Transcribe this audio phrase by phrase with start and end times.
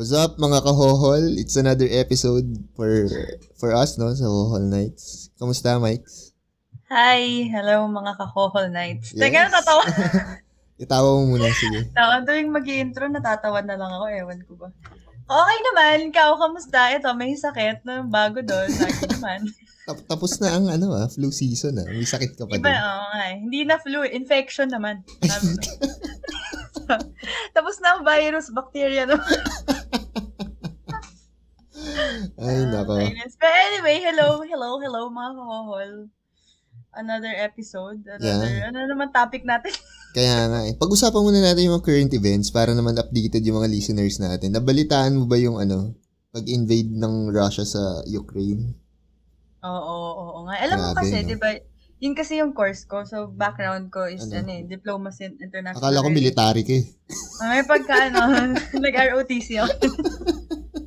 [0.00, 1.36] What's up mga kahohol?
[1.36, 2.88] It's another episode for
[3.60, 5.28] for us no sa Hohol Nights.
[5.36, 6.08] Kamusta, Mike?
[6.88, 7.44] Hi!
[7.52, 9.12] Hello mga kahohol nights.
[9.12, 9.28] Yes.
[9.28, 9.84] Teka, natatawa.
[10.88, 11.84] Itawa mo muna, sige.
[12.00, 14.06] Tawa tuwing mag intro natatawa na lang ako.
[14.08, 14.72] Ewan ko ba.
[15.28, 15.96] Okay naman.
[16.08, 16.96] Ikaw, kamusta?
[16.96, 18.72] Ito, may sakit na bago doon.
[18.80, 19.52] Lagi naman.
[19.84, 21.84] Tap- tapos na ang ano ah, flu season ah.
[21.84, 22.72] May sakit ka pa Iba, din.
[22.72, 23.36] nga eh.
[23.36, 24.00] Hindi na flu.
[24.08, 25.04] Infection naman.
[27.52, 29.20] Tapos na ang virus, bacteria no?
[32.36, 32.94] Ay, nako.
[32.96, 33.34] Virus.
[33.36, 35.92] But anyway, hello, hello, hello mga kahohol.
[36.90, 38.02] Another episode.
[38.02, 38.68] Another, Yeah.
[38.68, 39.70] ano naman topic natin?
[40.16, 40.74] Kaya nga eh.
[40.74, 44.50] Pag-usapan muna natin yung mga current events para naman updated yung mga listeners natin.
[44.50, 45.94] Nabalitaan mo ba yung ano,
[46.30, 48.74] pag-invade ng Russia sa Ukraine?
[49.62, 50.58] Oo, oo, oo nga.
[50.58, 51.28] Alam mo Grabe, kasi, no?
[51.30, 51.54] di ba,
[52.00, 53.06] yun kasi yung course ko.
[53.06, 54.42] So, background ko is, Ano?
[54.42, 56.84] ano, eh, Diplomacy in International Akala ko military ka eh.
[57.38, 58.18] Ah, May pagka, ano,
[58.82, 59.74] nag-ROTC ako.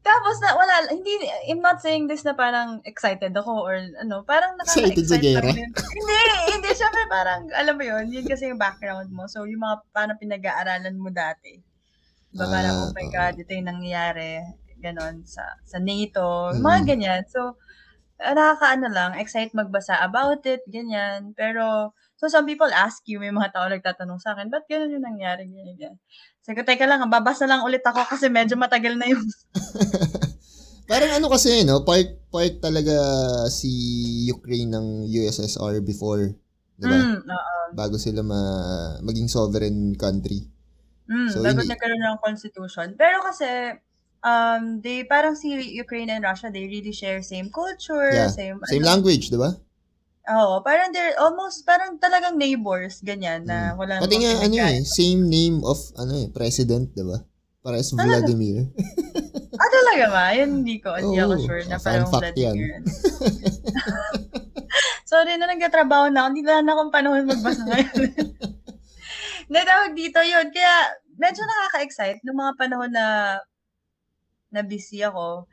[0.00, 1.12] Tapos na, wala, hindi,
[1.44, 5.44] I'm not saying this na parang excited ako or ano, parang Excited sa nakaka-excite lang
[5.44, 5.50] gera?
[5.52, 6.18] hindi,
[6.56, 9.28] hindi, syempre parang, alam mo yun, yun kasi yung background mo.
[9.28, 11.60] So, yung mga, paano pinag-aaralan mo dati.
[12.32, 13.12] Diba, parang, Ah, oh my oo.
[13.12, 14.40] God, ito yung nangyayari,
[14.80, 16.88] ganon, sa, sa NATO, yung mga Mm.
[16.88, 17.22] ganyan.
[17.28, 17.60] So,
[18.24, 21.36] ah, nakakaano lang, excite magbasa about it, ganyan.
[21.36, 25.06] Pero, so some people ask you, may mga tao nagtatanong sa akin, ba't ganun yung
[25.08, 25.96] nangyari, ganyan, ganyan.
[26.44, 29.24] Sabi ko, teka lang, babasa lang ulit ako kasi medyo matagal na yung
[30.90, 31.86] Parang ano kasi, no?
[31.86, 32.90] Part, part talaga
[33.46, 33.70] si
[34.26, 36.34] Ukraine ng USSR before.
[36.74, 36.98] Di ba?
[36.98, 37.22] Mm.
[37.78, 40.50] Bago sila ma- maging sovereign country.
[41.06, 42.98] Mm, So, bago hindi- nagkaroon ng constitution.
[42.98, 43.46] Pero kasi,
[44.26, 48.26] um, they, parang si Ukraine and Russia, they really share same culture, Yeah.
[48.26, 49.54] same, Same ano, language, di ba?
[50.28, 53.76] Oo, parang they're almost, parang talagang neighbors, ganyan, na Mm.
[53.80, 57.24] wala Pati nga, ano eh, same name of, ano eh, president, di ba?
[57.60, 58.24] Parehas Talaga?
[58.24, 58.72] Vladimir.
[59.56, 60.24] Ah, talaga ba?
[60.32, 62.56] Yun, hindi ko, hindi ako Oo, sure na fun parang fact yan.
[62.56, 62.80] Vladimir.
[65.10, 66.28] Sorry na nagkatrabaho na ako.
[66.30, 67.96] Hindi na na akong panahon magbasa ngayon.
[69.52, 70.48] Natawag dito yun.
[70.54, 70.72] Kaya
[71.18, 73.36] medyo nakaka-excite nung mga panahon na
[74.48, 75.50] na busy ako.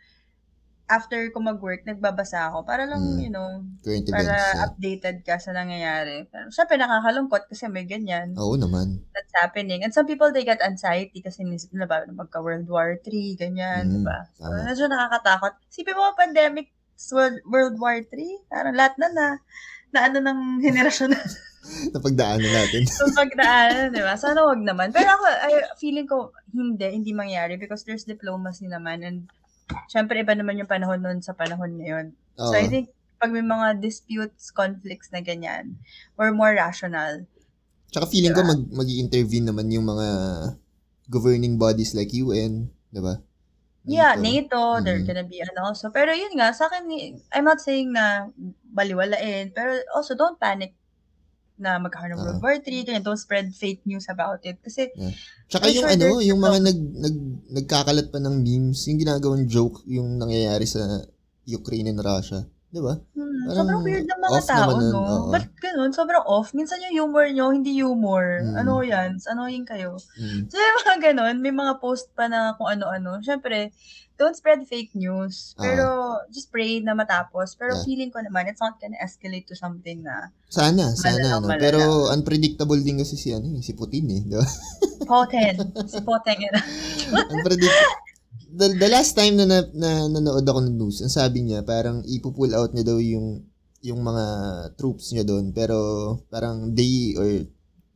[0.88, 2.64] After ko mag-work, nagbabasa ako.
[2.64, 3.20] Para lang, Mm.
[3.20, 4.40] you know, Current para events.
[4.48, 4.64] yeah.
[4.64, 6.24] updated ka sa nangyayari.
[6.26, 9.04] Pero syempre nakakalungkot kasi may ganyan Oo naman.
[9.12, 9.84] that's happening.
[9.84, 13.94] And some people, they get anxiety kasi nisip nila ba magka-World War III, ganyan, Mm,
[13.94, 14.32] di ba?
[14.34, 14.64] So, tama.
[14.64, 15.54] medyo nakakatakot.
[15.68, 16.72] Sipin mo, pandemic,
[17.12, 19.26] World, World War III, parang lahat na na,
[19.92, 21.20] na ano ng henerasyon na
[21.94, 22.88] Napagdaanan natin.
[22.96, 24.16] so pagdaan, di ba?
[24.16, 24.96] Sana wag naman.
[24.96, 29.28] Pero ako, I, feeling ko, hindi, hindi mangyari because there's diplomacy naman and
[29.88, 32.06] syempre iba naman yung panahon nun sa panahon ngayon.
[32.40, 32.52] Oo.
[32.52, 35.76] So I think pag may mga disputes, conflicts na ganyan,
[36.16, 37.26] we're more rational.
[37.90, 38.52] Tsaka feeling ko Diba?
[38.54, 40.08] mag, mag intervene naman yung mga
[41.08, 43.18] governing bodies like UN, di ba?
[43.88, 44.20] Yeah.
[44.20, 45.08] NATO, they're Mm.
[45.08, 45.88] gonna be ano also.
[45.90, 46.84] Pero yun nga, sa akin,
[47.32, 48.28] I'm not saying na
[48.68, 50.76] baliwalain, pero also don't panic
[51.58, 52.44] na magkakaroon ng World Ah.
[52.44, 54.58] War III, ganyan, don't spread fake news about it.
[54.62, 54.94] Kasi,
[55.46, 57.16] Tsaka I'm yung sure ano, yung mga nag, nag,
[57.52, 61.02] nagkakalat pa ng memes, yung ginagawang joke yung nangyayari sa
[61.44, 62.46] Ukraine and Russia.
[62.68, 63.00] Di ba?
[63.00, 65.00] hmm, Parang sobrang weird ng mga tao, nun, no?
[65.00, 65.32] oo.
[65.32, 65.96] Ba't ganun?
[65.96, 66.52] Sobrang off.
[66.52, 68.44] Minsan yung humor nyo, hindi humor.
[68.44, 68.60] Mm.
[68.60, 69.16] Ano yan?
[69.24, 69.96] Annoying kayo.
[70.20, 70.52] Mm.
[70.52, 73.24] So, yung mga ganun, may mga post pa na kung ano-ano.
[73.24, 73.72] Siyempre,
[74.18, 75.54] don't spread fake news.
[75.56, 75.86] Pero,
[76.28, 77.54] just pray na matapos.
[77.54, 77.86] Pero Yeah.
[77.86, 81.18] feeling ko naman, it's not gonna escalate to something na Sana, sana.
[81.18, 81.48] Malala, no?
[81.48, 81.62] malala.
[81.62, 84.22] Pero unpredictable din kasi si, ano, eh, si Putin eh.
[84.24, 84.48] Di ba?
[85.06, 85.58] potent.
[85.86, 86.56] Si potent yun.
[87.34, 88.06] Unpredict-
[88.50, 92.02] the, the last time na, na, na nanood ako ng news, ang sabi niya, parang
[92.04, 93.46] ipupull out niya daw yung
[93.78, 94.26] yung mga
[94.76, 95.54] troops niya doon.
[95.54, 95.78] Pero
[96.28, 97.46] parang day or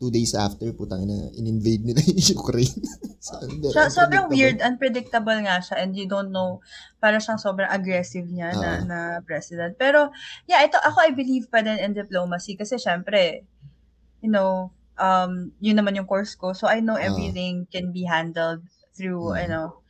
[0.01, 2.81] two days after, putang na in-invade nila yung Ukraine.
[3.21, 3.37] so,
[3.69, 6.57] So, sobrang weird, unpredictable nga siya and you don't know,
[6.97, 8.85] para siyang sobrang aggressive niya na, Oo.
[8.89, 9.77] na president.
[9.77, 10.09] Pero,
[10.49, 13.45] yeah, ito, ako I believe pa din in diplomacy kasi syempre,
[14.25, 16.57] you know, um, yun naman yung course ko.
[16.57, 17.05] So, I know Oo.
[17.05, 18.65] everything can be handled
[18.97, 19.37] through, Mm.
[19.45, 19.80] you know,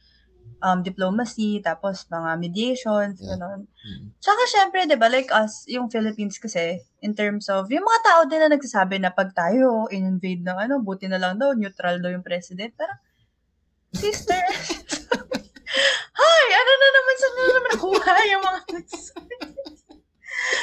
[0.61, 3.35] um, diplomacy, tapos mga mediations, Yeah.
[3.35, 3.65] gano'n.
[3.65, 4.05] Mm.
[4.17, 8.21] Tsaka syempre, di ba, like us, yung Philippines kasi, in terms of, yung mga tao
[8.25, 12.09] din na nagsasabi na pag tayo in-invade ng ano, buti na lang daw, neutral daw
[12.09, 12.71] yung president.
[12.73, 12.97] Parang,
[13.91, 14.37] sister,
[16.21, 19.33] hi, ano na naman, saan na naman nakuha yung mga nagsasabi?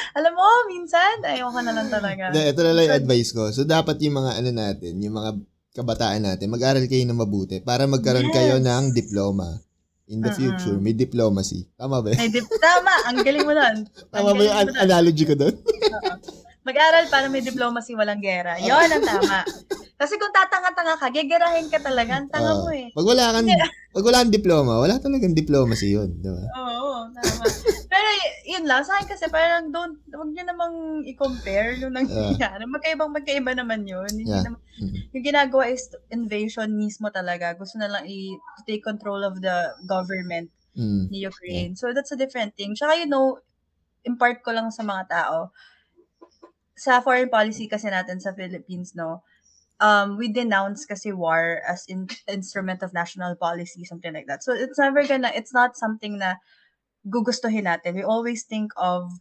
[0.09, 2.33] Alam mo, minsan, ayoko na lang talaga.
[2.33, 3.43] Hindi, ito na lang yung advice ko.
[3.53, 5.31] So, dapat yung mga ano natin, yung mga
[5.69, 8.65] kabataan natin, mag-aral kayo na mabuti para magkaroon kayo Yes.
[8.65, 9.61] ng diploma.
[10.09, 11.69] In the future, may diplomacy.
[11.77, 12.09] Tama ba?
[12.17, 13.53] May dip- tama, ang galing mo.
[13.53, 15.53] Ang Tama ba yung an- analogy ko doon?
[15.53, 16.13] Oo.
[16.65, 18.57] Mag-aral para may diplomacy, walang gera.
[18.57, 19.45] Yon ang tama.
[20.01, 22.17] Kasi kung tatanga-tanga ka, gegerahin ka talaga.
[22.17, 22.65] Ang tanga Oo.
[22.65, 22.89] mo eh.
[22.89, 23.47] Pag wala kang,
[23.93, 26.09] pag wala kang diploma, wala talagang diplomacy yun.
[26.17, 26.41] Di ba?
[26.57, 27.43] Oo, tama.
[27.89, 28.05] Pero
[28.45, 30.75] yun lang, sa akin kasi parang don't, huwag nyo namang
[31.09, 32.61] i-compare yung nangyayari.
[32.69, 34.05] Magkaibang magkaiba naman yun.
[34.13, 34.45] Yeah.
[34.45, 34.97] naman, Mhm.
[35.17, 37.57] yung ginagawa is invasion mismo talaga.
[37.57, 41.09] Gusto na lang i- to take control of the government Mm.
[41.09, 41.73] ni Ukraine.
[41.73, 42.77] So that's a different thing.
[42.77, 43.41] Tsaka you know,
[44.05, 45.49] impart ko lang sa mga tao,
[46.77, 49.25] sa foreign policy kasi natin sa Philippines, no,
[49.81, 54.43] um, we denounce kasi war as in instrument of national policy, something like that.
[54.45, 56.39] So it's never gonna, it's not something na
[57.05, 57.95] gugustuhin natin.
[57.95, 59.11] We always think of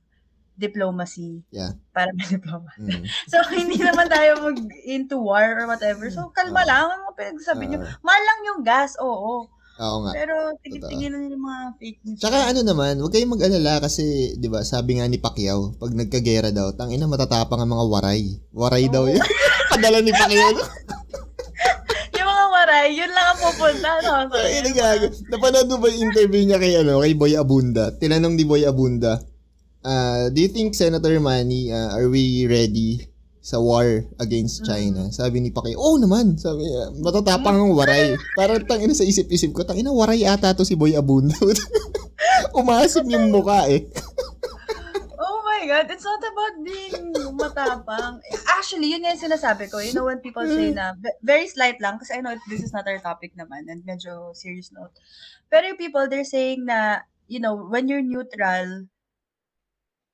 [0.58, 1.46] diplomacy.
[1.54, 1.78] Yeah.
[1.94, 2.68] Para may diploma.
[2.76, 3.06] Mm.
[3.30, 6.10] So, hindi naman tayo mag into war or whatever.
[6.10, 6.68] So, kalma Oo.
[6.68, 6.86] lang.
[6.90, 7.78] Ano mo pinagsasabi nyo?
[7.86, 7.90] Oo.
[8.02, 9.46] Mahal lang yung gas, oo.
[9.78, 10.10] Oo nga.
[10.10, 12.18] Pero, tigil-tigilan yung mga fake news.
[12.18, 16.50] Tsaka ano naman, huwag kayong mag-alala kasi, di ba, sabi nga ni Pacquiao, pag nagkagera
[16.50, 18.22] daw, tangina matatapang ang mga waray.
[18.50, 19.14] Waray daw Oo.
[19.14, 19.22] yun.
[19.70, 20.58] Padala ni Pacquiao.
[22.68, 23.88] waray, yun lang ang pupunta.
[24.04, 24.12] No?
[24.28, 25.06] So, Ay, nagago.
[25.32, 27.96] Napanood mo ba yung interview niya kay, ano, kay Boy Abunda?
[27.96, 29.16] Tinanong ni Boy Abunda,
[29.80, 33.08] uh, do you think Senator Manny, uh, are we ready
[33.40, 35.08] sa war against China?
[35.08, 36.36] Sabi ni Pacquiao, oh naman.
[36.36, 38.12] Sabi niya, matatapang ang waray.
[38.36, 41.34] Parang tangina sa isip-isip ko, tangina waray ata to si Boy Abunda.
[42.60, 43.88] Umasim yung mukha eh.
[45.58, 48.22] my God, it's not about being matapang.
[48.46, 49.82] Actually, yun yung sinasabi ko.
[49.82, 52.70] You know, when people say na, ve- very slight lang, kasi I know this is
[52.70, 54.94] not our topic naman, and medyo serious note.
[55.50, 58.86] Pero yung people, they're saying na, you know, when you're neutral,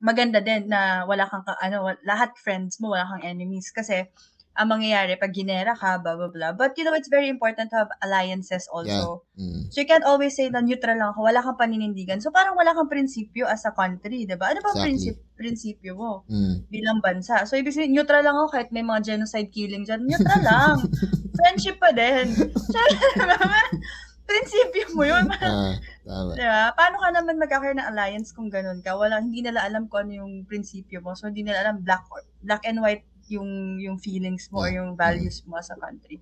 [0.00, 3.68] maganda din na wala kang, ka, ano, lahat friends mo, wala kang enemies.
[3.68, 4.08] Kasi,
[4.54, 6.54] ang mangyayari, pag ginera ka, blah, blah, blah.
[6.54, 9.26] But, you know, it's very important to have alliances also.
[9.34, 9.66] Mm.
[9.74, 12.22] So you can't always say na neutral lang ako, wala kang paninindigan.
[12.22, 14.54] So parang wala kang prinsipyo as a country, 'di ba?
[14.54, 14.86] Ano ba ang Exactly.
[14.86, 16.70] prinsip prinsipyo mo Mm.
[16.70, 17.42] bilang bansa?
[17.42, 20.06] So ibig sabihin neutral lang ako kahit may mga genocide killing diyan.
[20.06, 20.78] Neutral lang.
[21.42, 22.30] Friendship pa din.
[24.30, 25.26] Prinsipyo mo 'yun.
[25.36, 25.76] Ah,
[26.06, 26.32] tama.
[26.38, 26.72] Diba?
[26.78, 28.94] Paano ka naman magkakaroon ng alliance kung ganun ka?
[28.96, 31.12] Wala, hindi nila alam kung ano yung prinsipyo mo.
[31.12, 34.82] So, hindi nila alam black or, black and white yung yung feelings mo or Yeah.
[34.82, 36.18] yung values mo sa country.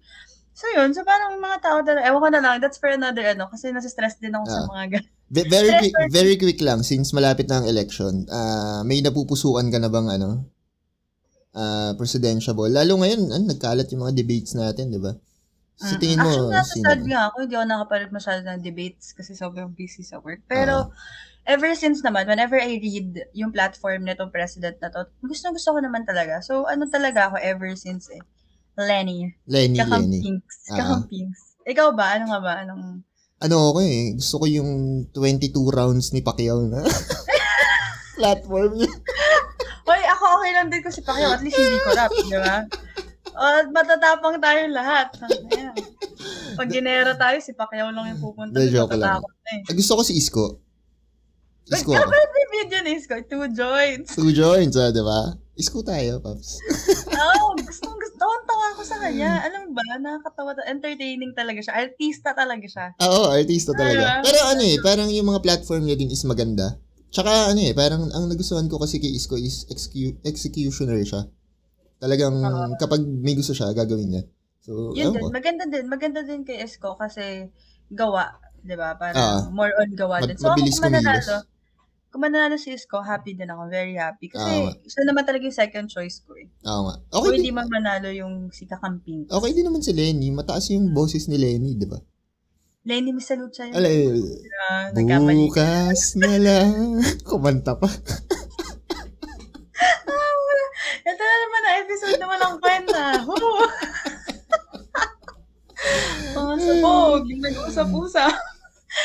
[0.52, 0.92] So, yun.
[0.92, 4.20] So, parang mga tao talaga, ewan ko na lang, that's for another, ano, kasi nasa-stress
[4.20, 4.68] din ako sa Ah.
[4.68, 5.10] mga ganun.
[5.32, 8.28] Ve- Very quick, very quick lang since malapit na ang election.
[8.28, 10.44] Ah, may napupusukan ka na bang ano?
[11.52, 12.72] Ah, presidential ball.
[12.72, 15.12] Lalo ngayon, ano, nagkalat yung mga debates natin, 'di ba?
[15.76, 16.00] Sa Mm.
[16.00, 17.36] tingin mo, Actually, nasa sad nga ako.
[17.44, 20.40] Hindi ako nakapanood masyado ng debates kasi sobrang busy sa work.
[20.48, 20.92] Pero,
[21.46, 25.78] ever since naman, whenever I read yung platform nitong president na to, gusto gusto ko
[25.82, 26.38] naman talaga.
[26.42, 28.22] So, ano talaga ako ever since eh?
[28.78, 29.36] Lenny.
[29.44, 29.82] Lenny, Lenny.
[29.84, 30.54] Kakampings.
[30.72, 30.76] Ah.
[30.80, 31.38] Kakampings.
[31.68, 32.16] Ikaw ba?
[32.16, 32.52] Ano nga ba?
[32.64, 33.04] Anong...
[33.42, 34.70] Ano ako eh, gusto ko yung
[35.10, 36.86] 22 rounds ni Pacquiao na
[38.18, 38.92] platform niya.
[39.90, 41.34] Hoy, ako okay lang din ko si Pacquiao.
[41.34, 42.56] At least hindi ko rap, di ba?
[43.34, 43.42] O,
[43.74, 45.10] matatapang tayo lahat.
[46.54, 48.54] Pag ginera tayo, si Pacquiao lang yung pupunta.
[48.54, 49.18] Di joke lang.
[49.50, 49.66] eh.
[49.66, 50.62] Ah, gusto ko si Isko.
[51.68, 52.10] Isko ako.
[52.52, 53.14] video ni Isko.
[53.26, 54.14] Two joints.
[54.14, 55.36] Two joints, ah, 'di ba?
[55.52, 56.58] Isko tayo, Paps.
[57.12, 58.16] Oo, oh, gusto, gusto.
[58.16, 59.44] Tawan-tawa ko sa kanya.
[59.44, 60.56] Alam ba, nakakatawa.
[60.64, 61.76] Entertaining talaga siya.
[61.76, 62.86] Artista talaga siya.
[62.96, 64.18] Ah, Oo, artista talaga.
[64.18, 64.22] Ah.
[64.24, 66.80] Pero ano eh, parang yung mga platform niya din is maganda.
[67.12, 71.28] Tsaka ano eh, parang ang nagustuhan ko kasi kay Isko is execu- executioner siya.
[72.00, 72.72] Talagang Oo.
[72.80, 74.22] kapag may gusto siya, gagawin niya.
[74.64, 75.20] So, Yun din.
[75.20, 75.28] ko.
[75.28, 75.84] Maganda din.
[75.84, 77.52] Maganda din kay Isko kasi
[77.92, 78.40] gawa.
[78.62, 78.94] Di ba?
[78.94, 78.96] Ah.
[78.96, 80.38] Parang more on gawa Mab- din.
[80.40, 81.51] So, ako mabilis kung mananalo, kumilos.
[82.12, 83.66] Kung mananalo si Isko, happy din ako.
[83.66, 84.28] Very happy.
[84.28, 84.76] Kasi Ah.
[84.84, 86.44] siya naman talaga yung second choice ko eh.
[86.62, 87.00] Oo nga.
[87.08, 89.24] Kung Okay hindi din, man manalo yung si Kakamping.
[89.26, 90.28] okay din naman si Lenny.
[90.28, 91.96] Mataas yung boses ni Lenny, di ba?
[92.84, 93.74] Lenny Misalucha yun.
[93.74, 94.12] Alay,
[94.62, 97.00] Uh, bukas na lang.
[97.28, 97.88] Kumanta pa.
[101.02, 103.04] Ito na naman na episode naman ng kwenta.
[106.32, 108.34] Mga sabog, nag-usap-usap.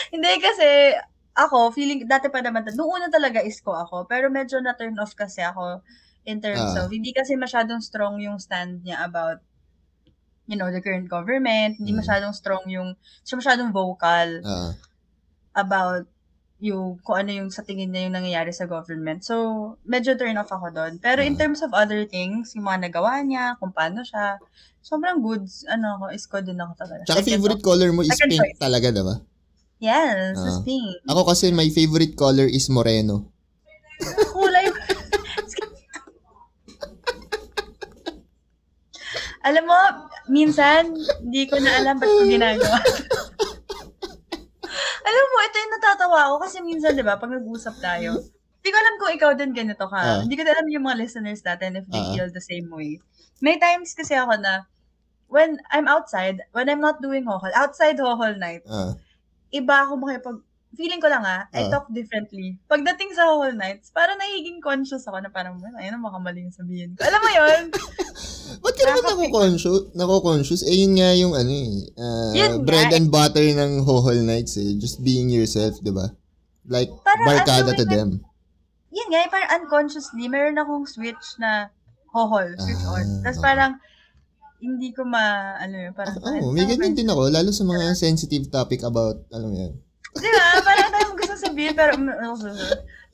[0.09, 0.93] Hindi kasi,
[1.37, 5.45] ako, feeling, dati pa naman, noong una talaga isko ako, pero medyo na-turn off kasi
[5.45, 5.85] ako
[6.27, 6.83] in terms Ah.
[6.83, 9.39] of, hindi kasi masyadong strong yung stand niya about,
[10.47, 12.01] you know, the current government, hindi Mm.
[12.03, 12.95] masyadong strong yung,
[13.27, 14.73] siya masyadong vocal Ah,
[15.55, 16.05] about
[16.59, 19.21] yung kung ano yung sa tingin niya yung nangyayari sa government.
[19.23, 19.35] So,
[19.85, 20.97] medyo turn off ako doon.
[20.97, 21.41] Pero in Ah.
[21.45, 24.41] terms of other things, yung mga nagawa niya, kung paano siya,
[24.81, 27.03] sobrang goods, ano ako, isko din ako talaga.
[27.05, 28.57] Tsaka favorite color mo is pink choice.
[28.57, 29.15] talaga, di ba?
[29.77, 30.41] Yes, Ah.
[30.41, 30.89] that's pink.
[31.05, 33.29] Ako kasi my favorite color is moreno.
[34.33, 34.65] Kulay.
[39.47, 39.79] alam mo,
[40.27, 40.91] minsan,
[41.23, 42.77] hindi ko na alam ba't ko ginagawa.
[45.07, 48.19] alam mo, ito yung natatawa ako kasi minsan, di ba, pag nag-usap tayo,
[48.59, 49.95] hindi ko alam kung ikaw din ganito ka.
[49.95, 50.19] Ah.
[50.19, 52.11] Hindi ko na alam yung mga listeners natin if they Ah.
[52.11, 52.99] feel the same way.
[53.39, 54.67] May times kasi ako na,
[55.31, 58.99] when I'm outside, when I'm not doing hohol, outside hohol night, Ah.
[59.49, 60.37] Iba ako makipag,
[60.73, 61.69] feeling ko lang ah, I Ah.
[61.69, 62.59] talk differently.
[62.65, 66.93] Pagdating sa hohol nights, parang nagiging conscious ako na parang, ayun na makamali yung sabihin
[66.93, 67.01] ko.
[67.01, 67.61] Alam mo yun?
[68.63, 69.91] Ba't ka naman nako-conscious?
[69.91, 70.61] Nako-conscious?
[70.63, 71.71] Eh, yun nga yung ano eh.
[71.95, 72.95] ah, Yun bread nga.
[72.95, 74.75] and butter ng Hohol Nights eh.
[74.75, 76.11] Just being yourself, di ba?
[76.63, 78.09] Like, Parang barkada ano, to may- them.
[78.89, 81.69] Yun nga, eh, parang unconsciously, meron akong switch na
[82.09, 83.05] hohol, switch Ah, on.
[83.21, 83.45] Tapos okay.
[83.45, 83.71] parang,
[84.57, 87.29] hindi ko ma, ano yun, parang, Oo, may ganyan din ako.
[87.29, 89.73] Lalo sa mga sensitive topic about, alam mo yan.
[90.17, 90.47] Di ba?
[90.65, 92.37] Parang tayo gusto sabihin, pero, um,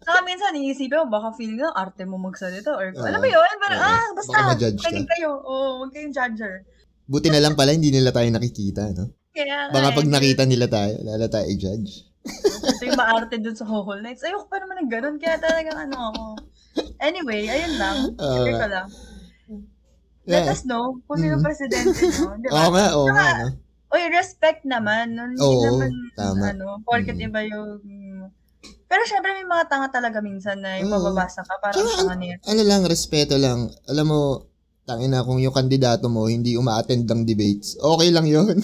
[0.04, 2.76] Saka minsan, iisipin mo, baka feeling mo, arte mo magsalita.
[2.76, 3.08] Or, Oo.
[3.08, 3.56] alam mo yun?
[3.60, 3.88] Parang, Oo.
[3.88, 4.92] ah, basta, ma-judge ka.
[5.16, 5.32] kayo.
[5.44, 6.68] Oo, huwag kayong judger.
[7.08, 9.12] Buti na lang pala, hindi nila tayo nakikita, no?
[9.32, 12.14] Kaya, nga Baka eh, pag nakita nila tayo, lala tayo i-judge.
[12.24, 14.24] Ito yung maarte dun sa Hohol Nights.
[14.24, 15.16] Ayoko pa naman ng ganun.
[15.20, 16.24] Kaya talagang ano ako.
[17.04, 17.98] Anyway, ayun lang.
[18.16, 18.62] Share nga.
[18.64, 18.88] ko lang.
[20.24, 20.54] Let Yeah.
[20.56, 21.44] us know kung sino Mm.
[21.44, 22.32] presidente mo.
[22.42, 23.48] Di Oo nga, oo nga, no?
[23.94, 25.14] Uy, respect naman.
[25.14, 26.44] Hindi Oo, naman, tama.
[26.50, 27.28] ano, porket Mm.
[27.28, 27.70] iba yung...
[28.88, 31.02] Pero syempre may mga tanga talaga minsan na yung Oo.
[31.02, 31.60] mababasa ka.
[31.60, 32.40] Parang tanga niya.
[32.46, 33.68] Ano lang, respeto lang.
[33.86, 34.20] Alam mo,
[34.84, 38.48] tangina kung yung kandidato mo hindi uma-attend ng debates, okay lang yun.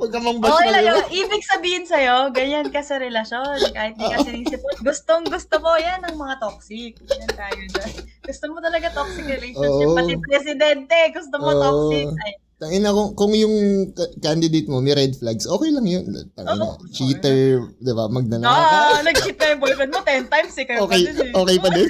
[0.00, 1.04] Huwag ka mang bash Okay na lang yun.
[1.24, 3.72] Ibig sabihin sa'yo, ganyan ka sa relasyon.
[3.72, 4.80] Kahit di ka sinisipot.
[4.80, 6.96] Gustong gusto mo yan ng mga toxic.
[7.00, 7.92] Yan tayo dyan.
[8.20, 9.86] Gusto mo talaga toxic relationship.
[9.86, 9.96] Oo.
[9.96, 11.60] Pati presidente, gusto mo Oo.
[11.60, 12.06] toxic.
[12.18, 13.56] Ay, Tangina kung, kung yung
[13.90, 16.04] ka- candidate mo may red flags, okay lang yun.
[16.30, 16.84] Tangina, Oo.
[16.90, 18.52] cheater, di ba, magnanaka.
[18.52, 20.64] ah, nag-cheat na yung boyfriend mo 10 times eh.
[20.64, 21.32] Kayo Okay, pa din eh.
[21.34, 21.88] okay pa din.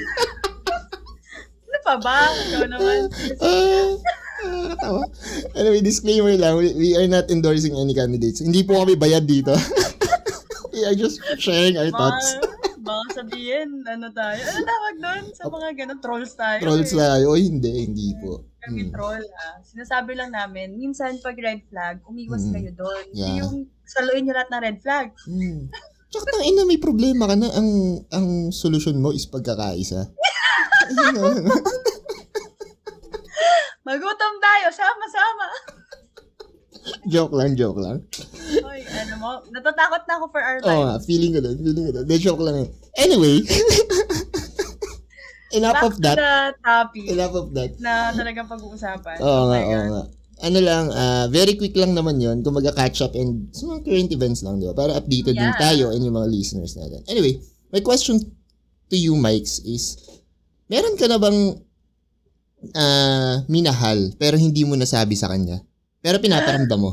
[1.61, 2.17] Ano pa ba?
[2.47, 2.99] Ikaw naman.
[3.37, 3.89] Ah,
[4.41, 5.03] nakakatawa.
[5.53, 8.39] anyway, disclaimer lang, we, we are not endorsing any candidates.
[8.39, 9.51] Hindi po kami bayad dito.
[10.71, 12.39] we are just sharing our thoughts.
[13.21, 14.41] Sabihin, ano tayo?
[14.41, 15.23] Ano tawag doon?
[15.31, 16.57] Sa mga ganun, trolls tayo.
[16.59, 16.97] Trolls eh.
[16.97, 17.25] tayo.
[17.29, 18.41] Oy, hindi, hindi po.
[18.59, 18.91] Kami Hmm.
[18.91, 19.57] troll ah.
[19.61, 22.53] Sinasabi lang namin, minsan pag red flag, umiwas Mm.
[22.53, 23.05] kayo doon.
[23.13, 23.37] Yeah.
[23.41, 25.07] Yung saluin nyo lahat ng red flag.
[25.25, 25.69] Hmm.
[26.11, 27.69] Tsaka tang ina may problema ka na ang
[28.11, 30.11] ang solusyon mo is pagkakaisa.
[33.81, 35.47] Magutom tayo, sama-sama.
[37.05, 38.01] Joke lang, joke lang.
[38.59, 40.81] Oy, ano mo, natatakot na ako for our Oo life.
[40.81, 42.05] nga, feeling ko din, feeling ko din.
[42.05, 42.67] De, joke lang eh.
[42.97, 43.41] Anyway,
[45.51, 46.15] enough Back of that.
[46.15, 47.71] to the topic Enough of that.
[47.77, 49.17] na talagang pag-uusapan.
[49.19, 49.87] Oo Oh nga, oo God.
[49.91, 50.03] nga.
[50.41, 54.09] Ano lang, ah, very quick lang naman yon kung mag-catch up and sa mga current
[54.09, 54.73] events lang, di ba?
[54.73, 55.59] Para updated din Yeah.
[55.59, 57.05] tayo and yung mga listeners natin.
[57.05, 57.37] Anyway,
[57.69, 58.17] my question
[58.87, 60.01] to you, Mikes, is,
[60.65, 61.61] meron ka na bang
[62.73, 65.61] ah, minahal pero hindi mo nasabi sa kanya?
[66.01, 66.91] Pero pinaparamdam mo?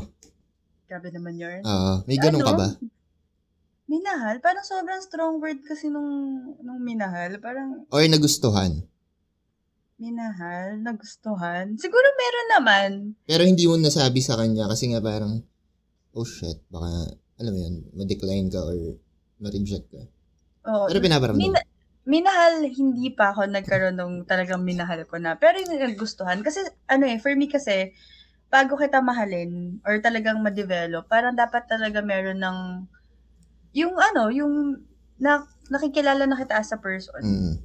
[0.85, 1.61] Grabe naman yun.
[1.63, 2.59] Ah, may ganun ka Ano?
[2.59, 2.67] ba?
[3.85, 4.37] Minahal?
[4.39, 6.09] Parang sobrang strong word kasi nung,
[6.59, 7.37] nung minahal.
[7.39, 8.85] Parang Or nagustuhan?
[9.99, 11.75] minahal, nagustuhan.
[11.75, 12.89] Siguro meron naman.
[13.27, 15.43] Pero hindi mo nasabi sa kanya kasi nga parang,
[16.13, 16.87] oh shit, baka,
[17.35, 18.95] alam mo yun, ma-decline ka or
[19.37, 20.03] ma-reject ka.
[20.65, 20.87] Oo.
[20.87, 21.43] Pero pinaparamdam.
[21.43, 21.67] Mina-
[22.07, 25.35] minahal, hindi pa ako nagkaroon ng talagang minahal ko na.
[25.35, 27.91] Pero yung nagustuhan, kasi ano eh, for me kasi,
[28.49, 32.59] bago kita mahalin or talagang ma-develop, parang dapat talaga meron ng,
[33.77, 34.83] yung ano, yung
[35.21, 37.21] na, nakikilala na kita as a person.
[37.23, 37.61] Mm.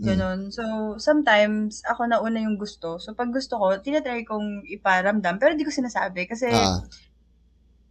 [0.00, 0.06] Mm.
[0.06, 0.40] Ganon.
[0.50, 2.98] So, sometimes, ako na una yung gusto.
[2.98, 5.38] So, pag gusto ko, tinatry kong iparamdam.
[5.38, 6.26] Pero di ko sinasabi.
[6.26, 6.82] Kasi, Ah,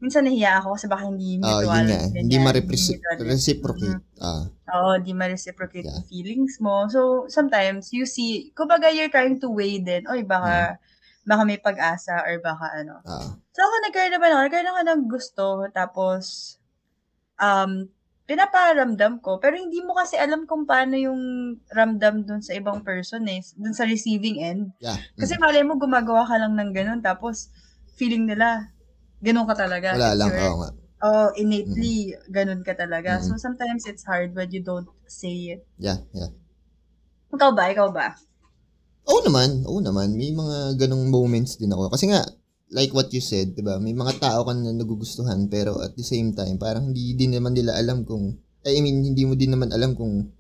[0.04, 1.84] minsan nahiya ako kasi baka hindi ah, mutual.
[1.84, 2.02] yun nga.
[2.12, 4.00] ganyan, Hindi ma-reciprocate.
[4.00, 4.00] Mhm.
[4.22, 6.02] Ah, Oo, di ma-reciprocate Yeah.
[6.08, 6.88] feelings mo.
[6.92, 10.80] So, sometimes, you see, kumbaga you're trying to weigh din, oy, baka,
[11.24, 13.00] baka may pag-asa or baka ano.
[13.08, 13.32] ah.
[13.54, 16.24] So, ako nagkaroon naman ako, nagkaroon ako ng gusto, tapos,
[17.38, 17.86] um,
[18.24, 21.20] pinaparamdam ko, pero hindi mo kasi alam kung paano yung
[21.70, 24.64] ramdam dun sa ibang person eh, dun sa receiving end.
[24.80, 24.98] Yeah.
[25.20, 25.42] Kasi Mm.
[25.44, 27.52] malay mo, gumagawa ka lang ng ganun, tapos,
[27.94, 28.74] feeling nila,
[29.22, 29.94] ganun ka talaga.
[29.94, 30.32] Wala lang.
[30.34, 30.70] Oo nga.
[31.04, 33.20] Oh, innately, ganun ka talaga.
[33.20, 33.28] Mm.
[33.28, 35.62] So, sometimes it's hard when you don't say it.
[35.76, 36.32] Yeah, yeah.
[37.30, 37.70] Ikaw ba?
[37.70, 38.16] Ikaw ba?
[39.10, 39.68] Oo naman.
[39.68, 40.16] Oo naman.
[40.16, 41.92] May mga ganong moments din ako.
[41.92, 42.24] Kasi nga,
[42.72, 43.78] like what you said, di ba?
[43.78, 47.54] May mga tao ka na nagugustuhan pero at the same time, parang hindi din naman
[47.54, 50.32] nila alam kung, I mean, hindi mo din naman alam kung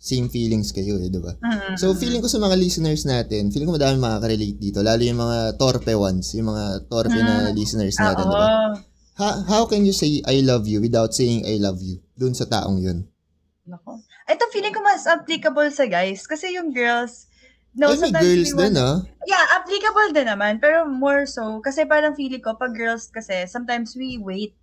[0.00, 1.36] same feelings kayo eh, di ba?
[1.44, 1.76] Mm.
[1.76, 4.80] So, feeling ko sa mga listeners natin, feeling ko madami makaka-relate dito.
[4.80, 7.52] Lalo yung mga torpe ones, yung mga torpe na Mm.
[7.52, 8.48] listeners natin, di ba?
[9.20, 12.48] How, how can you say I love you without saying I love you dun sa
[12.48, 13.04] taong yun?
[13.68, 14.00] Nako.
[14.24, 16.24] Ito, feeling ko mas applicable sa guys.
[16.24, 17.28] Kasi yung girls,
[17.74, 18.96] no, may sometimes girls we din want- ah.
[19.22, 20.58] Yeah, applicable din naman.
[20.58, 24.56] Pero more so, kasi parang feeling ko, pag girls kasi, sometimes we wait.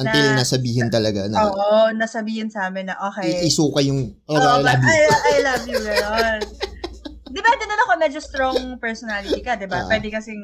[0.00, 3.28] Until Na- nasabihin talaga na Oo, nasabihin sa amin na, okay.
[3.28, 4.88] i- isuka yung, oh, Oo, I love you.
[4.88, 6.40] I, I love you, girl.
[7.30, 9.84] Depende na kung medyo strong personality ka, di ba?
[9.84, 9.86] Ah.
[9.86, 10.40] Pwede kasing,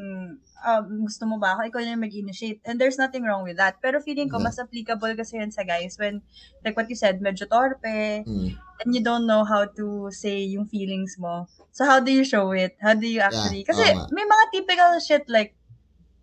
[0.67, 2.59] um, gusto mo ba ako, ikaw na yung mag-initiate.
[2.67, 3.79] And there's nothing wrong with that.
[3.79, 6.21] Pero feeling ko, mas applicable kasi yun sa guys when,
[6.61, 8.59] like what you said, medyo torpe, Mm.
[8.83, 11.47] and you don't know how to say yung feelings mo.
[11.71, 12.75] So, how do you show it?
[12.83, 14.07] How do you actually, Yeah, kasi oo nga.
[14.11, 15.55] may mga typical shit like,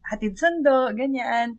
[0.03, 1.55] hatid sundo, ganyan.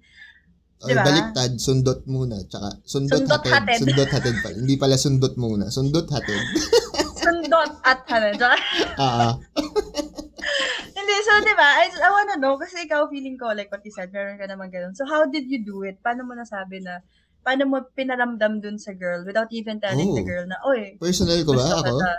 [0.85, 1.01] Or Diba?
[1.01, 2.45] baliktad, sundot muna.
[2.45, 3.55] Tsaka, sundot, Sundot hatid.
[3.57, 3.79] hatid.
[3.81, 4.49] Sundot hatid pa.
[4.53, 5.73] Hindi pala sundot muna.
[5.73, 6.37] Sundot hatid.
[7.25, 8.57] Sundot at ano, tsaka,
[9.01, 9.33] Ah, ah.
[11.05, 11.69] Hindi, so, di ba?
[11.85, 14.73] I, I wanna know, kasi ikaw feeling ko, like what you said, meron ka naman
[14.73, 14.97] ganun.
[14.97, 16.01] So, how did you do it?
[16.01, 17.05] Paano mo nasabi na,
[17.45, 20.29] paano mo pinaramdam dun sa girl without even telling the Oh.
[20.33, 21.77] girl na, oy, personal ko ba?
[21.77, 21.93] Ako?
[21.93, 22.13] kita."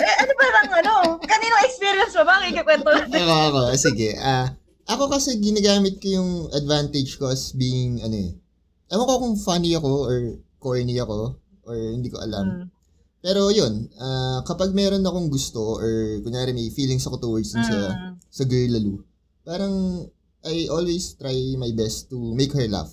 [0.00, 0.94] eh, ano ba lang, ano?
[1.20, 2.40] Kaninong experience mo ba?
[2.48, 3.20] Ikikwento natin.
[3.20, 3.60] ako, ako.
[3.76, 4.16] Sige.
[4.16, 4.56] Ah,
[4.88, 8.32] ako kasi ginagamit ko yung advantage ko as being, ano eh.
[8.88, 11.36] Ewan ko kung funny ako or corny ako
[11.68, 12.64] or hindi ko alam.
[12.64, 12.73] Mm.
[13.24, 15.88] Pero yun, ah, kapag meron akong gusto or
[16.20, 18.12] kunyari may feelings ako towards dun sa, Mm.
[18.28, 18.94] sa girl lalo,
[19.40, 20.04] parang
[20.44, 22.92] I always try my best to make her laugh.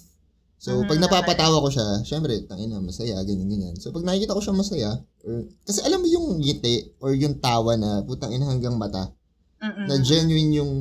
[0.56, 3.76] So, Mhm, pag napapatawa ko siya, syempre, tangina, masaya, ganyan, ganyan.
[3.76, 4.92] So, pag nakikita ko siya masaya,
[5.28, 9.12] or, kasi alam mo yung ngiti or yung tawa na putang ina hanggang mata,
[9.60, 9.84] Mm-mm.
[9.84, 10.72] na genuine yung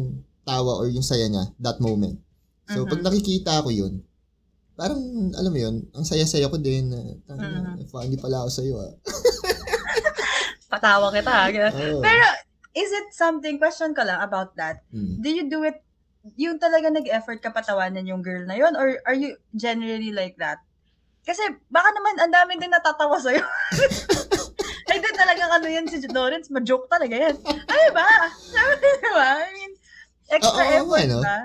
[0.47, 2.23] tawa or yung saya niya that moment.
[2.71, 3.07] So, pag Mhm.
[3.09, 3.99] nakikita ko yun,
[4.78, 5.00] parang,
[5.35, 7.90] alam mo yun, ang saya-saya ko din na, tangina, Mhm.
[7.90, 8.92] funny pala ako sa'yo ah.
[10.70, 11.50] Patawa kita.
[11.50, 11.98] Oo.
[12.00, 12.26] Pero,
[12.78, 14.86] is it something, question ko lang about that.
[14.94, 15.18] Mm.
[15.18, 15.82] Do you do it,
[16.38, 18.78] yung talaga nag-effort ka patawanan yung girl na yun?
[18.78, 20.62] Or are you generally like that?
[21.26, 23.42] Kasi baka naman ang dami din natatawa sa'yo.
[24.88, 27.36] like din talagang ano yan si Lawrence, ma-joke talaga yan.
[27.44, 28.08] Ano ba?
[28.38, 29.30] Sabi ba?
[29.42, 29.72] I mean,
[30.30, 31.18] extra Oo, effort ano?
[31.20, 31.38] ba?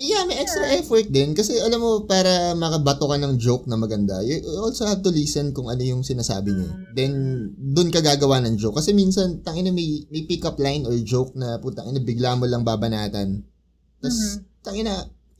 [0.00, 1.36] Yeah, may extra effort din.
[1.36, 5.52] Kasi alam mo, para makabato ka ng joke na maganda, you also have to listen
[5.52, 6.72] kung ano yung sinasabi niya.
[6.72, 6.84] Mm.
[6.96, 7.12] Then,
[7.52, 8.80] dun ka gagawa ng joke.
[8.80, 12.64] Kasi minsan, tangina may, may pick-up line or joke na putang ina bigla mo lang
[12.64, 13.44] babanatan.
[14.00, 14.64] Tapos, Mhm.
[14.64, 14.92] tangina,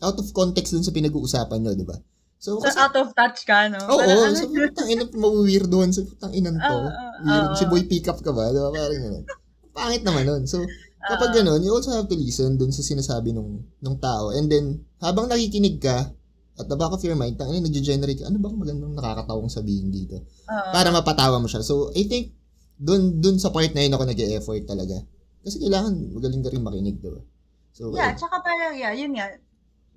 [0.05, 1.97] out of context dun sa pinag-uusapan nyo, di ba?
[2.37, 3.81] So, So, kasi, out of touch ka, no?
[3.81, 4.69] oo, Parang ano so, yun?
[4.77, 6.69] putang ina, mawiwirdohan sa putang inan to.
[6.69, 7.57] Oo, oo, Weird, oo.
[7.57, 8.53] si boy pick up ka ba?
[8.53, 8.69] Di ba?
[8.69, 9.25] Parang gano'n.
[9.73, 10.45] Pangit naman nun.
[10.45, 10.61] So,
[11.01, 11.37] Kapag Oo.
[11.41, 14.37] ganun, you also have to listen dun sa sinasabi nung, nung tao.
[14.37, 16.13] And then, habang nakikinig ka,
[16.61, 20.21] at the back of your mind, tangina, nag-generate ano ba magandang nakakatawang sabihin dito?
[20.45, 20.71] Oo.
[20.77, 21.65] Para mapatawa mo siya.
[21.65, 22.37] So, I think,
[22.77, 25.01] dun, dun sa part na yun ako nag-e-effort talaga.
[25.41, 27.25] Kasi kailangan magaling ka rin makinig, diba?
[27.73, 29.33] So, Yeah, eh, tsaka parang, yeah, yun nga,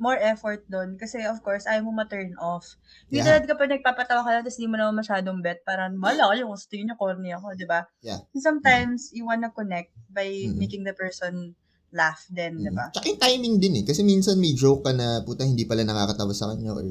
[0.04, 1.00] more effort doon.
[1.00, 2.68] Kasi, of course, ayaw mo ma-turn off.
[3.08, 3.40] Hindi Yeah.
[3.40, 3.48] yeah.
[3.48, 6.92] kapag nagpapatawa ka lang, tapos di mo naman masyadong bet, parang, wala kung sa tingin
[6.92, 7.88] nyo, corny ako, di ba?
[8.04, 8.20] Yeah.
[8.36, 10.60] Sometimes, you wanna connect by Mhm.
[10.60, 11.56] making the person
[11.94, 12.90] laugh din, di ba?
[12.90, 13.84] Tsaka yung timing din eh.
[13.86, 16.82] Kasi minsan may joke ka na, puta, hindi pala nakakatawa sa kanya or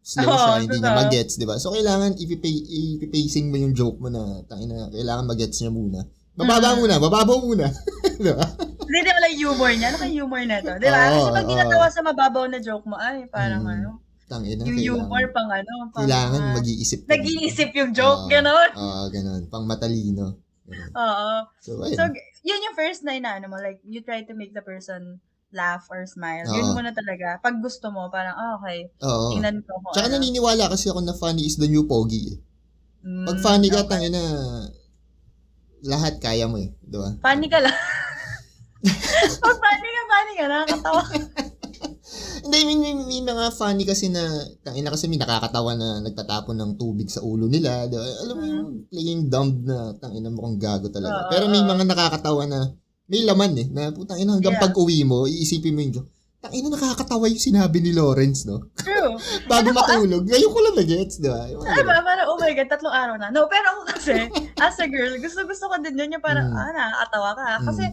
[0.00, 1.60] slow Oo, siya, hindi niya magets, di ba?
[1.60, 6.00] So, kailangan ipipacing mo yung joke mo na, tangina, kailangan magets niya muna.
[6.38, 6.78] Bababa Mhm.
[6.78, 7.66] muna, bababaw muna.
[8.22, 8.46] di ba?
[8.86, 9.86] Hindi din wala yung humor niya.
[9.90, 10.72] Ano kaya humor na to?
[10.78, 11.00] Di ba?
[11.02, 13.74] Oo, Kasi pag ginatawa sa mababaw na joke mo, ay, parang Mm.
[13.74, 13.90] ano,
[14.28, 18.30] Tangina, yung humor kailangan, pang ano, pang, kailangan ah, mag-iisip nag-iisip yung joke, Oo.
[18.30, 18.70] gano'n.
[18.76, 19.42] Oo, ganun.
[19.48, 20.36] Pang matalino.
[20.94, 21.30] Oo.
[21.64, 21.96] So, ayun.
[21.96, 22.04] So,
[22.44, 23.56] yun yung first na inaano mo.
[23.58, 26.44] Like, you try to make the person laugh or smile.
[26.44, 26.54] Oo.
[26.54, 27.40] Yun muna talaga.
[27.40, 28.92] Pag gusto mo, parang, ah, okay.
[29.00, 29.32] Oo.
[29.32, 30.20] Tingnan ko kung Tsaka ano.
[30.20, 32.38] naniniwala kasi ako na funny is the new pogi eh.
[33.02, 33.96] Mm, Pag funny ka, okay.
[33.96, 34.20] tangina,
[35.82, 36.72] lahat kaya mo eh.
[36.78, 37.14] Di ba?
[37.20, 37.76] Funny ka lang.
[39.38, 40.44] Pag funny ka, funny ka.
[40.46, 41.02] Nakakatawa.
[42.38, 44.24] Hindi, may, may, may mga funny kasi na,
[44.64, 47.84] tangina kasi may nakakatawa na nagtatapon ng tubig sa ulo nila.
[47.84, 48.06] Di ba?
[48.24, 51.28] Alam mo yung playing dumb na tangina mo kung gago talaga.
[51.28, 52.72] Oo, Pero may mga nakakatawa na
[53.08, 53.66] may laman eh.
[53.68, 54.64] Na putang ina hanggang Yeah.
[54.64, 56.10] pag uwi mo, iisipin mo yung joke.
[56.38, 58.70] Tangina nakakatawa yung sinabi ni Lawrence, no?
[58.78, 58.97] True.
[59.46, 60.24] Bago matulog.
[60.24, 61.42] Ngayon ko lang na-gets, di ba?
[61.46, 61.88] Yung mga Ay ganun.
[61.88, 63.28] ba, parang, oh my God, tatlong araw na.
[63.30, 64.16] No, pero ako kasi,
[64.64, 66.56] as a girl, gusto-gusto ko din yun yung parang, Mm.
[66.56, 67.46] ah, nakakatawa ka.
[67.66, 67.84] Kasi,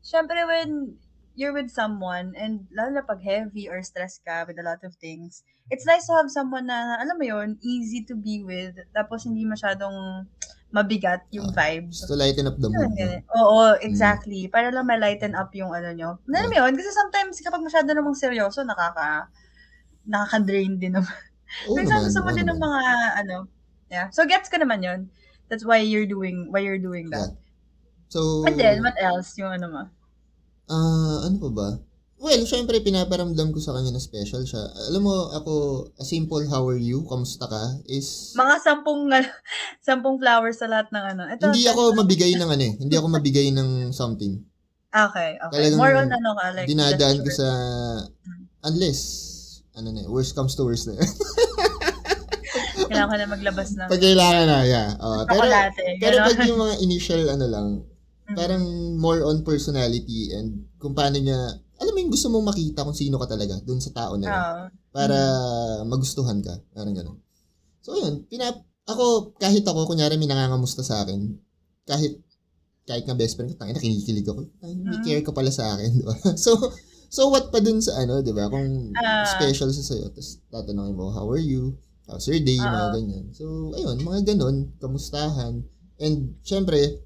[0.00, 0.96] syempre, when
[1.36, 4.96] you're with someone, and lalo na pag heavy or stress ka with a lot of
[4.96, 9.28] things, it's nice to have someone na, alam mo yun, easy to be with, tapos
[9.28, 10.24] hindi masyadong
[10.72, 12.02] mabigat yung vibes.
[12.04, 12.90] Just to lighten up the mood.
[13.32, 14.48] Oo, exactly.
[14.48, 16.10] Para lang ma-lighten up yung ano nyo.
[16.26, 16.72] Alam mo yun?
[16.74, 19.30] Kasi sometimes kapag masyado namang seryoso, nakaka,
[20.06, 21.14] nakaka-drain din naman.
[21.70, 22.80] Oo Minsan gusto mo din ng mga,
[23.22, 23.36] ano,
[23.90, 24.06] yeah.
[24.10, 25.10] So, gets ko naman yun.
[25.46, 27.38] That's why you're doing, why you're doing that.
[28.10, 29.34] So, And then, what else?
[29.38, 29.82] Yung ano mo?
[30.66, 31.68] ah, ano pa ba?
[32.16, 34.64] Well, syempre, pinaparamdam ko sa kanya na special siya.
[34.88, 35.52] Alam mo, ako,
[36.00, 39.04] a simple how are you, kamusta ka, is, Mga sampung,
[39.86, 41.22] sampung flowers sa lahat ng ano.
[41.28, 42.74] Ito, hindi ako mabigay ng ano eh.
[42.80, 44.32] Hindi ako mabigay ng something.
[44.96, 45.54] Okay, okay.
[45.60, 47.48] Talagang More on ano ka, like, Dinadaan ko sa,
[48.64, 49.00] unless,
[49.76, 50.96] ano na, eh, worst comes to worst na.
[52.76, 54.88] Kailangan ko na maglabas ng Pag kailangan na, yeah.
[54.96, 55.76] Uh, pero, chocolate.
[55.98, 57.66] pero pag yung mga initial, ano lang,
[58.32, 58.62] parang
[58.96, 61.36] more on personality and kung paano niya,
[61.76, 64.32] alam mo yung gusto mong makita kung sino ka talaga dun sa tao na yun.
[64.32, 64.62] Oo.
[64.90, 65.18] Para
[65.84, 66.56] magustuhan ka.
[66.72, 67.18] Parang gano'n.
[67.84, 68.24] So, yun.
[68.26, 68.56] Pinap
[68.88, 71.36] ako, kahit ako, kunyari may nangangamusta sa akin,
[71.84, 72.16] kahit
[72.86, 74.46] kahit nga best friend ko, tangina, kinikilig ako.
[74.62, 75.04] Tangina, may Mm.
[75.04, 76.14] care ka pala sa akin, di ba?
[76.38, 76.54] So,
[77.08, 78.46] so what pa dun sa ano, di ba?
[78.46, 79.24] Kung Ah.
[79.28, 81.74] special sa sa'yo, tapos tatanungin mo, how are you?
[82.04, 82.56] How's your day?
[82.56, 82.92] Mga Oo.
[82.94, 83.24] ganyan.
[83.30, 85.66] So, ayun, mga ganun, kamustahan.
[85.98, 87.02] And, syempre,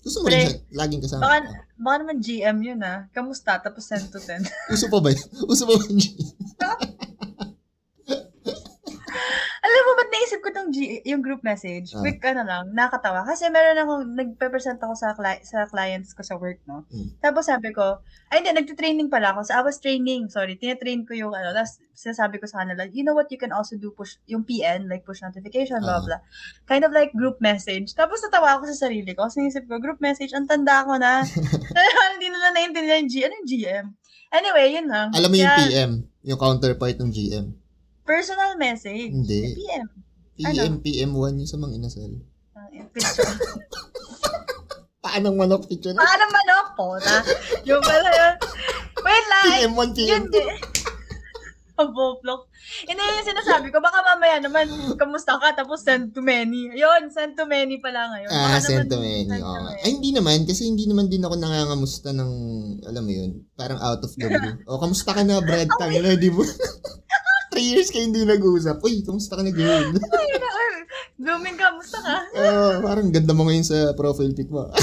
[0.00, 1.20] gusto mo rin siya, laging kasama.
[1.20, 3.10] Baka, Ah, baka naman GM yun ah.
[3.10, 3.58] Kamusta?
[3.58, 4.40] Tapos 10 to 10.
[4.70, 5.20] Uso pa ba yun?
[5.52, 6.00] Uso pa ba yun?
[9.66, 11.90] Alam mo, ba't naisip ko tong G, yung group message?
[11.90, 11.98] Ah.
[11.98, 13.26] Quick, ano lang, nakatawa.
[13.26, 16.86] Kasi meron akong, nagpe-present ako sa, cli- sa clients ko sa work, no?
[16.94, 17.18] Mm.
[17.18, 17.98] Tapos sabi ko,
[18.30, 19.42] ay hindi, nagte-training pala ako.
[19.42, 23.02] So, I was training, sorry, tinatrain ko yung, ano, tapos sinasabi ko sa kanila, you
[23.02, 26.04] know what you can also do, push, yung PN, like push notification, blah, Ah.
[26.06, 26.20] blah.
[26.70, 27.90] Kind of like group message.
[27.98, 29.26] Tapos natawa ako sa sarili ko.
[29.26, 31.26] Kasi naisip ko, group message, ang tanda ko na.
[32.14, 33.86] Hindi nila naintindihan yung G, ano yung GM?
[34.30, 35.08] Anyway, yun lang.
[35.10, 35.90] Alam mo yung Kaya, PM,
[36.22, 37.46] yung counterpart ng GM.
[38.06, 39.10] Personal message.
[39.10, 39.58] Hindi.
[39.58, 39.86] PM.
[40.36, 42.12] PM, PM1 yung sa mga inasal.
[42.54, 43.26] Ang picture.
[45.04, 46.02] Paanong manok picture na?
[46.02, 47.16] Paano manok po na?
[47.62, 48.34] Yung pala yun.
[48.96, 49.44] Wait lang.
[49.50, 50.30] PM1, Yun PM2.
[50.30, 50.48] din.
[51.76, 52.48] Ang boblok.
[52.88, 53.84] Hindi yung sinasabi ko.
[53.84, 54.64] Baka mamaya naman,
[54.96, 55.52] kamusta ka?
[55.52, 56.72] Tapos send to many.
[56.72, 58.32] Yun, send to many pala ngayon.
[58.32, 59.28] Ah, Baka send naman to many.
[59.28, 59.76] send many.
[59.84, 60.38] Ay, hindi naman.
[60.48, 62.32] Kasi hindi naman din ako nangangamusta ng,
[62.80, 64.56] alam mo yun, parang out of the blue.
[64.72, 65.68] o, kamusta ka na, Brad?
[65.76, 66.40] Tangina, di mo?
[67.56, 68.84] Three years kayo hindi nag-uusap.
[68.84, 69.96] Uy, kamusta ka na, girl?
[70.12, 70.68] Ay, na, ay,
[71.16, 72.28] Blooming, kamusta ka?
[72.36, 74.68] Oo, parang ganda mo ngayon sa profile pic mo.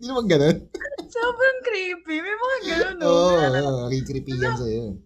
[0.00, 0.56] Hindi naman ganun.
[1.04, 2.24] Sobrang creepy.
[2.24, 2.96] May mga ganun?
[3.04, 4.96] Oo, ano- oh, kikripigan sa'yo.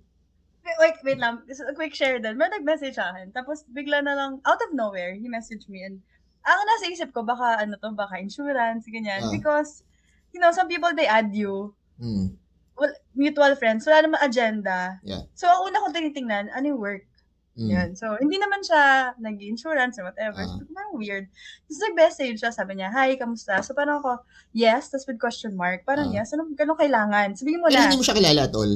[0.63, 1.43] Wait, wait, wait lang.
[1.75, 2.39] Quick share din.
[2.39, 3.35] May nag-message sa akin.
[3.35, 5.83] Tapos bigla na lang, out of nowhere, he messaged me.
[5.83, 5.99] And
[6.47, 9.27] ang nasa isip ko, baka ano to, baka insurance, ganyan.
[9.27, 9.35] Ah.
[9.35, 9.83] Because,
[10.31, 11.75] you know, some people, they add you.
[11.99, 12.39] Hmm.
[12.75, 13.87] Well, mutual friends.
[13.87, 14.99] Wala naman agenda.
[15.07, 15.31] Yeah.
[15.39, 17.07] So, ang una kong tinitingnan, ano yung work?
[17.55, 17.71] Hmm.
[17.71, 17.89] Yan.
[17.95, 20.43] So, hindi naman siya nag-insurance or whatever.
[20.43, 20.59] Ah.
[20.59, 21.31] So, parang weird.
[21.71, 23.63] Tapos nag-message siya, sabi niya, hi, kamusta?
[23.63, 25.87] So, parang ako, yes, tapos with question mark.
[25.87, 26.19] Parang Ah.
[26.19, 27.39] yes, anong, anong kailangan?
[27.39, 27.87] Sabihin mo na.
[27.87, 28.75] hindi mo siya kilala at all.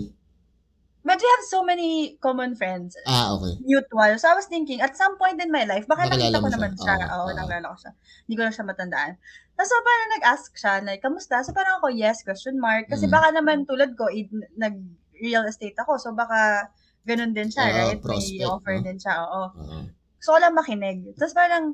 [1.08, 2.92] But we have so many common friends.
[3.08, 3.56] Ah, okay.
[3.64, 4.12] mutual.
[4.20, 6.56] So I was thinking, at some point in my life, baka nakita ko siya.
[6.60, 6.94] naman siya.
[7.00, 7.32] Oo, Oo, oo.
[7.32, 7.92] nakilala ko siya.
[8.28, 9.12] Hindi ko lang siya matandaan.
[9.56, 11.40] Tapos so, parang nag-ask siya, like, kamusta?
[11.40, 12.92] So parang ako, yes, question mark.
[12.92, 13.12] Kasi Mm.
[13.16, 14.28] baka naman tulad ko, i-
[14.60, 15.96] nag-real estate ako.
[15.96, 16.68] So baka
[17.08, 17.96] ganun din siya, Oo, right?
[17.96, 18.84] May prospect, offer no?
[18.84, 19.42] din siya, oo.
[19.56, 19.78] Oo.
[20.20, 21.08] So ko lang makinig.
[21.16, 21.72] Tapos parang,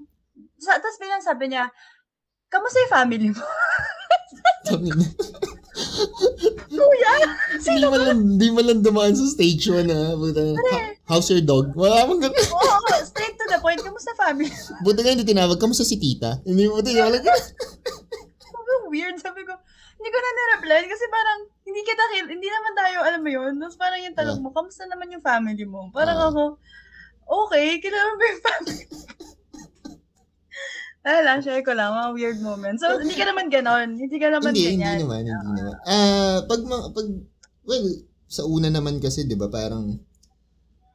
[0.62, 1.66] sa, tapos bilang sabi niya,
[2.47, 3.42] kamusta yung family mo?
[6.71, 7.13] Kuya!
[7.59, 10.15] Hindi mo lang, hindi mo lang dumaan sa stage 1 na.
[10.15, 11.75] Buta, "Ha- how's your dog?
[11.75, 12.39] Wala mong ganun.
[12.51, 14.51] Oo, ako, straight to the point, kamusta family?
[14.85, 15.59] Buta nga hindi tinawag.
[15.59, 16.39] Kamusta si tita?
[16.43, 17.23] Hindi mo tinawag.
[17.27, 17.43] Wala.
[18.39, 19.19] Sobrang weird.
[19.19, 19.55] Sabi ko,
[19.99, 23.53] hindi ko na na-reply kasi parang, hindi kita, hindi naman tayo, alam mo yun.
[23.57, 25.89] Tapos parang yung tanong mo, kamusta naman yung family mo?
[25.91, 26.29] Parang Ah.
[26.29, 26.43] ako,
[27.25, 28.85] okay, kilala mo ba yung family
[31.05, 32.81] Ay lang, share ko lang, mga weird moments.
[32.81, 34.01] So, hindi ka naman ganon.
[34.01, 34.99] Hindi ka naman Hindi, hindi ganyan.
[35.05, 35.23] naman.
[35.29, 35.77] Hindi naman.
[35.85, 37.07] Ah, pag, ma- pag,
[37.69, 37.87] well,
[38.25, 40.01] sa una naman kasi, di ba, parang,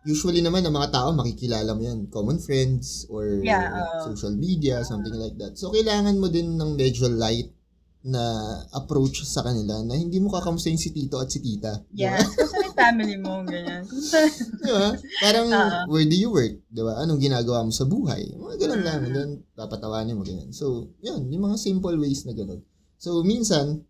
[0.02, 2.10] usually naman, ang mga tao, makikilala mo yan.
[2.10, 4.10] Common friends, or Yeah, oo.
[4.10, 5.62] social media, something like that.
[5.62, 7.54] So, kailangan mo din ng medyo light
[8.00, 8.24] na
[8.72, 11.84] approach sa kanila na hindi mo kakamustahin si tito at si tita.
[11.92, 13.84] Yeah, especially family mo, ganyan.
[13.84, 14.24] Kamusta-
[14.64, 14.88] Di ba?
[15.20, 15.80] Parang, Oo.
[15.92, 16.64] where do you work?
[16.64, 16.96] Di ba?
[16.98, 18.24] Anong ginagawa mo sa buhay?
[18.32, 19.00] Mga ganun lang.
[19.00, 19.06] Mm.
[19.06, 20.56] And then, papatawanin mo ganyan.
[20.56, 21.28] So, yun.
[21.28, 22.64] Yung mga simple ways na ganun.
[22.96, 23.84] So, minsan,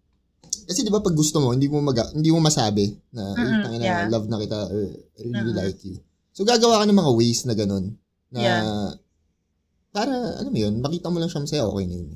[0.65, 3.61] kasi di ba pag gusto mo, hindi mo maga, hindi mo masabi na, ay, Mm-mm,
[3.61, 4.01] tangina, yeah.
[4.09, 4.89] love na kita or
[5.21, 5.61] really Mm-mm.
[5.61, 6.01] like you.
[6.33, 7.93] So, gagawa ka ng mga ways na ganun.
[8.33, 8.89] Na, Yeah.
[9.89, 12.09] para, ano mo yun, makita mo lang siya masaya, okay na yun.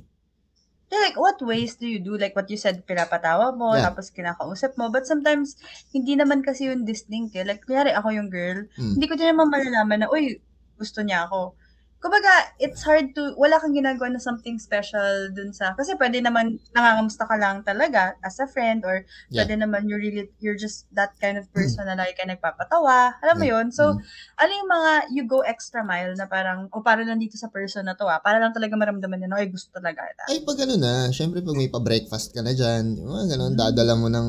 [1.01, 2.17] Like, what ways do you do?
[2.17, 3.89] Like, what you said, pinapatawa mo, Yeah.
[3.89, 4.91] tapos kinakausap mo.
[4.93, 5.57] But sometimes,
[5.89, 7.41] hindi naman kasi yung distinct eh.
[7.41, 8.99] Like, kunyari, ako yung girl, Mm.
[8.99, 10.37] hindi ko din naman malalaman na, uy,
[10.77, 11.55] gusto niya ako.
[12.03, 16.59] Kumbaga, it's hard to, wala kang ginagawa na something special dun sa, kasi pwede naman,
[16.75, 19.47] nangangamusta ka lang talaga as a friend, or Yeah.
[19.47, 23.15] pwede naman you're really, you're just that kind of person na lagi ka nagpapatawa.
[23.23, 23.55] Alam mo Yeah.
[23.55, 23.71] yun?
[23.71, 24.03] So, Mm.
[24.35, 27.87] ano yung mga, you go extra mile na parang, o para lang dito sa person
[27.87, 30.23] na to ah, para lang talaga maramdaman niya na, ay, gusto talaga kita.
[30.27, 33.95] Ay, pag ano na, syempre pag may pa-breakfast ka na dyan, yung mga ganun, dadala
[33.95, 34.27] mo ng,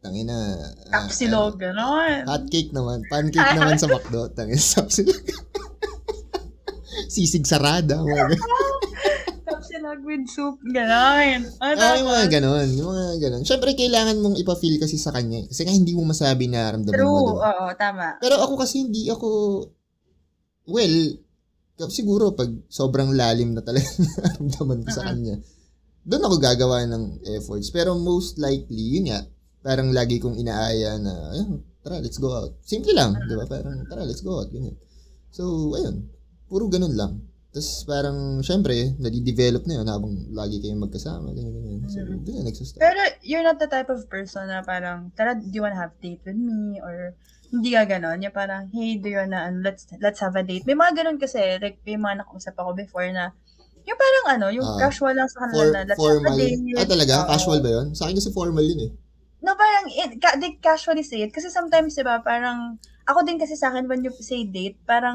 [0.00, 0.56] tangina,
[0.88, 2.24] ah, Kapsilog, gano'n.
[2.24, 3.04] Hot cake naman.
[3.04, 4.32] Pancake naman sa McDo.
[4.32, 4.80] Tangin sa
[7.06, 7.98] Sisig sarada.
[7.98, 8.76] Mga ganun.
[9.42, 11.42] Kapsilog with soup, gano'n.
[11.58, 12.68] Ano Ah, yung mga ganon.
[12.72, 13.42] Yung mga ganon.
[13.42, 15.42] Siyempre, kailangan mong ipafeel kasi sa kanya.
[15.42, 15.46] eh.
[15.46, 16.96] Kasi nga hindi mo masabi na ramdaman mo.
[16.96, 18.16] True, oo, tama.
[18.18, 19.28] Pero ako kasi hindi ako,
[20.66, 20.94] well,
[21.90, 23.84] siguro pag sobrang lalim na talaga
[24.22, 25.10] naramdaman ko sa Mm-mm.
[25.10, 25.34] kanya,
[26.02, 27.68] doon ako gagawa ng efforts.
[27.68, 29.26] Pero most likely, yun nga,
[29.60, 31.50] parang lagi kong inaaya na, ayun,
[31.82, 32.54] tara, let's go out.
[32.62, 33.46] Simple lang, di ba?
[33.46, 34.78] Parang, tara, let's go out, ganyan.
[35.30, 36.06] So, ayun,
[36.52, 37.12] puro ganun lang.
[37.52, 41.80] Tapos parang, syempre, nadi-develop na yun habang lagi kayong magkasama, ganyan, ganyan.
[41.84, 42.24] So, Mhm.
[42.24, 42.80] doon na nagsusstart.
[42.80, 46.20] Pero you're not the type of person na parang, tara, do you wanna have date
[46.24, 46.80] with me?
[46.80, 47.12] Or
[47.52, 48.24] hindi ka ganon.
[48.24, 50.64] Yung parang, hey, do you wanna, ano, let's, let's have a date.
[50.64, 53.36] May mga ganon kasi, like, may mga nakausap ako before na,
[53.84, 54.88] yung parang ano, yung Ah.
[54.88, 56.32] casual lang sa kanila For, na, let's formal.
[56.32, 56.60] have a date.
[56.80, 57.14] Ah, talaga?
[57.20, 57.28] Oo.
[57.36, 57.86] Casual ba yun?
[57.92, 58.90] Sa akin kasi formal yun eh.
[59.44, 61.36] No, parang, it, ka, they casually say it.
[61.36, 65.12] Kasi sometimes, di ba, parang, ako din kasi sa akin, when you say date, parang,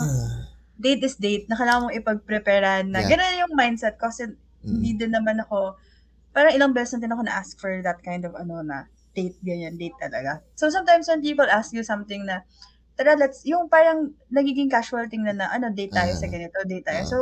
[0.78, 3.10] date is date, na kailangan mong ipag-preparean na, Yeah.
[3.18, 4.10] ganun yung mindset ko.
[4.10, 4.32] Kasi,
[4.64, 4.74] Mm.
[4.82, 5.76] hindi din naman ako,
[6.34, 8.88] parang ilang beses na din ako na-ask for that kind of, ano, na,
[9.18, 10.42] date, ganyan, date talaga.
[10.56, 12.46] So, sometimes when people ask you something na,
[12.98, 16.20] tara, let's, yung parang, nagiging casual thing na, na ano, date tayo Ah.
[16.20, 17.02] sa ganito, date tayo.
[17.04, 17.10] Ah.
[17.10, 17.18] So,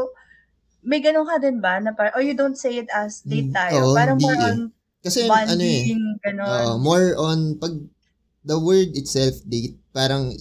[0.86, 3.58] may ganun ka din ba, na parang, or you don't say it as date Mm,
[3.58, 3.80] tayo.
[3.86, 4.42] oo, parang more eh.
[4.56, 4.60] on
[5.04, 6.66] Kasi ano eh, bonding, ganun.
[6.66, 7.76] Oo, more on pag
[8.46, 10.34] the word itself date, parang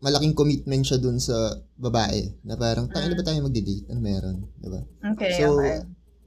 [0.00, 1.36] malaking commitment siya dun sa
[1.76, 3.88] babae na parang tayo ba tayo magde-date?
[3.92, 4.80] Ano meron, 'di ba?
[5.12, 5.78] okay, So, okay.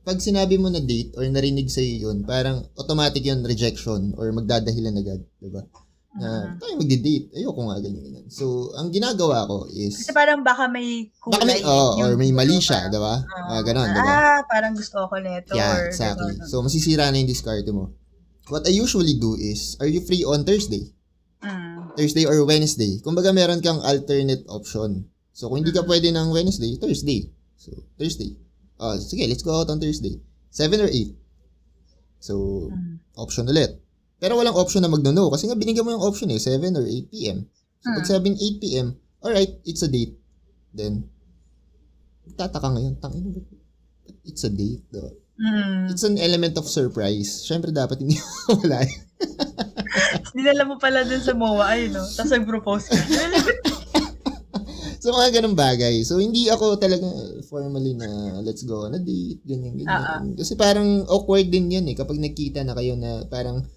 [0.03, 4.99] Pag sinabi mo na date or narinig sa yun, parang automatic yun rejection or magdadahilan
[4.99, 5.63] agad, 'di ba?
[6.13, 6.59] Na Mhm.
[6.61, 7.25] tayo magde-date.
[7.33, 8.25] Ayoko nga ganyan, ganyan.
[8.29, 11.33] So, ang ginagawa ko is Kasi parang baka may kulay.
[11.33, 13.15] baka may, oh, or may mali siya, 'di ba?
[13.25, 14.13] ah, Ah, ganon, 'di ba?
[14.13, 15.55] Ah, parang gusto ko nito.
[15.55, 16.35] Yeah, or exactly.
[16.37, 16.49] ganon.
[16.51, 17.95] So, masisira na yung discard mo.
[18.51, 20.91] What I usually do is, are you free on Thursday?
[21.93, 22.97] Thursday or Wednesday.
[22.99, 25.05] Kumbaga meron kang alternate option.
[25.31, 25.89] So kung hindi ka Mm.
[25.89, 27.29] pwede ng Wednesday, Thursday.
[27.55, 28.37] So Thursday.
[28.77, 30.17] Oh, sige, let's go out on Thursday.
[30.49, 31.13] 7 or 8.
[32.19, 32.97] So Mm.
[33.15, 33.77] option ulit.
[34.17, 37.11] Pero walang option na magno-no kasi nga binigyan mo yung option eh, 7 or 8
[37.11, 37.43] p.m.
[37.83, 40.15] So pag sabing 8 p.m., alright, it's a date.
[40.71, 41.11] Then,
[42.33, 43.41] tataka ngayon, tangin ba?
[44.23, 45.11] It's a date, diba?
[45.35, 45.91] Mm.
[45.91, 47.43] It's an element of surprise.
[47.43, 48.15] Siyempre dapat hindi
[48.47, 48.87] wala.
[50.33, 52.03] Dinala mo pala dun sa MOA, ayun, no?
[52.03, 52.97] Tapos nag-propose ka.
[55.03, 55.99] So, mga ganun bagay.
[56.07, 57.03] So, hindi ako talaga
[57.51, 59.99] formally na let's go on a date, ganyan, ganyan.
[59.99, 60.23] Ah.
[60.23, 63.67] Kasi parang awkward din yan eh kapag nagkita na kayo na parang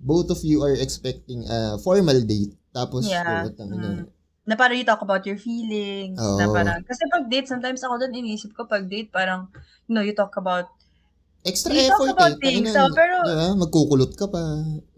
[0.00, 2.56] both of you are expecting a formal date.
[2.72, 3.44] Tapos, Yeah.
[3.44, 4.00] oh, tangina.
[4.00, 4.08] Mm.
[4.48, 6.16] na parang you talk about your feelings.
[6.16, 6.56] Na Oo.
[6.56, 9.46] parang, kasi pag date, sometimes ako dun iniisip ko pag date, parang,
[9.86, 10.72] you know, you talk about,
[11.40, 12.36] Extra talk effort eh.
[12.38, 13.56] things, so, pero- diba?
[13.56, 14.40] Magkukulot ka pa.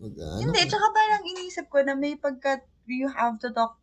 [0.03, 0.75] Mag, ano hindi, ka.
[0.75, 2.59] tsaka parang iniisip ko na may pagka,
[2.91, 3.79] you have to talk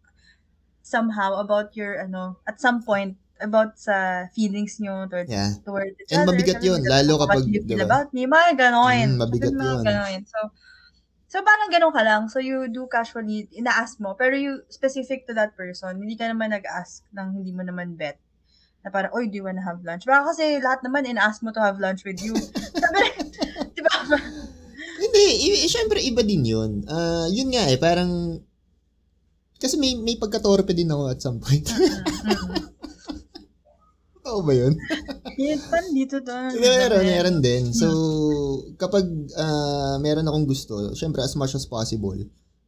[0.83, 5.55] somehow about your, ano, at some point, about sa feelings nyo towards, Yeah.
[5.63, 6.35] towards each And other.
[6.35, 7.87] mabigat Sabi yun, lalo kapag, feel diba?
[7.87, 8.27] about me?
[8.27, 9.07] Mga ganon.
[9.07, 9.83] Mm, mabigat mo, yun.
[9.87, 10.19] ganon.
[10.27, 10.39] So,
[11.31, 12.27] so parang ganon ka lang.
[12.27, 16.51] So, you do casually, ina-ask mo, pero you, specific to that person, hindi ka naman
[16.51, 18.19] nag-ask ng hindi mo naman bet.
[18.79, 20.07] Na parang, oy, do you wanna have lunch?
[20.07, 22.31] Baka kasi lahat naman ina-ask mo to have lunch with you.
[22.83, 23.01] Sabi,
[23.75, 23.91] di ba?
[24.99, 26.71] Hindi, i- syempre iba din yun.
[26.87, 28.39] Ah, yun nga eh, parang
[29.59, 31.67] kasi may may pagkatorpe din ako at some point.
[34.29, 34.77] Oo ba yun?
[35.71, 36.31] Pan dito to.
[36.63, 37.73] meron, meron din.
[37.73, 37.87] So,
[38.77, 39.03] kapag
[39.35, 42.15] ah, meron akong gusto, syempre as much as possible,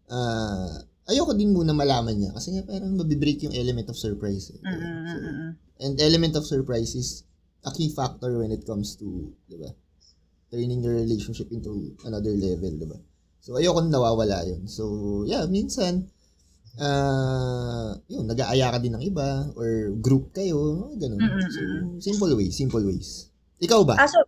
[0.10, 4.52] ah, ayoko din muna malaman niya kasi nga parang mabibreak yung element of surprise.
[4.52, 4.60] Eh.
[4.63, 5.52] Mm, mm, So, mm, mm.
[5.82, 7.26] And element of surprise is
[7.65, 9.74] a key factor when it comes to, di ba,
[10.54, 12.98] turning your relationship into another level, di ba?
[13.41, 14.70] So, ayoko na nawawala yun.
[14.70, 16.06] So, yeah, minsan,
[16.78, 21.22] ah, yun, nag-aaya ka din ng iba, or group kayo, ganun.
[21.50, 21.62] So,
[21.98, 23.34] simple ways, simple ways.
[23.62, 23.98] Ikaw ba?
[23.98, 24.22] Ah, so,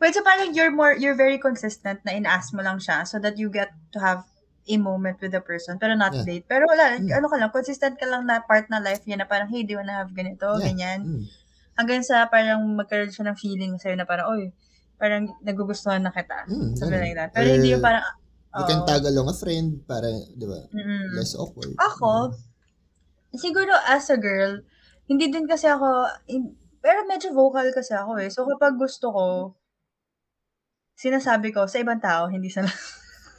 [0.00, 3.36] wait, so parang you're more, you're very consistent na ina-ask mo lang siya so that
[3.36, 4.24] you get to have
[4.66, 6.26] a moment with the person, pero not Yeah.
[6.26, 6.46] date.
[6.46, 7.10] Pero wala, Mm.
[7.14, 9.74] ano ka lang, consistent ka lang na part ng life niya na parang, hey, do
[9.74, 10.66] you wanna have ganito, Yeah.
[10.70, 11.00] ganyan.
[11.06, 11.22] Mm.
[11.76, 14.50] Hanggang sa parang magkaroon siya ng feeling sa'yo na parang, oy,
[14.96, 16.48] parang nagugustuhan na kita.
[16.48, 17.04] Mm, Something ganun.
[17.06, 17.30] like that.
[17.30, 18.04] Pero Or hindi yung parang,
[18.56, 18.88] You can oo.
[18.88, 21.12] tag along a friend para, di ba, Mm-mm.
[21.12, 21.76] less awkward.
[21.76, 22.32] Ako,
[23.36, 24.64] siguro as a girl,
[25.04, 28.32] hindi din kasi ako, in- pero medyo vocal kasi ako eh.
[28.32, 29.24] So kapag gusto ko,
[30.96, 32.64] sinasabi ko sa ibang tao, hindi sa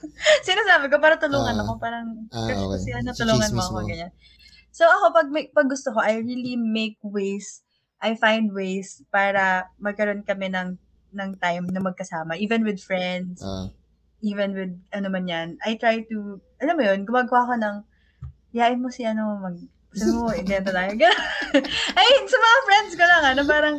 [0.47, 1.63] sinasabi ko para tulungan Ah.
[1.65, 2.79] ako, parang ko okay.
[2.83, 3.87] si ano, tulungan mo ako, mo.
[3.87, 4.11] ganyan.
[4.71, 7.65] So ako, pag, may, pag gusto ko, I really make ways,
[7.97, 10.77] I find ways para magkaroon kami ng
[11.17, 13.71] ng time na magkasama, even with friends, Ah,
[14.21, 17.77] even with ano man yan, I try to, alam mo yun, gumagawa ka ng,
[18.53, 19.57] yain mo si ano, mag,
[19.97, 20.93] sabi mo, ganito tayo.
[21.97, 23.75] Ay, sa mga friends ko lang, ano, parang,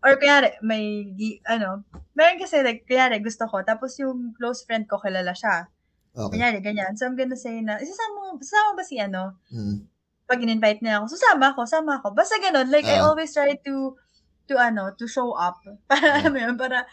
[0.00, 1.12] or kaya, may,
[1.44, 1.82] ano,
[2.18, 5.70] meron kasi, like, kaya gusto ko, tapos yung close friend ko, kilala siya.
[6.18, 6.34] okay.
[6.34, 6.98] Kanyari, ganyan.
[6.98, 9.38] So, I'm gonna say na, isasama mo, sasama ba si ano?
[9.54, 9.86] Mm.
[10.26, 12.10] Pag in-invite niya ako, susama ako, sama ako.
[12.12, 13.06] Basta ganun, like, I Ah.
[13.06, 13.94] always try to,
[14.50, 15.62] to ano, to show up.
[15.90, 16.26] Para, Ah.
[16.26, 16.84] alam mo yun, para,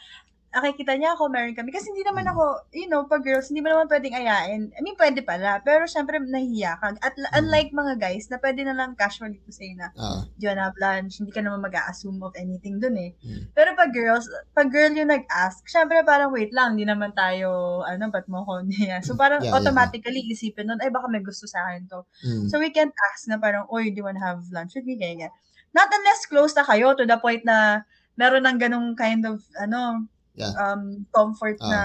[0.55, 1.75] nakikita niya ako, meron kami.
[1.75, 4.71] Kasi hindi naman ako, you know, pag girls, hindi mo naman pwedeng ayain.
[4.71, 5.59] I mean, pwede pala.
[5.67, 6.95] Pero syempre, nahihiya ka.
[7.03, 10.23] At unlike mga guys, na pwede na lang casually to say na, Ah.
[10.39, 11.19] do you wanna have lunch?
[11.19, 13.11] Hindi ka naman mag-assume of anything dun eh.
[13.19, 13.51] Mm.
[13.51, 18.07] Pero pag girls, pag girl yung nag-ask, syempre parang wait lang, hindi naman tayo, ano,
[18.07, 19.03] ba't mo ko niya?
[19.03, 19.59] So parang Yeah, yeah.
[19.59, 22.07] automatically isipin nun, ay baka may gusto sa akin to.
[22.23, 22.47] Mm.
[22.47, 24.95] So we can't ask na parang, oy, do you wanna have lunch with me?
[24.95, 25.33] Ganyan, ganyan.
[25.75, 27.83] Not unless close na kayo to the point na
[28.15, 30.53] meron ng ganong kind of, ano, Yeah.
[30.59, 31.69] um, comfort Ah.
[31.71, 31.81] na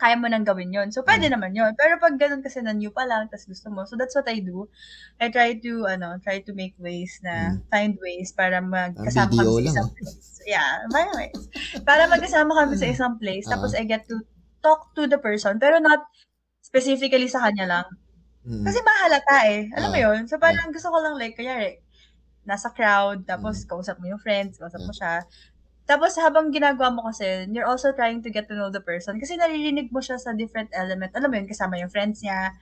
[0.00, 1.32] kaya mo nang gawin yon So, pwede Mm.
[1.36, 3.84] naman yon Pero pag ganun kasi na new pa lang, tas gusto mo.
[3.84, 4.64] So, that's what I do.
[5.20, 9.60] I try to, ano, try to make ways na, find ways para magkasama kami sa
[9.60, 10.40] lang, isang place.
[10.48, 11.40] Yeah, find ways.
[11.84, 13.60] Para magkasama kami sa isang place, Ah.
[13.60, 14.24] tapos I get to
[14.64, 16.00] talk to the person, pero not
[16.64, 17.86] specifically sa kanya lang.
[18.48, 18.64] Mm.
[18.64, 19.68] Kasi mahalata eh.
[19.76, 20.04] Alam mo Ah.
[20.16, 20.20] yun?
[20.26, 21.76] So parang gusto ko lang like, kaya
[22.48, 23.68] nasa crowd, tapos Mm.
[23.68, 25.28] kausap mo yung friends, kausap mo siya.
[25.90, 29.18] Tapos habang ginagawa mo kasi, you're also trying to get to know the person.
[29.18, 31.10] Kasi naririnig mo siya sa different element.
[31.18, 32.54] Alam mo yun, kasama yung friends niya,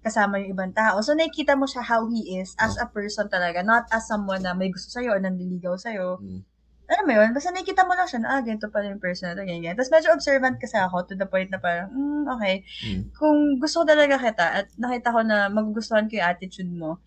[0.00, 1.04] kasama yung ibang tao.
[1.04, 4.56] So nakikita mo siya how he is as a person talaga, not as someone na
[4.56, 6.16] may gusto sa'yo o nanliligaw sa'yo.
[6.16, 6.40] Mm.
[6.86, 9.34] Alam mo yun, basta nakikita mo lang siya na, ah, ganito pala yung person na
[9.34, 9.76] to, ganyan, ganyan.
[9.76, 13.10] Tapos medyo observant kasi ako to the point na parang, mm, okay, Mm.
[13.18, 17.02] kung gusto ko talaga kita at nakita ko na magugustuhan ko yung attitude mo,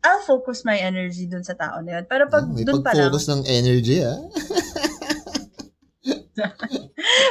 [0.00, 2.04] I'll focus my energy dun sa tao na yun.
[2.06, 4.14] Pero pag Ah, may dun pa lang, pag-focus ng energy, ah.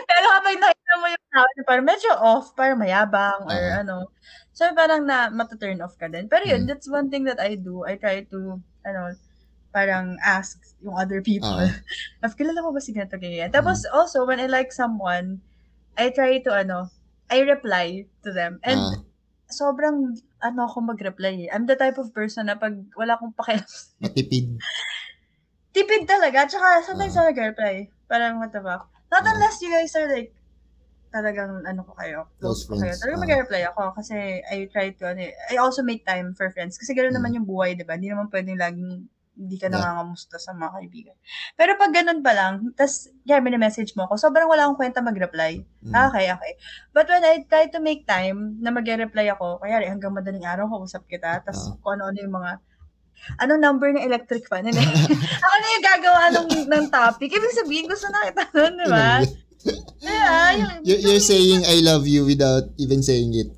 [0.08, 3.80] pero kapag nakita mo yung tao na parang medyo off, parang mayabang or Ah.
[3.82, 4.12] ano,
[4.52, 6.28] so parang na mata-turn off ka din.
[6.28, 6.68] Pero yun, Mm.
[6.68, 7.88] that's one thing that I do.
[7.88, 9.02] I try to, ano,
[9.72, 11.70] parang ask yung other people.
[12.26, 13.54] Of, kilala mo ba si ganito ganyan?
[13.54, 15.40] Tapos also, when I like someone,
[15.96, 16.92] I try to, ano,
[17.32, 18.60] I reply to them.
[18.64, 18.96] And Ah.
[19.50, 21.50] Sobrang, ano ako mag-reply eh.
[21.50, 23.66] I'm the type of person na pag wala akong pakialam,
[24.04, 24.60] Matipid.
[25.72, 26.46] tipid talaga.
[26.46, 27.22] Tsaka sometimes Ah.
[27.22, 27.76] ako nag-reply.
[28.08, 28.88] Parang what the fuck.
[29.10, 29.32] Not Ah.
[29.34, 30.34] unless you guys are like,
[31.08, 32.92] talagang ano ko kayo, close, ko kayo.
[32.92, 33.00] friends.
[33.00, 33.26] Talagang Ah.
[33.26, 36.76] mag-reply ako kasi I try to, ano, eh, I also make time for friends.
[36.76, 37.18] Kasi gano'n Mm.
[37.18, 37.96] naman yung buhay, di ba?
[37.96, 39.08] Hindi naman pwedeng laging
[39.38, 39.78] hindi ka Yeah.
[39.78, 41.16] nangangamusta sa mga kaibigan.
[41.54, 45.62] Pero pag ganun pa lang, tas, yeah, message mo ako, sobrang wala akong kwenta mag-reply.
[45.86, 45.94] Mm.
[45.94, 46.54] Ah, Okay, okay.
[46.92, 51.06] But when I try to make time na mag-reply ako, kaya hanggang madaling araw, kausap
[51.06, 51.78] kita, tapos Ah.
[51.80, 52.52] kung ano-ano yung mga,
[53.40, 54.66] anong number ng electric fan?
[54.66, 54.82] Hindi.
[55.46, 57.30] ako na yung gagawa ng, ng topic.
[57.30, 59.22] Ibig sabihin, gusto na kita nun, di ba?
[60.02, 63.50] Yeah, yung, You're, you're saying I love you without even saying it.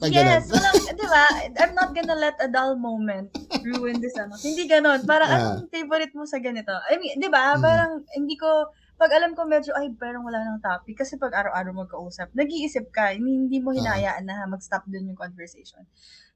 [0.00, 0.79] Pag yes, walang,
[1.10, 1.24] ba?
[1.58, 4.38] I'm not gonna let a dull moment ruin this, ano.
[4.38, 5.02] Hindi ganon.
[5.04, 5.38] Parang, Ah.
[5.58, 6.70] anong favorite mo sa ganito?
[6.88, 7.58] I mean, di ba?
[7.58, 7.60] Mm.
[7.60, 10.96] Parang, hindi ko, pag alam ko medyo, ay, parang wala nang topic.
[10.96, 13.76] Kasi pag araw-araw magkausap, nag-iisip ka, hindi, mo Ah.
[13.76, 15.82] hinayaan na mag-stop dun yung conversation.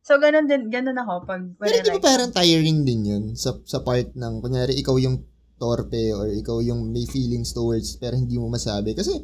[0.05, 3.57] So, ganon din, ganon ako pag, Pero di ba like, parang tiring din yun sa,
[3.65, 5.25] sa part ng, kunyari, ikaw yung
[5.57, 8.93] torpe or ikaw yung may feelings towards pero hindi mo masabi.
[8.93, 9.17] Kasi,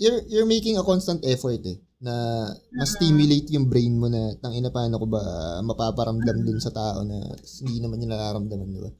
[0.00, 2.14] you're, you're making a constant effort eh na
[2.76, 5.22] ma-stimulate yung brain mo na tangina paano ko ba
[5.64, 7.16] mapaparamdam dun sa tao na
[7.64, 8.90] hindi naman niya nararamdaman, di ba?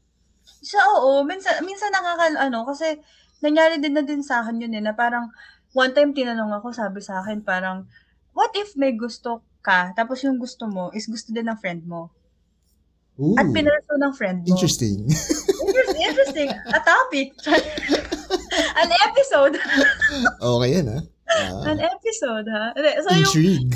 [0.64, 1.21] Siya, oo.
[1.29, 2.97] Minsan, minsan nakaka, ano, kasi
[3.45, 5.29] nangyari din na din sa akin yun eh, na parang,
[5.77, 7.85] one time tinanong ako, sabi sa akin, parang,
[8.33, 12.09] what if may gusto ka, tapos yung gusto mo is gusto din ng friend mo?
[13.21, 14.49] Ooh, At pinarso ng friend mo.
[14.49, 15.07] interesting.
[15.07, 16.03] Interesting.
[16.03, 16.51] interesting.
[16.51, 17.29] A topic.
[18.81, 19.55] An episode.
[20.43, 21.01] okay yan, ha?
[21.35, 22.70] Ah, An episode, ha?
[22.77, 23.75] So, yung, intrigue.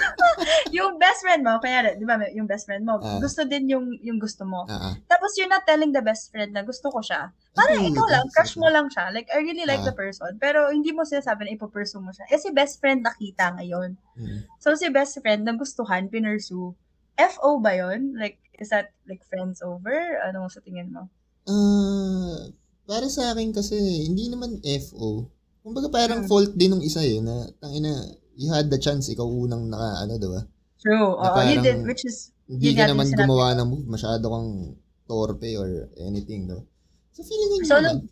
[0.76, 3.18] yung best friend mo, kaya, di ba, yung best friend mo, Ah.
[3.18, 4.66] gusto din yung, yung gusto mo.
[4.68, 4.92] Ah.
[5.06, 7.30] Tapos, you're not telling the best friend na gusto ko siya.
[7.54, 9.14] Parang Okay, ikaw lang, crush mo lang siya.
[9.14, 9.88] Like, I really like Ah.
[9.88, 10.36] the person.
[10.36, 12.26] Pero, hindi mo sinasabi na ipopursue mo siya.
[12.28, 13.94] Eh, si best friend nakita ngayon.
[14.18, 14.44] Mm.
[14.58, 16.74] So, si best friend nagustuhan, pinursue.
[17.14, 20.18] FO ba yon Like, is that, like, friends over?
[20.26, 21.06] Ano sa tingin mo?
[21.46, 22.50] Ah,
[22.84, 23.76] para sa akin kasi
[24.10, 25.30] hindi naman FO.
[25.64, 26.28] Kumbaga parang Hmm.
[26.28, 27.88] fault din ng isa eh na tangina
[28.36, 30.40] you had the chance ikaw unang naka ano, 'di ba?
[30.76, 31.16] True.
[31.16, 34.76] Na Oo, you parang- did, which is, Hindi ka naman gumawa ng move, masyado kang
[35.08, 36.68] torpe or anything, 'no?
[37.16, 38.04] So feeling ko So, nung,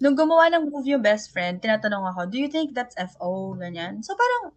[0.00, 3.52] nung gumawa ng move yung best friend, tinatanong ako, do you think that's FO?
[3.52, 4.00] Ganyan.
[4.00, 4.56] So, parang,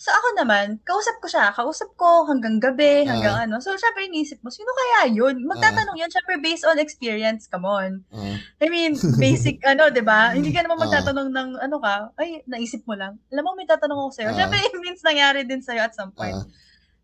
[0.00, 1.52] sa ako naman, kausap ko siya.
[1.52, 3.44] Kausap ko hanggang gabi, hanggang Ah.
[3.44, 3.60] ano.
[3.60, 5.44] So, syempre, inisip mo, sino kaya yun?
[5.44, 8.00] Magtatanong yun, syempre, based on experience, come on.
[8.08, 10.32] Ah, I mean, basic, ano, di ba?
[10.32, 13.20] Hindi ka naman magtatanong ng, ano ka, ay, naisip mo lang.
[13.28, 14.28] Alam mo, may tatanong ako sa'yo.
[14.32, 14.36] Ah.
[14.40, 16.32] Syempre, it means nangyari din sa'yo at some point.
[16.32, 16.48] ah,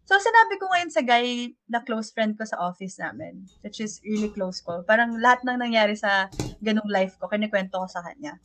[0.07, 1.27] So, sinabi ko ngayon sa guy
[1.67, 4.81] na close friend ko sa office namin, which is really close ko.
[4.81, 6.31] Parang lahat ng nangyari sa
[6.63, 8.39] ganung life ko, kinikwento ko sa kanya.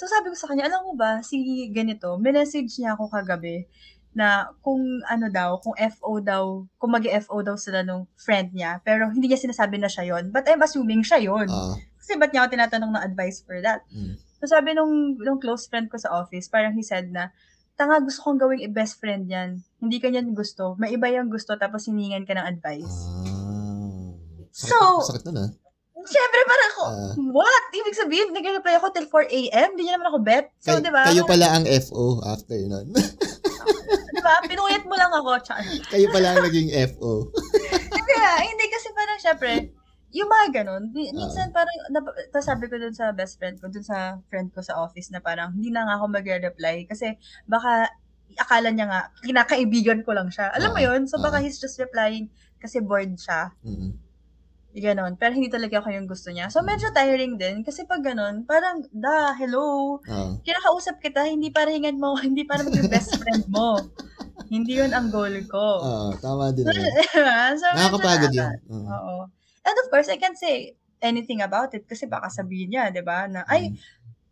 [0.00, 3.68] So, sabi ko sa kanya, alam mo ba, si ganito, message niya ako kagabi
[4.16, 8.80] na kung ano daw, kung FO daw, kung mag FO daw sila nung friend niya,
[8.80, 12.32] pero hindi niya sinasabi na siya yon But I'm assuming siya yon ah, Kasi ba't
[12.32, 13.84] niya ako tinatanong ng advice for that?
[13.92, 14.16] Mm.
[14.40, 17.28] So sabi nung, nung close friend ko sa office, parang he said na,
[17.76, 19.60] tanga gusto kong gawing best friend yan.
[19.84, 20.80] Hindi ka niyan gusto.
[20.80, 22.96] May iba yung gusto tapos hiningan ka ng advice.
[23.04, 24.16] Ah.
[24.48, 25.48] Sakit, So- sakit nun ah.
[26.02, 27.12] Siyempre parang ako, Ah.
[27.30, 27.64] what?
[27.70, 29.68] Ibig sabihin, nag-reply ako till 4 a.m.
[29.72, 30.46] Hindi niya naman ako bet.
[30.58, 31.02] So, Kay- di ba?
[31.04, 32.88] Kayo pala ang FO after nun.
[34.10, 34.38] Di ba?
[34.42, 35.38] Pinuyat mo lang ako.
[35.40, 37.30] Tsaka, kayo pala ang naging FO.
[37.90, 39.52] Kaya, hindi kasi parang syempre,
[40.10, 43.82] yung mga ganun, di- minsan parang, nap- sabi ko dun sa best friend ko, dun
[43.82, 47.86] sa friend ko sa office na parang, hindi na nga ako magre-reply kasi baka
[48.36, 50.50] akala niya nga, kinakaibigan ko lang siya.
[50.50, 50.86] Alam mo Oo.
[50.88, 51.00] yun?
[51.06, 51.44] So baka Oo.
[51.44, 53.50] he's just replying kasi bored siya.
[53.62, 53.94] Mm.
[54.72, 55.14] Ganon.
[55.14, 56.46] Pero hindi talaga ako yung gusto niya.
[56.46, 60.30] So medyo tiring din kasi pag ganon, parang, da, hello, Oo.
[60.40, 63.82] kinakausap kita, hindi para hingan mo, hindi para maging best friend mo.
[64.46, 65.66] hindi yun ang goal ko.
[65.80, 66.90] Oo, tama din So, diba?
[67.54, 68.54] So, Nakakapagod nakaka- yun.
[68.68, 68.86] Oo.
[68.86, 69.16] Oo.
[69.60, 73.26] And of course, I can't say anything about it kasi baka sabihin niya, di ba,
[73.26, 73.78] na, ay, Mm.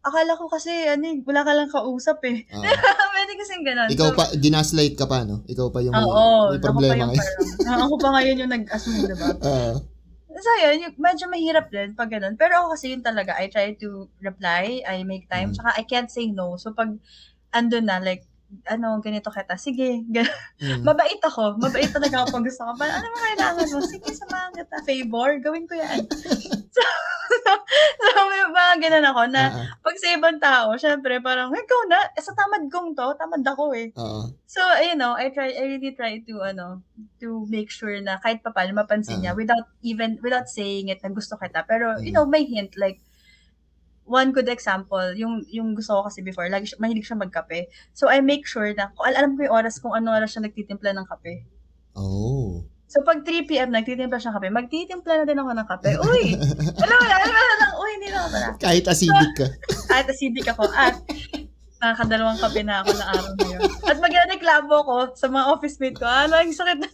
[0.01, 2.47] akala ko kasi, ano, eh, wala ka lang kausap eh.
[2.49, 2.63] Oo.
[3.13, 3.89] Pwede kasing ganun.
[3.89, 5.43] Ikaw So, pa, ginaslight ka pa, no?
[5.45, 6.15] Ikaw pa yung may, Oo,
[6.49, 7.27] may ako pa problema yung ngayon.
[7.59, 9.29] parang- ako pa ngayon yung nag-assume, di ba?
[10.39, 12.39] So, yun, yung, medyo mahirap din pag ganun.
[12.39, 15.55] Pero ako kasi yun talaga, I try to reply, I make time, Mm.
[15.59, 16.55] tsaka I can't say no.
[16.61, 16.95] So, pag
[17.55, 18.25] andun na, like,
[18.67, 20.05] ano, ganito kita, sige.
[20.59, 20.83] Mm.
[20.83, 21.61] Mabait ako.
[21.61, 22.73] Mabait talaga ako pag gusto ko.
[22.77, 23.79] Parang, ano mo kailangan mo?
[23.85, 24.77] Sige, samahan kita.
[24.85, 26.01] Favor, gawin ko yan.
[26.75, 26.83] so,
[28.01, 29.65] so, may mga ganun ako na ah.
[29.85, 33.77] pag sa ibang tao, syempre, parang, ikaw na, eh, sa tamad kong to, tamad ako
[33.77, 33.93] eh.
[34.01, 34.33] Oo.
[34.49, 36.81] So, you know, I try, I really try to, ano,
[37.21, 39.39] to make sure na kahit pa paano mapansin niya Ah.
[39.39, 41.65] without even, without saying it na gusto kita.
[41.69, 42.17] Pero, you Mm.
[42.17, 43.05] know, may hint, like,
[44.09, 47.69] one good example, yung yung gusto ko kasi before, lagi siya, mahilig siya magkape.
[47.93, 50.49] So, I make sure na, kung al- alam ko yung oras kung ano oras siya
[50.49, 51.45] nagtitimpla ng kape.
[51.93, 52.65] Oh.
[52.89, 53.69] So, pag 3 p.m.
[53.69, 55.91] nagtitimpla siya ng kape, magtitimpla na din ako ng kape.
[56.09, 56.25] Uy!
[56.81, 58.49] na, alam mo na lang, uy, hindi na ako pala.
[58.57, 59.47] Kahit acidic ka.
[60.01, 60.65] At acidic ako.
[60.73, 60.97] At
[61.79, 63.61] nakakadalawang kape na ako ng araw na yun.
[63.87, 66.89] At magreklamo ko sa mga office mate ko, ano, ang sakit na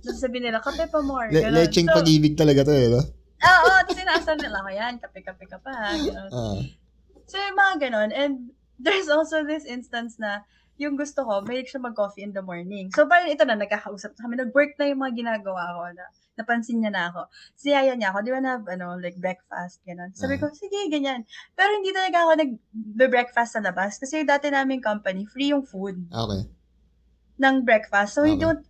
[0.00, 1.28] Tapos sabi nila, kape pa more.
[1.28, 3.02] Le- lecheng so, pag-ibig talaga to eh, no?
[3.40, 5.72] Ah, Oo, tapos nila ako yan, kape-kape ka pa.
[5.96, 6.30] Ganun.
[6.30, 6.60] Ah.
[7.30, 8.10] So, yung mga ganun.
[8.10, 8.34] And
[8.76, 10.42] there's also this instance na
[10.80, 12.88] yung gusto ko, mahilig siya mag-coffee in the morning.
[12.96, 14.34] So, parang ito na, nagkakausap na kami.
[14.40, 16.04] Nag-work na yung mga ginagawa ko na
[16.40, 17.28] napansin niya na ako.
[17.52, 20.16] Siyaya niya ako, di ba na, ano, like breakfast, gano'n.
[20.16, 21.28] Sabi ko, sige, ganyan.
[21.52, 24.00] Pero hindi talaga ako nag-breakfast sa labas.
[24.00, 26.48] Kasi dati naming company, free yung food Okay.
[27.44, 28.16] ng breakfast.
[28.16, 28.48] So, we Okay.
[28.48, 28.64] don't,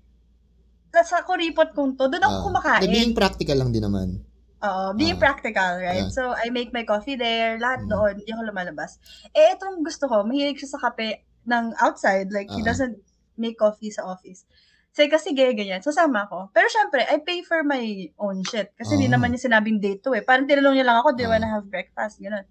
[0.90, 2.44] sa kuripot kong to, doon ako Ah.
[2.50, 2.90] kumakain.
[2.90, 4.18] Being practical lang din naman.
[4.60, 5.22] Oo, being Ah.
[5.24, 6.04] practical, right?
[6.04, 6.12] Ah.
[6.12, 7.90] So, I make my coffee there, lahat Mm.
[7.90, 9.00] doon, hindi ako lumalabas.
[9.32, 12.68] Eh, itong gusto ko, mahilig siya sa kape ng outside, like, he Ah.
[12.68, 13.00] doesn't
[13.40, 14.44] make coffee sa office.
[14.92, 15.80] Say ko, sige, ganyan.
[15.80, 16.52] So, sama ko.
[16.52, 17.80] Pero syempre, I pay for my
[18.20, 18.74] own shit.
[18.76, 19.16] Kasi hindi Ah.
[19.16, 20.20] naman niya sinabing date to eh.
[20.20, 22.20] Parang tinanong niya lang ako, do you wanna have breakfast?
[22.20, 22.44] Ganun.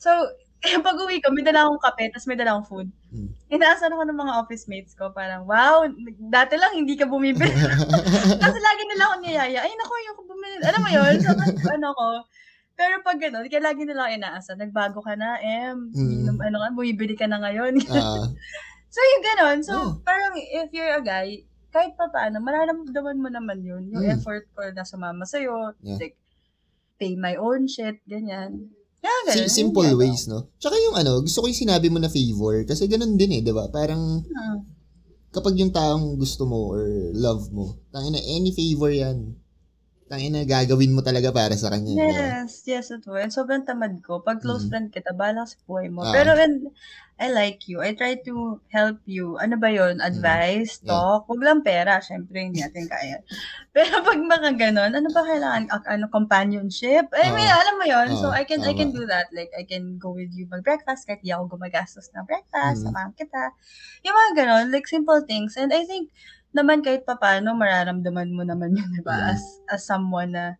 [0.00, 0.08] So,
[0.60, 2.88] pag uwi ko, may dala akong kape, tapos may dala akong food.
[3.10, 3.28] Mm.
[3.48, 5.88] Inaasan ako ng mga office mates ko, parang, wow,
[6.28, 7.48] dati lang hindi ka bumibili.
[8.44, 10.56] Kasi lagi nila ako niyaya, ay naku, ayoko bumili.
[10.68, 11.14] Alam mo yun?
[11.24, 11.32] So,
[11.76, 12.06] ano ko.
[12.76, 16.36] Pero pag gano'n, kaya lagi nila ako inaasa, nagbago ka na, em, Mm.
[16.40, 17.80] ano nga, bumibili ka na ngayon.
[17.88, 18.24] Ah.
[18.94, 19.58] so, yung gano'n.
[19.64, 19.90] So, Oh.
[20.04, 23.88] parang if you're a guy, kahit pa paano, mararamdaman mo naman yun.
[23.92, 24.12] Yung Mm.
[24.16, 25.96] effort ko na sumama sa'yo, Yeah.
[26.00, 26.16] like,
[27.00, 28.72] pay my own shit, ganyan.
[29.30, 29.52] Si- ganun.
[29.52, 30.48] simple Yung ways, no?
[30.56, 32.64] Tsaka yung ano, gusto ko yung sinabi mo na favor.
[32.64, 33.68] Kasi ganun din eh, di ba?
[33.68, 34.58] Parang Hmm.
[35.30, 36.82] kapag yung taong gusto mo or
[37.14, 39.36] love mo, tangina, any favor yan.
[40.10, 41.94] Tangina, gagawin mo talaga para sa kanya.
[41.94, 42.42] di ba?
[42.42, 43.14] Yes, yes, ito.
[43.14, 44.18] And sobrang tamad ko.
[44.18, 44.68] Pag close Mm.
[44.68, 46.02] friend kita, bahala sa buhay mo.
[46.02, 46.10] Ah.
[46.10, 46.66] Pero when
[47.14, 49.38] I like you, I try to help you.
[49.38, 50.82] Ano ba yon Advice, Mm.
[50.82, 50.90] Yeah.
[50.90, 51.20] talk.
[51.30, 52.02] Huwag lang pera.
[52.02, 53.22] Siyempre, hindi natin kaya.
[53.76, 55.70] Pero pag mga ganon, ano ba kailangan?
[55.86, 57.06] Ano, companionship?
[57.14, 57.60] I mean, Ah.
[57.62, 58.98] alam mo yon So, Ah, I can I can tama.
[58.98, 59.30] do that.
[59.30, 62.82] Like, I can go with you mag-breakfast kahit di ako gumagastos ng breakfast.
[62.82, 62.84] Mm.
[62.88, 63.54] Samahan kita.
[64.02, 65.54] Yung mga ganon, like simple things.
[65.54, 66.10] And I think,
[66.50, 69.14] naman kahit papano, mararamdaman mo naman yun, di ba?
[69.14, 69.30] Mm.
[69.34, 70.58] As, as someone na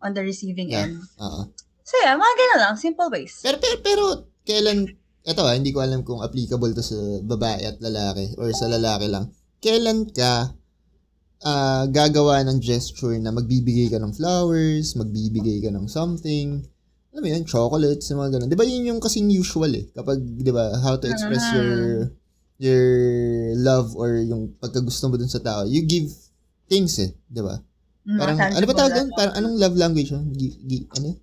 [0.00, 0.88] on the receiving Yeah.
[0.88, 1.00] end.
[1.20, 1.48] Oo.
[1.84, 3.44] So yeah, mga ganun lang, simple ways.
[3.44, 4.04] Pero, pero, pero,
[4.44, 4.88] kailan,
[5.24, 9.08] eto ah, hindi ko alam kung applicable to sa babae at lalaki or sa lalaki
[9.08, 9.28] lang.
[9.60, 10.52] Kailan ka
[11.44, 16.64] ah, gagawa ng gesture na magbibigay ka ng flowers, magbibigay ka ng something,
[17.12, 18.48] alam mo yun, chocolates, mga ganun.
[18.50, 19.86] Di ba yun yung kasing usual eh?
[19.92, 21.54] Kapag, di ba, how to express Ah.
[21.54, 21.72] your
[22.58, 22.84] your
[23.58, 25.66] love or yung pagkagusto mo dun sa tao.
[25.66, 26.10] You give
[26.70, 27.58] things eh, di ba?
[28.04, 29.08] Mm, Parang, ano ba tawag doon?
[29.16, 30.24] Parang anong love language yun?
[30.36, 31.16] Gi- gi- ano?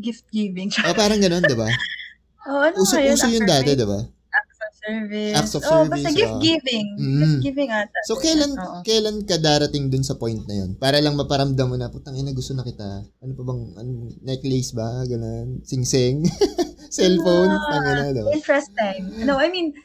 [0.00, 0.72] Gift giving.
[0.80, 1.68] Oh, parang ganun, di ba?
[2.48, 3.14] oh, ano Uso, yun?
[3.14, 4.00] uso yun dati, di ba?
[4.32, 5.34] Acts of service.
[5.36, 6.86] Acts of oh, service, basta gift giving.
[6.96, 7.20] Mm.
[7.20, 7.98] Gift giving ata.
[8.08, 8.80] So, kailan, Oo.
[8.80, 10.72] kailan ka darating dun sa point na yun?
[10.80, 13.04] Para lang maparamdam mo na, putang ina, gusto na kita.
[13.20, 13.90] Ano pa bang, ano,
[14.24, 15.04] necklace ba?
[15.04, 15.60] Ganun.
[15.68, 16.24] Sing-sing.
[16.96, 17.52] Cellphone.
[17.52, 18.30] Ah, Ang gano'n, diba?
[18.32, 19.28] Interesting.
[19.28, 19.76] No, I mean,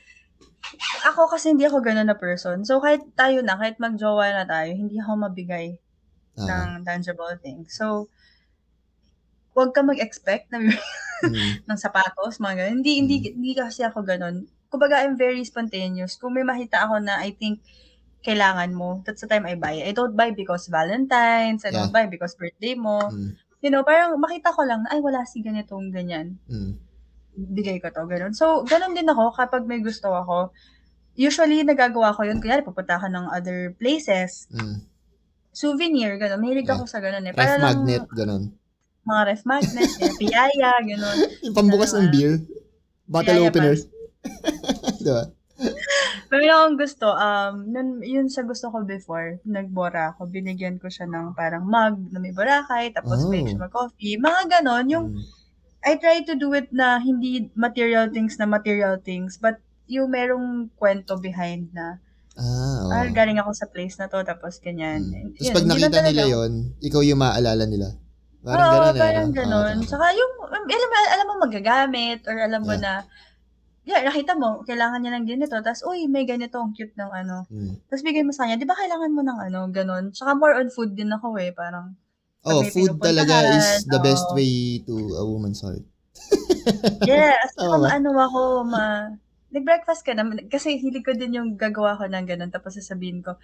[1.09, 2.63] ako kasi hindi ako ganun na person.
[2.67, 5.77] So, kahit tayo na, kahit magjowa na tayo, hindi ako mabigay
[6.37, 7.77] Ah, ng tangible things.
[7.79, 8.09] So,
[9.55, 10.59] huwag ka mag-expect na
[11.21, 12.73] mm, ng sapatos, mga ganun.
[12.81, 14.35] Hindi, hindi, hindi kasi ako ganun.
[14.71, 16.13] Kumbaga, I'm very spontaneous.
[16.19, 17.55] Kung may makita ako na I think
[18.27, 19.75] kailangan mo, that's the time I buy.
[19.89, 21.95] I don't buy because Valentine's, I don't Yeah.
[21.95, 22.97] buy because birthday mo.
[23.09, 26.27] mm, You know, parang makita ko lang na, ay, wala si ganitong ganyan.
[26.49, 26.84] mm,
[27.35, 28.31] Bigay ko to, ganun.
[28.31, 30.55] So, ganun din ako kapag may gusto ako.
[31.13, 32.39] Usually, nagagawa ko yun.
[32.39, 34.47] Kunyari, pupunta ka ng other places.
[34.49, 34.83] mm.
[35.51, 36.39] Souvenir, ganun.
[36.39, 36.75] Mahilig Yeah.
[36.75, 37.31] ako sa ganun eh.
[37.31, 38.43] Ref Para lang, magnet, ganun.
[39.03, 41.17] mga ref magnet, eh, piyaya, ganun.
[41.41, 42.43] Yung pambukas ng beer.
[43.05, 43.75] Bottle Yaya opener.
[44.99, 45.23] diba?
[46.27, 51.07] Meron akong gusto, um, nun, yun sa gusto ko before, nagbora ako, binigyan ko siya
[51.07, 53.31] ng parang mug na may Boracay, tapos Oh.
[53.31, 54.19] siya mag-coffee.
[54.19, 55.23] Mga ganon, yung Mm,
[55.85, 60.73] I try to do it na hindi material things na material things, but yung merong
[60.75, 62.01] kwento behind na,
[62.35, 62.91] Ah, oo.
[62.91, 65.07] ah, galing ako sa place na to, tapos ganyan.
[65.07, 65.13] Mm.
[65.13, 66.51] Yun, Tapos pag nakita nila yon
[66.83, 67.95] ikaw yung maaalala nila.
[68.43, 69.01] Parang Oo, ganun eh.
[69.01, 69.35] parang no?
[69.37, 69.75] ganon.
[69.79, 72.83] Oo, Saka yung, um, alam mo, alam mo magagamit, or alam mo Yeah.
[72.83, 72.91] na,
[73.87, 77.47] yeah, nakita mo, kailangan niya ng ganito, tapos, uy, may ganito, ang cute ng ano.
[77.47, 77.79] Mm.
[77.87, 80.11] Tapos bigay mo sa kanya, di ba kailangan mo ng ano, ganon.
[80.11, 81.95] Saka more on food din ako eh, parang,
[82.45, 84.37] Oh, food talaga is the best oo.
[84.37, 85.81] way to a woman's heart.
[87.09, 87.87] yes, saka ba?
[87.89, 89.09] ano ako, ma,
[89.49, 93.35] nag-breakfast ka naman, kasi hilig ko din yung gagawa ko ng ganon, tapos sasabihin ko,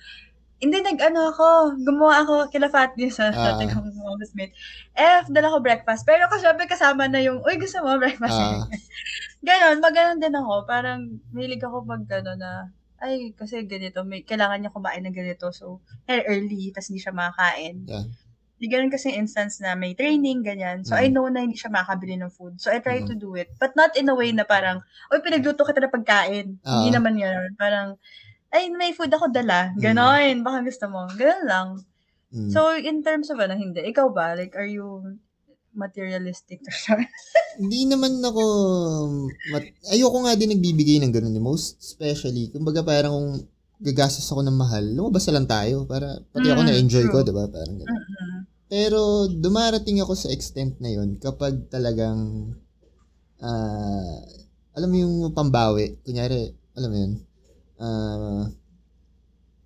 [0.62, 3.58] hindi, nag-ano ako, gumawa ako, kila Fat News, sa Ah.
[3.58, 4.54] dati kong office-mate.
[4.94, 6.06] F, dala ko breakfast.
[6.06, 8.38] Pero kasi syempre kasama na yung, uy, gusto mo breakfast?
[8.38, 8.70] Ah.
[9.48, 10.70] Ganon, maganon din ako.
[10.70, 12.70] Parang, mahilig ako pag gano'n na,
[13.02, 15.50] ay, kasi ganito, may, kailangan niya kumain ng ganito.
[15.50, 17.90] So, eh, early, tas hindi siya makakain.
[17.90, 18.06] Yeah.
[18.62, 20.86] Di ganun kasi instance na may training, ganyan.
[20.86, 21.02] So, Mm.
[21.02, 22.62] I know na hindi siya makakabili ng food.
[22.62, 23.10] So, I try Mm.
[23.10, 23.50] to do it.
[23.58, 26.62] But not in a way na parang, uy, pinagluto kita na pagkain.
[26.62, 26.94] Hindi Ah.
[26.94, 27.58] naman yun.
[27.58, 27.98] Parang,
[28.48, 29.74] ay, may food ako dala.
[29.74, 29.82] Mm.
[29.82, 30.36] Ganon.
[30.42, 31.10] Baka gusto mo.
[31.12, 31.68] Ganon lang.
[32.30, 32.48] Mm.
[32.48, 33.82] So, in terms of ano, hindi.
[33.82, 34.38] Ikaw ba?
[34.38, 35.18] Like, are you
[35.74, 37.00] materialistic siya?
[37.60, 38.44] Hindi naman ako,
[39.50, 41.36] mat- ayoko nga din nagbibigay ng ganun.
[41.40, 43.28] Most especially, kumbaga parang kung
[43.80, 47.28] gagastos ako ng mahal, lumabas na lang tayo para pati ako Mm, na-enjoy ko, true.
[47.28, 47.44] diba?
[47.48, 47.88] Parang ganun.
[47.90, 48.21] Mm-mm.
[48.72, 52.56] Pero dumarating ako sa extent na yun kapag talagang
[53.44, 54.16] ah
[54.72, 57.14] alam mo yung pambawi, kunyari, alam mo yun,
[57.84, 58.44] ah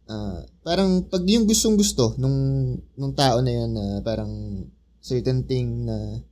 [0.10, 2.34] ah, parang pag yung gustong gusto nung
[2.98, 4.66] nung tao na yun na parang
[4.98, 6.26] certain thing na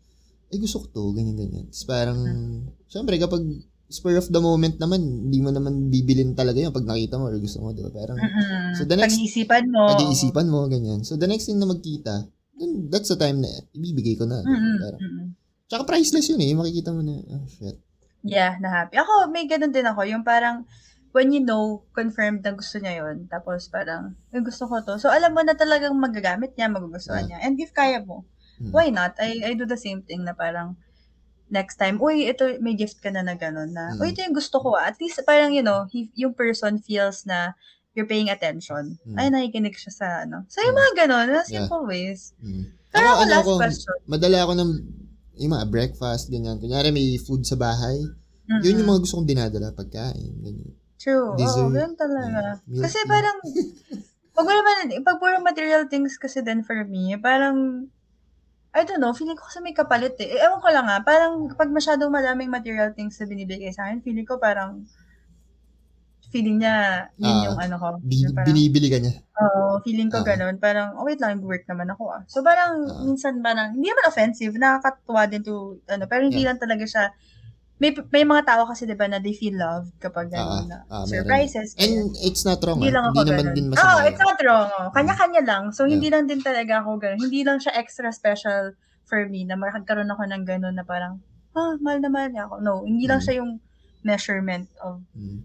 [0.49, 1.65] ay gusto ko to, ganyan ganyan.
[1.69, 2.19] Tapos parang
[2.89, 3.45] syempre kapag
[3.93, 7.37] spur of the moment naman, hindi mo naman bibilin talaga yun pag nakita mo or
[7.37, 7.93] gusto mo, di ba?
[7.93, 8.73] Parang Mm-mm.
[8.73, 9.85] So, the next- Pag-iisipan mo.
[9.93, 11.05] pag-iisipan mo, ganyan.
[11.05, 12.25] So, the next thing na magkita,
[12.59, 14.41] then that's the time na ibibigay ko na.
[14.43, 14.77] Mm-mm.
[14.79, 15.27] Parang, Mm-mm.
[15.67, 16.49] tsaka priceless yun eh.
[16.53, 17.77] Yung makikita mo na, oh shit.
[18.23, 18.95] Yeah, na happy.
[18.95, 20.07] Ako, may ganun din ako.
[20.07, 20.63] Yung parang,
[21.11, 24.95] when you know, confirmed na gusto niya yon Tapos parang, "Ay, gusto ko to.
[24.97, 27.43] So, alam mo na talagang magagamit niya, magugustuhan niya.
[27.43, 28.23] And if kaya mo,
[28.63, 28.71] Mm.
[28.71, 29.17] why not?
[29.19, 30.77] I, I do the same thing na parang,
[31.51, 33.99] next time, uy, ito, may gift ka na na gano'n na, Mm.
[34.01, 34.87] uy, ito yung gusto ko ah.
[34.87, 37.53] At least, parang, you know, he, yung person feels na
[37.93, 38.97] you're paying attention.
[39.05, 39.17] Mm.
[39.17, 40.45] Ay, nakikinig siya sa, ano.
[40.49, 40.81] So, yung Mm.
[40.81, 41.65] mga gano'n, na Yeah.
[41.65, 42.33] simple ways.
[42.41, 42.65] Mm.
[42.89, 43.97] Pero Ako, ako, ano last ako, question.
[44.05, 44.71] Madala ako ng,
[45.41, 46.57] yung mga breakfast, ganyan.
[46.57, 47.97] Kunyari may food sa bahay.
[48.49, 48.61] Mm-mm.
[48.61, 50.73] Yun yung mga gusto kong dinadala, pagkain, ganyan.
[50.97, 51.33] True.
[51.33, 51.69] Oo, Dessert.
[51.73, 52.41] ganun talaga.
[52.41, 52.55] Yeah.
[52.69, 53.09] Milk Kasi tea.
[53.09, 53.37] parang,
[54.33, 57.87] pag wala man, pag puro material things kasi din for me, parang,
[58.73, 60.33] I don't know, feeling ko kasi may kapalit eh.
[60.33, 64.01] eh ewan ko lang ah, parang pag masyadong madaming material things na binibigay sa akin,
[64.01, 64.81] feeling ko parang,
[66.33, 66.75] feeling niya,
[67.15, 67.87] yun Ah, yung ano ko.
[68.01, 69.13] Bi- yung parang, binibili ka niya.
[69.35, 70.13] Oo, feeling Ah.
[70.13, 70.55] ko ganun.
[70.57, 72.21] Parang, oh wait lang, work naman ako ah.
[72.25, 73.05] So parang, Ah.
[73.05, 76.49] minsan parang, hindi naman offensive, nakakatuwa din to, ano, pero hindi Yeah.
[76.49, 77.03] lang talaga siya,
[77.75, 80.77] may may mga tao kasi 'di ba na they feel loved kapag Ah, ano na
[80.85, 81.25] ah, meron.
[81.25, 81.75] surprises.
[81.75, 82.79] And it's not wrong.
[82.79, 82.95] Hindi ah.
[82.95, 83.55] lang ako Hindi naman ganun.
[83.55, 84.07] din masama.
[84.07, 84.69] it's not wrong.
[84.71, 84.89] Oh.
[84.89, 85.63] Kanya-kanya lang.
[85.69, 85.91] So, Yeah.
[85.91, 87.19] hindi lang din talaga ako ganun.
[87.21, 88.73] Hindi lang siya extra special
[89.03, 91.19] for me na magkaroon ako ng ganun na parang,
[91.51, 92.55] ah, mahal na mahal niya ako.
[92.59, 93.25] No, hindi lang Mm.
[93.25, 93.51] siya yung
[94.01, 95.43] measurement of Mm.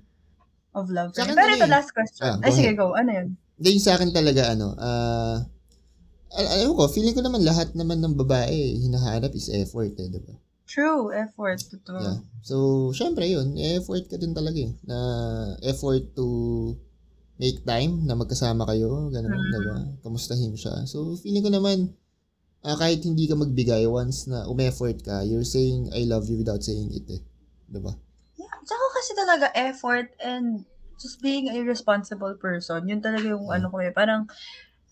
[0.79, 1.11] Of love.
[1.13, 2.39] Sa Pero ito, last question.
[2.39, 2.95] Ah, Ay, sige, go.
[2.95, 3.29] Ano yun?
[3.59, 5.43] Hindi, yung sa akin talaga, ano, ah,
[6.39, 10.21] al- alam ko, feeling ko naman lahat naman ng babae, hinahanap is effort eh, di
[10.23, 10.35] ba?
[10.69, 11.59] True, effort.
[11.65, 11.99] Totoo.
[11.99, 12.19] Yeah.
[12.45, 12.57] So,
[12.93, 14.73] syempre yun, effort ka din talaga eh.
[14.85, 14.99] Na
[15.65, 16.27] effort to
[17.41, 19.53] make time na magkasama kayo, gano'n, Mm.
[19.55, 19.77] diba?
[20.05, 20.85] Kamustahin siya.
[20.85, 21.97] So, feeling ko naman,
[22.63, 26.61] ah, kahit hindi ka magbigay, once na um-effort ka, you're saying, I love you without
[26.61, 27.23] saying it eh.
[27.67, 27.97] Diba?
[28.69, 30.69] Saka kasi talaga effort and
[31.01, 32.85] just being a responsible person.
[32.91, 33.95] Yun talaga yung ano ko eh.
[33.95, 34.29] Parang,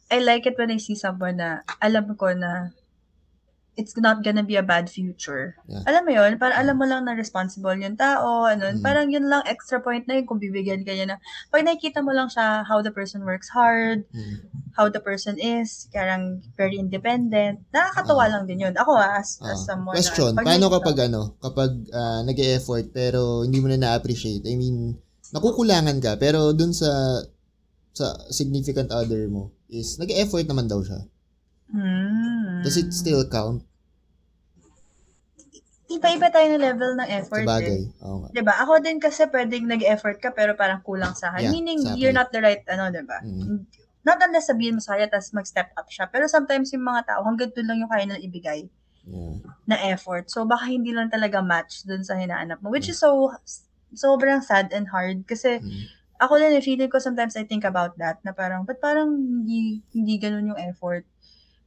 [0.08, 2.72] I like it when I see someone na alam ko na
[3.76, 5.52] it's not gonna be a bad future.
[5.68, 5.84] Yeah.
[5.84, 6.40] Alam mo yun?
[6.40, 8.48] Parang alam mo lang na responsible yung tao.
[8.48, 8.80] Ano, Mm.
[8.80, 11.16] Parang yun lang extra point na yun kung bibigyan ka niya na
[11.52, 14.48] pag nakikita mo lang siya how the person works hard, Mm.
[14.72, 17.60] how the person is, parang very independent.
[17.68, 18.30] Nakakatawa Ah.
[18.32, 18.74] lang din yun.
[18.74, 19.52] Ako ah, as, Ah.
[19.52, 23.76] as someone Question, na, pag paano kapag ano, kapag ah, nag-e-effort pero hindi mo na
[23.76, 24.48] na-appreciate?
[24.48, 24.96] I mean,
[25.36, 27.20] nakukulangan ka pero dun sa
[27.92, 31.00] sa significant other mo is nag-e-effort naman daw siya.
[31.66, 32.45] Hmm.
[32.62, 33.66] Does it still count?
[35.86, 37.46] Iba-iba tayo ng level ng Sa effort.
[37.46, 37.78] bagay.
[37.86, 38.02] Eh.
[38.02, 38.28] Oo nga.
[38.34, 38.54] 'Di ba?
[38.58, 41.46] Ako din kasi pwedeng nag-effort ka pero parang kulang sa akin.
[41.46, 41.98] Yeah, Meaning, exactly.
[42.02, 43.22] you're not the right, ano, 'di ba?
[43.22, 43.62] Mm.
[44.02, 46.06] Not unless sabihin mo sa kanya, tapos mag-step up siya.
[46.10, 48.60] Pero sometimes yung mga tao, hanggang doon lang yung kaya nilang ibigay
[49.06, 49.38] Yeah.
[49.66, 50.26] na effort.
[50.30, 52.70] So, baka hindi lang talaga match dun sa hinaanap mo.
[52.70, 53.30] Which is so,
[53.94, 55.22] sobrang sad and hard.
[55.26, 55.86] Kasi, Mm.
[56.18, 60.18] ako din, feeling ko sometimes I think about that, na parang, ba't parang hindi, hindi
[60.18, 61.06] ganun yung effort?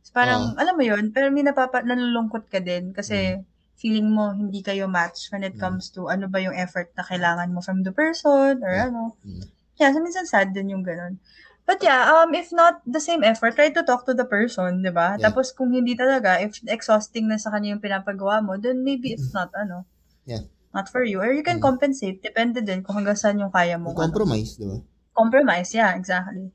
[0.10, 3.46] So, parang, alam mo yun, pero may napapa, nalulungkot ka din kasi
[3.78, 5.62] feeling mo hindi kayo match when it Mm.
[5.62, 8.90] comes to ano ba yung effort na kailangan mo from the person or Yeah.
[8.90, 9.14] ano.
[9.22, 9.46] Mm.
[9.78, 11.22] Yeah, so minsan sad din yung ganun.
[11.64, 14.90] But yeah, um, if not the same effort, try to talk to the person, di
[14.90, 15.14] ba?
[15.16, 15.30] Yeah.
[15.30, 19.30] Tapos kung hindi talaga, if exhausting na sa kanya yung pinapagawa mo, then maybe it's
[19.32, 19.86] not, ano,
[20.26, 20.50] Yeah.
[20.74, 21.22] not for you.
[21.22, 21.70] Or you can Mm.
[21.70, 23.94] compensate, depende din kung hanggang saan yung kaya mo.
[23.94, 24.82] Compromise, di ba?
[25.14, 26.48] compromise, yeah, exactly.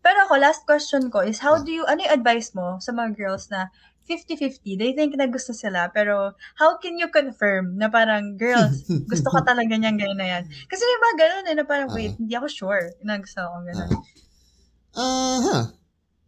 [0.00, 1.62] Pero ako, last question ko is, how Ah.
[1.62, 3.68] do you, ano yung advice mo sa mga girls na
[4.04, 8.82] 50-50, they think na gusto sila, pero how can you confirm na parang, girls,
[9.12, 10.42] gusto ka talaga niyang gano'n na yan?
[10.66, 11.94] Kasi may mga gano'n eh, na parang, Ah.
[11.94, 13.90] wait, hindi ako sure na gusto ko gano'n.
[14.96, 15.58] Ah, ha.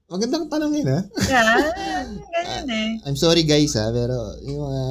[0.06, 1.00] Magandang tanong yun, ha?
[1.24, 1.56] Yeah,
[2.36, 2.90] ganyan eh.
[3.08, 4.82] I'm sorry guys ha, pero yung mga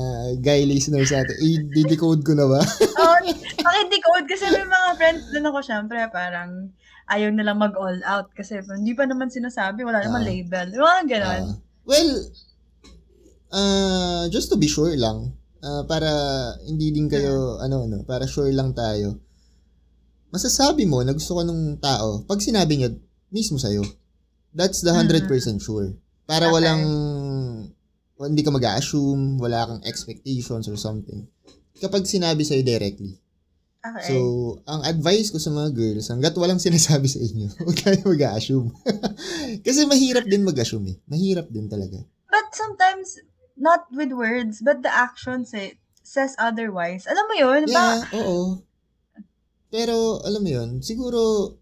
[0.41, 2.59] guy listeners natin, i-decode ko na ba?
[2.97, 3.17] Oh,
[3.61, 6.73] pakidecode kasi may mga friends din ako, syempre, parang
[7.12, 10.28] ayaw nilang mag-all out kasi hindi pa naman sinasabi, wala naman Ah.
[10.32, 10.68] label.
[10.72, 11.43] Yung mga gano'n.
[11.43, 12.09] Ah, well,
[13.51, 16.07] uh, just to be sure lang, ah, para
[16.64, 19.20] hindi din kayo, ano, ano, para sure lang tayo,
[20.32, 22.89] masasabi mo na gusto ko nung tao, pag sinabi niya,
[23.28, 23.84] mismo sa'yo,
[24.55, 25.28] that's the 100%
[25.59, 25.91] sure.
[26.24, 26.55] Para Okay.
[26.55, 26.82] walang,
[28.22, 31.28] hindi ka mag-assume, wala kang expectations or something.
[31.82, 33.18] Kapag sinabi sa'yo directly.
[33.82, 34.07] Okay.
[34.07, 34.15] So,
[34.69, 38.69] ang advice ko sa mga girls, hanggat walang sinasabi sa inyo, huwag kayo mag-assume.
[39.65, 40.97] Kasi mahirap din mag-assume eh.
[41.09, 42.01] Mahirap din talaga.
[42.29, 43.19] But sometimes,
[43.57, 47.05] not with words, but the actions eh, says otherwise.
[47.09, 47.61] Alam mo yun?
[47.67, 48.63] Ba, Yeah, oo.
[49.71, 51.53] Pero, alam mo yun, siguro,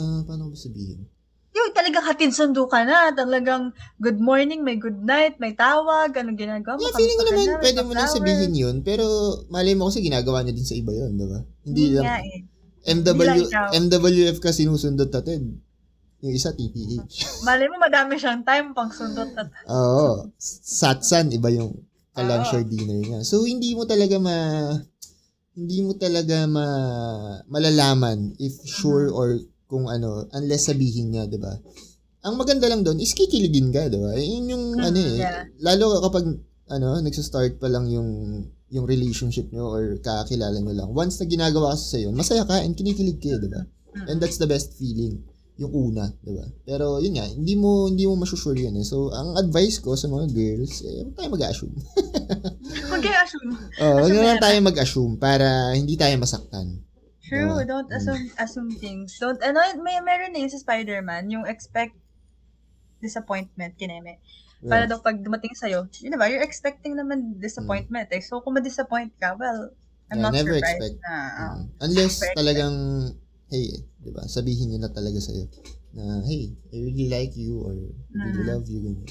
[0.00, 1.06] ah, paano ko ba sabihin?
[1.54, 3.14] Yung talagang hatid sundo ka na.
[3.14, 3.70] Talagang
[4.02, 6.82] good morning, may good night, may tawag, anong ginagawa mo.
[6.82, 9.06] Yeah, feeling ko naman, na, pwede mo nang sabihin yun, pero
[9.48, 11.38] malay mo kasi ginagawa niya din sa iba yun, di ba?
[11.62, 12.40] Hindi Hindi lang, nga eh.
[12.84, 13.40] MW.
[13.70, 15.62] MWF ka sinusundot natin.
[16.20, 16.98] Yung isa, TTH.
[17.48, 20.34] Malay mo, madami siyang time pang sundot at Oo.
[20.40, 21.70] Satsan, iba yung
[22.12, 22.56] ka-lunch Oo.
[22.58, 23.20] or dinner niya.
[23.22, 24.36] So, hindi mo talaga ma...
[25.54, 26.66] Hindi mo talaga ma
[27.46, 29.20] malalaman if sure Mm-hmm.
[29.22, 29.28] or
[29.64, 31.52] kung ano, unless sabihin niya, di ba?
[32.24, 34.12] Ang maganda lang doon is kikiligin ka, di ba?
[34.14, 35.16] Yun yung Mm, ano eh.
[35.18, 35.44] yeah.
[35.60, 36.24] Lalo kapag
[36.66, 38.08] ano, nagsa-start pa lang yung
[38.68, 40.88] yung relationship nyo or kakilala nyo lang.
[40.90, 43.62] Once na ginagawa ka sa yun, masaya ka and kinikilig ka, di ba?
[43.94, 44.06] Mm.
[44.08, 45.20] And that's the best feeling.
[45.54, 46.42] Yung una, di ba?
[46.64, 48.82] Pero yun nga, hindi mo hindi mo masusure yun eh.
[48.82, 51.76] So, ang advice ko sa mga girls, eh, huwag tayo mag-assume.
[52.90, 53.52] Huwag kayo assume.
[53.84, 56.74] Oo, huwag na lang tayo mag-assume para hindi tayo masaktan.
[57.34, 57.66] True, Diba?
[57.66, 57.98] don't Mm.
[57.98, 59.18] assume assume things.
[59.18, 61.98] Don't, ano, may meron eh sa Spider-Man, yung expect
[63.02, 64.22] disappointment, kineme.
[64.64, 68.22] Para daw pag dumating sa'yo, yun ba, you're expecting naman disappointment eh.
[68.22, 69.74] So, kung ma-disappoint ka, well,
[70.08, 70.96] I'm Yeah, not never surprised expect.
[71.04, 71.64] na, ah, Mm.
[71.84, 72.76] Unless talagang,
[73.50, 73.66] hey,
[73.98, 75.44] di ba, sabihin niya na talaga sa'yo
[75.94, 78.48] na, hey, I really like you or I really Mm.
[78.48, 79.10] love you, ganyan.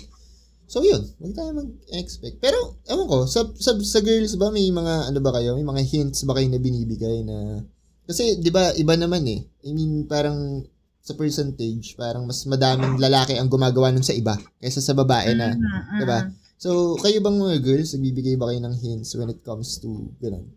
[0.65, 2.41] So, yun, huwag tayo mag-expect.
[2.41, 5.83] Pero, ewan ko, sa, sa, sa girls ba, may mga, ano ba kayo, may mga
[5.85, 7.61] hints ba kayo na binibigay na,
[8.07, 9.41] kasi, di ba, iba naman eh.
[9.63, 10.63] I mean, parang,
[11.03, 15.51] sa percentage, parang mas madaming lalaki ang gumagawa nun sa iba kaysa sa babae na.
[15.51, 16.19] mm, mm, diba?
[16.31, 16.31] mm.
[16.55, 20.47] So, kayo bang mga girls, nagbibigay ba kayo ng hints when it comes to, ganun?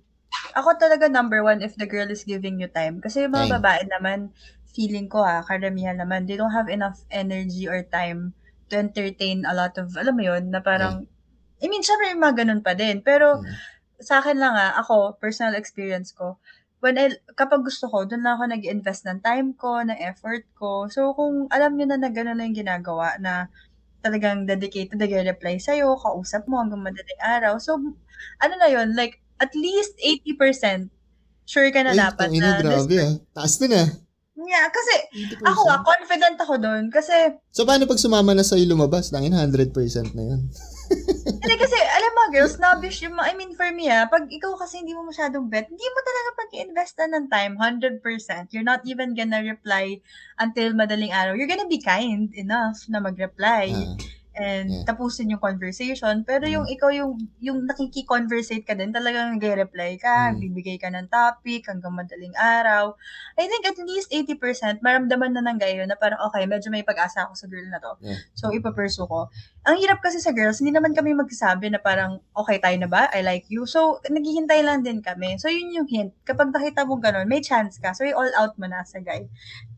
[0.54, 3.02] Ako talaga number one if the girl is giving you time.
[3.02, 3.50] Kasi yung Time.
[3.50, 4.30] mga babae naman,
[4.70, 8.30] feeling ko ha, karamihan naman, they don't have enough energy or time
[8.70, 11.10] to entertain a lot of, alam mo yun, na parang,
[11.58, 13.02] I mean, syempre yung mga ganun pa din.
[13.02, 13.50] Pero, Mm.
[13.98, 16.38] sa akin lang ah, ako, personal experience ko,
[16.86, 20.86] when I, kapag gusto ko, doon lang ako nag-invest ng time ko, ng effort ko.
[20.86, 23.50] So, kung alam nyo na na gano'n na yung ginagawa, na
[24.06, 27.58] talagang dedicated, nag-reply sa'yo, kausap mo hanggang madaling araw.
[27.58, 27.74] So,
[28.38, 30.94] ano na yun, like, at least 80%
[31.46, 33.14] sure ka na Ay, dapat na grabe ah.
[33.34, 33.82] Taas na na.
[34.36, 34.94] Yeah, kasi
[35.38, 35.46] 80%.
[35.46, 37.14] ako ah, confident ako doon kasi
[37.54, 39.08] So, paano pag sumama na sa'yo lumabas?
[39.10, 40.42] Tangin, 100% na yun.
[41.36, 44.80] Hindi kasi, alam mo, girls, snobbish yung, I mean, for me, ah, pag ikaw kasi
[44.82, 48.50] hindi mo masyadong bet, hindi mo talaga pag-investan ng time, 100%.
[48.50, 50.00] You're not even gonna reply
[50.40, 51.36] until madaling araw.
[51.36, 53.94] You're gonna be kind enough na mag-reply Ah,
[54.36, 54.84] and Yeah.
[54.84, 56.22] tapusin yung conversation.
[56.22, 60.44] Pero yung ikaw, yung, yung nakiki-conversate ka din, talagang nag-reply ka, Mm.
[60.44, 62.92] bibigay ka ng topic hanggang madaling araw.
[63.40, 67.24] I think at least 80%, maramdaman na ng gayo na parang, okay, medyo may pag-asa
[67.24, 67.92] ako sa girl na to.
[68.04, 68.20] Yeah.
[68.36, 69.32] So, ipapursue ko.
[69.66, 73.08] Ang hirap kasi sa girls, hindi naman kami magsasabi na parang, okay tayo na ba?
[73.16, 73.64] I like you.
[73.64, 75.40] So, naghihintay lang din kami.
[75.40, 76.12] So, yun yung hint.
[76.22, 77.96] Kapag nakita mo ganun, may chance ka.
[77.96, 79.26] So, all out mo na sa guy.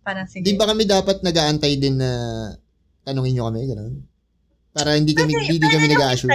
[0.02, 0.44] Parang sige.
[0.44, 2.11] Di ba kami dapat nag-aantay din na
[3.06, 3.94] tanungin nyo kami, gano'n?
[4.79, 6.31] Para hindi kami, Pwede- hindi kami nag-a-assure.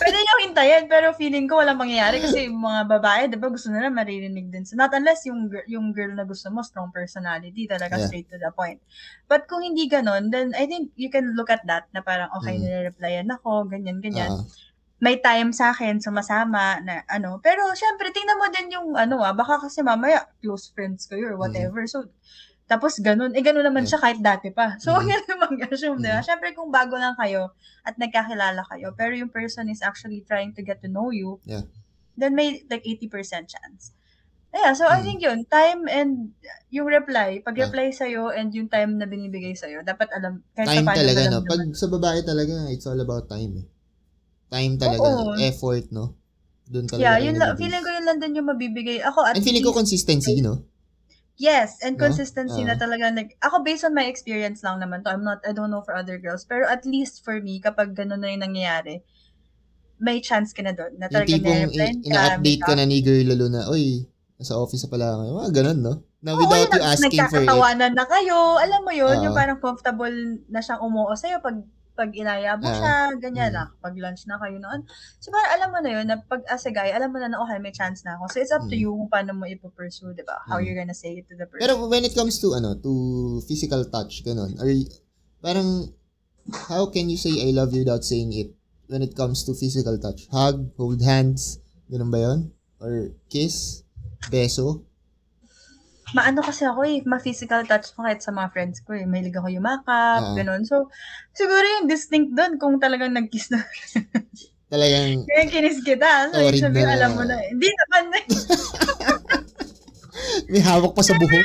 [0.00, 3.68] Pwede nyo hintayin, pero feeling ko walang mangyayari kasi yung mga babae, di ba, gusto
[3.68, 4.64] nila maririnig din.
[4.64, 8.08] So, not unless yung, yung girl na gusto mo, strong personality, talaga Yeah.
[8.08, 8.80] straight to the point.
[9.28, 12.56] But kung hindi ganon, then I think you can look at that na parang, okay,
[12.56, 12.64] Mm.
[12.64, 14.32] nire-replyan ako, ganyan, ganyan.
[14.32, 14.48] Ah,
[14.96, 17.36] may time sa akin, sumasama, na ano.
[17.44, 21.36] Pero, syempre, tingnan mo din yung, ano ah, baka kasi mamaya, close friends kayo or
[21.36, 21.84] whatever.
[21.84, 22.08] So,
[22.66, 24.74] tapos ganun, eh ganun naman siya kahit dati pa.
[24.82, 24.94] So, Mm.
[24.98, 25.26] huwag mm.
[25.30, 26.18] naman mag-assume, di ba?
[26.18, 26.26] Mm.
[26.26, 27.54] Syempre, kung bago lang kayo
[27.86, 31.62] at nagkakilala kayo, pero yung person is actually trying to get to know you, Yeah.
[32.18, 33.94] then may like 80% chance.
[34.50, 35.04] Yeah, so I Mm.
[35.06, 36.34] think yun, time and
[36.74, 40.90] yung reply, pag-reply sa'yo and yung time na binibigay sa'yo, dapat alam, kahit time pa
[40.90, 41.30] paano talaga, no?
[41.46, 41.70] maramdaman.
[41.70, 43.66] Pag sa babae talaga, it's all about time, eh.
[44.50, 45.38] Time talaga, Oo.
[45.38, 46.18] effort, no?
[46.66, 47.02] Doon talaga.
[47.04, 48.98] Yeah, yun lang, feeling ko yun lang din yung mabibigay.
[49.06, 50.66] Ako at And feeling ko consistency, no?
[51.36, 52.08] Yes, and No?
[52.08, 52.68] consistency Oo.
[52.68, 55.12] na talaga nag ako based on my experience lang naman to.
[55.12, 58.24] I'm not I don't know for other girls, pero at least for me kapag ganun
[58.24, 59.04] na yung nangyayari,
[60.00, 60.96] may chance ka na doon.
[60.96, 61.72] Na Yung tipong
[62.04, 64.08] ina-update ka na ni girl lalo na, oy,
[64.40, 65.30] nasa office na pala kayo.
[65.40, 65.94] Mga ganun, no?
[66.24, 67.48] Na Oo, without yun, you asking for it.
[67.48, 68.36] Nagkakatawanan na kayo.
[68.60, 69.24] Alam mo yun, Oo.
[69.28, 70.16] yung parang comfortable
[70.48, 71.56] na siyang umuo sa'yo pag
[71.96, 73.56] pag inaya mo Ah, siya, ganyan mm.
[73.56, 74.84] na, pag lunch na kayo noon.
[75.18, 77.40] So parang alam mo na yun, na pag as a guy, alam mo na na,
[77.40, 78.30] okay, may chance na ako.
[78.30, 78.84] So it's up to Mm.
[78.84, 80.38] you kung paano mo ipupursue, di ba?
[80.46, 80.64] How Mm.
[80.68, 81.66] you're gonna say it to the person.
[81.66, 82.92] Pero when it comes to, ano, to
[83.48, 84.68] physical touch, ganun, or
[85.42, 85.90] parang,
[86.70, 88.54] how can you say I love you without saying it
[88.86, 90.30] when it comes to physical touch?
[90.30, 91.58] Hug, hold hands,
[91.90, 92.40] ganun ba yun?
[92.78, 93.82] Or kiss,
[94.30, 94.85] beso?
[96.12, 99.02] Maano kasi ako eh, ma-physical touch ko kahit sa mga friends ko eh.
[99.02, 100.34] Mahilig ako yumakap, Oo.
[100.38, 100.62] ganun.
[100.62, 100.86] So,
[101.32, 103.58] siguro yung distinct doon kung talagang nag-kiss na.
[104.66, 106.30] Talagang, Kaya kinis kita.
[106.30, 107.38] So, rin na- alam mo na.
[107.38, 107.50] eh.
[107.50, 108.18] Hindi naman na.
[110.50, 111.44] may hawak pa sa buhok.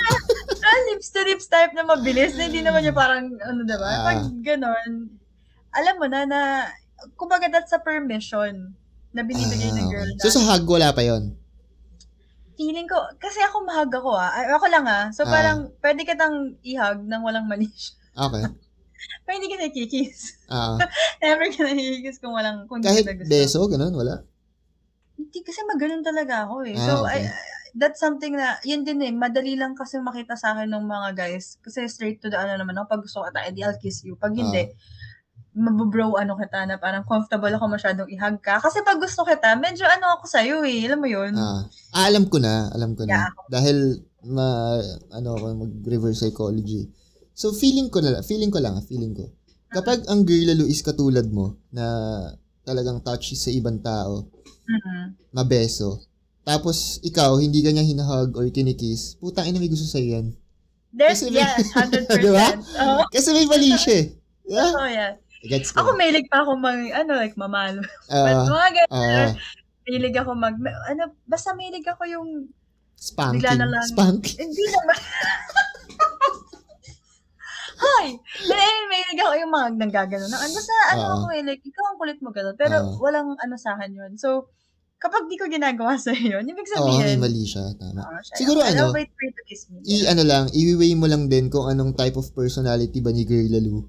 [0.62, 3.84] ah, lips to lips type na mabilis na hindi naman yung parang, ano diba?
[3.84, 4.06] Ah.
[4.08, 5.10] Pag ganun,
[5.74, 6.40] alam mo na na,
[7.18, 8.74] kumbaga that's a permission
[9.12, 10.22] na binibigay ng Ah, girl na.
[10.22, 11.34] So sa hug, wala pa yon
[12.62, 14.30] feeling ko, kasi ako mahag ako ah.
[14.54, 15.10] Ako lang ah.
[15.10, 15.34] So Ah.
[15.34, 17.98] parang, pwede kitang i-hug nang walang mali siya.
[18.30, 18.46] Okay.
[19.26, 20.46] Pero hindi kita kikiss.
[20.46, 20.78] Ah,
[21.26, 23.32] Never ka nakikiss kung walang, kung kahit kita gusto.
[23.34, 24.22] beso, ganun, wala.
[25.18, 26.78] Hindi, kasi maganon talaga ako eh.
[26.78, 27.26] Ah, so, okay.
[27.26, 27.34] I,
[27.74, 31.58] that's something na, yun din eh, madali lang kasi makita sa akin ng mga guys.
[31.66, 34.14] Kasi straight to the ano naman, ako, pag gusto kita, edi I'll kiss you.
[34.22, 34.70] Pag hindi,
[35.54, 38.58] mabubro ano kita na parang comfortable ako masyadong i-hug ka.
[38.58, 40.88] Kasi pag gusto kita, medyo ano ako sa'yo eh.
[40.88, 41.36] Alam mo yun?
[41.36, 43.12] Ah, ah, alam ko na, alam ko na.
[43.12, 43.30] Yeah.
[43.48, 43.78] Dahil
[44.24, 44.78] ma
[45.12, 46.88] ano ako mag-reverse psychology.
[47.34, 49.28] So feeling ko na lang, feeling ko lang, ah, feeling ko.
[49.68, 51.84] Kapag ang girl lalo is katulad mo na
[52.62, 54.28] talagang touchy sa ibang tao,
[54.64, 55.32] Mhm.
[55.32, 56.00] mabeso.
[56.42, 60.32] Tapos ikaw hindi ka niya hinahug or kinikiss, putang ina may gusto sa yan.
[60.92, 62.20] There's, Kasi may- yes, 100%.
[62.20, 62.48] Diba?
[62.78, 63.96] Oo, Kasi may mali siya.
[63.96, 64.06] eh.
[64.44, 64.72] Yeah?
[64.74, 65.12] oh, yeah.
[65.42, 65.82] Gets ko.
[65.82, 67.82] Ako mahilig pa ako mag, ano, like, mamalo.
[68.14, 69.30] Ah, But mga ganun, ah,
[69.82, 72.30] mahilig ako mag, ano, basta mahilig ako yung,
[72.94, 73.42] spanking.
[73.42, 73.86] Bigla na lang.
[73.90, 74.38] Spanking.
[74.38, 74.98] hindi naman.
[77.82, 78.06] Hi!
[78.46, 80.38] But anyway, mahilig ako yung mga nanggagano na.
[80.38, 81.14] Basta ano Oo.
[81.18, 82.54] ako eh, like, ikaw ang kulit mo gano'n.
[82.54, 83.02] Pero Oo.
[83.02, 84.14] walang ano sa akin yun.
[84.22, 84.54] So,
[85.02, 87.74] kapag di ko ginagawa sa yun, ibig Oo, may sabihin, mali siya.
[87.74, 88.06] Tama.
[88.06, 89.82] Oo, siya, Siguro ano, wait for you to kiss me.
[89.82, 93.50] i ano lang, i-weigh mo lang din kung anong type of personality ba ni Girl
[93.50, 93.82] Lalu.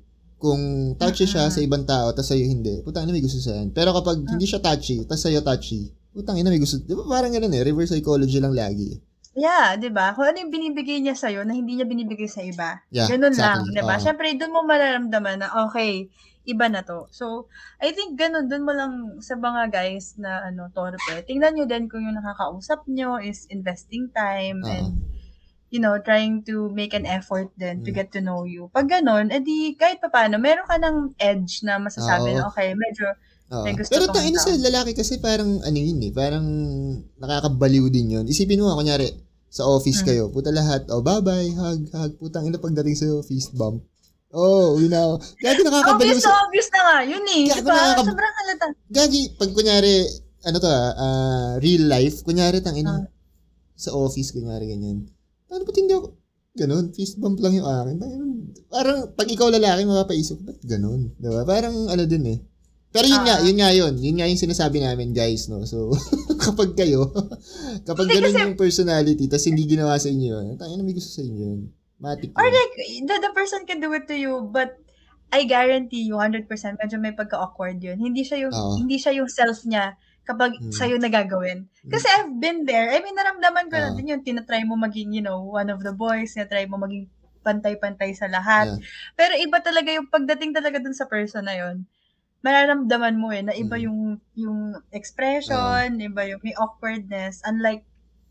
[0.42, 3.70] Kung touchy siya sa ibang tao, tas sa'yo hindi, putang ina may gusto sa'yan.
[3.70, 6.82] Pero kapag hindi siya touchy, tas sa'yo touchy, putang ina may gusto.
[6.82, 8.98] Di ba parang ganun eh, reverse psychology lang lagi.
[9.32, 10.12] Yeah, 'di ba?
[10.12, 12.84] Kung ano yung binibigay niya sa na hindi niya binibigay sa iba.
[12.92, 13.46] Yeah, ganun exactly.
[13.48, 13.96] lang, 'di ba?
[13.96, 14.04] Oo.
[14.04, 16.12] Syempre doon mo mararamdaman na okay,
[16.44, 17.08] iba na to.
[17.14, 21.24] So, I think ganun doon mo lang sa mga guys na ano, torpe.
[21.24, 24.68] Tingnan niyo din kung yung nakakausap niyo is investing time Oo.
[24.68, 25.00] and
[25.72, 27.88] you know, trying to make an effort to Mm.
[27.88, 28.68] get to know you.
[28.70, 32.36] Pag ganun, edi kahit pa paano, meron ka ng edge na masasabi Oo.
[32.36, 33.08] na okay, medyo
[33.48, 33.64] Oo.
[33.64, 34.16] May gusto Pero tao.
[34.38, 36.44] sa lalaki kasi parang ano yun eh, parang
[37.18, 38.24] nakakabaliw din yun.
[38.24, 39.08] Isipin mo, kunyari,
[39.52, 40.06] Sa office Mm.
[40.08, 43.84] kayo, puta lahat, oh, bye-bye, hug, hug, putang ina pagdating sa fist bump.
[44.32, 45.14] Oh, na ako.
[45.44, 46.40] Gagi nakakabaliw Obvious sa...
[46.40, 46.96] obvious na nga.
[47.04, 47.42] Yun eh.
[47.44, 47.76] Kaya Di ba?
[47.76, 48.66] nakakab- Sobrang halata.
[48.88, 49.94] Gagi, pag kunyari,
[50.40, 53.04] ano to ah, ah, real life, kunyari tang ina, Ah.
[53.76, 55.11] sa office, kunyari ganyan.
[55.52, 56.06] Ano ba't hindi ako,
[56.56, 57.96] ganun, fist bump lang yung akin.
[58.00, 58.24] Parang,
[58.68, 61.12] parang pag ikaw lalaki, mapapaisip, ba't ganun?
[61.20, 61.44] Diba?
[61.44, 62.38] Parang ano din eh.
[62.92, 63.44] Pero yun nga, Ah.
[63.44, 63.94] yun nga yun.
[63.96, 65.64] Yun nga yung sinasabi namin, guys, no?
[65.64, 65.96] So,
[66.44, 67.08] kapag kayo,
[67.88, 71.08] kapag ganun kasi- yung personality, tas hindi ginawa sa inyo yun, tayo na may gusto
[71.08, 71.60] sa inyo yun.
[71.96, 74.76] Matik Or like, the, the person can do it to you, but
[75.32, 76.44] I guarantee you, 100%
[76.76, 77.96] medyo may pagka-awkward yun.
[77.96, 78.76] Hindi siya yung, Oo.
[78.76, 80.70] hindi siya yung self niya kapag Mm.
[80.70, 81.66] sa'yo nagagawin.
[81.90, 82.90] Kasi I've been there.
[82.94, 83.96] I mean, naramdaman ko na Oo.
[83.98, 84.22] din yun.
[84.22, 86.34] Tinatry mo maging, you know, one of the boys.
[86.38, 87.10] Tinatry mo maging
[87.42, 88.70] pantay-pantay sa lahat.
[88.70, 88.86] Yeah.
[89.18, 91.84] Pero iba talaga yung pagdating talaga dun sa person na yun.
[92.42, 93.84] Mararamdaman mo eh, na iba Mm.
[93.86, 94.00] yung,
[94.38, 94.60] yung
[94.94, 97.82] expression, iba yung may awkwardness, unlike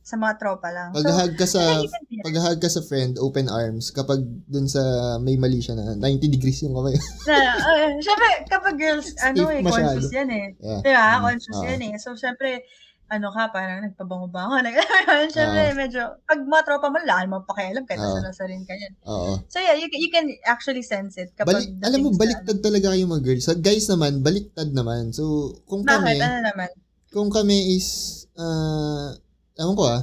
[0.02, 0.90] sa mga tropa lang.
[0.92, 1.90] So, Pag-hug ka sa, it.
[2.22, 3.90] pag-hug ka sa friend, open arms.
[3.90, 4.82] Kapag dun sa
[5.18, 6.98] may mali siya na 90 degrees yung kamay.
[7.30, 9.94] na, uh, syempre, kapag girls, ano Safe eh, masyado.
[9.94, 10.46] conscious yan eh.
[10.58, 10.80] yeah.
[10.82, 11.06] Di ba?
[11.08, 11.22] Mm.
[11.24, 11.66] Conscious Oo.
[11.66, 11.94] yan eh.
[11.96, 12.66] So, syempre,
[13.08, 14.56] ano ka, parang nagpabango-bango.
[14.66, 14.82] Nag-
[15.30, 15.78] syempre, Oo.
[15.78, 18.20] medyo, pag mga tropa mo, laan mo pakialam, kahit Oo.
[18.20, 18.94] nasa rin ka yan.
[19.06, 19.38] Oo.
[19.48, 22.58] So, yeah, you, you can actually sense it kapag Balik, alam mo, dating sa- baliktad
[22.60, 23.46] talaga kayo mga girls.
[23.46, 25.14] Sa guys naman, baliktad naman.
[25.14, 25.24] So,
[25.64, 25.94] kung Bakit?
[25.94, 26.70] kami, Ano naman?
[27.12, 27.88] kung kami is,
[28.34, 29.14] ah,
[29.62, 30.02] ewan ko ah,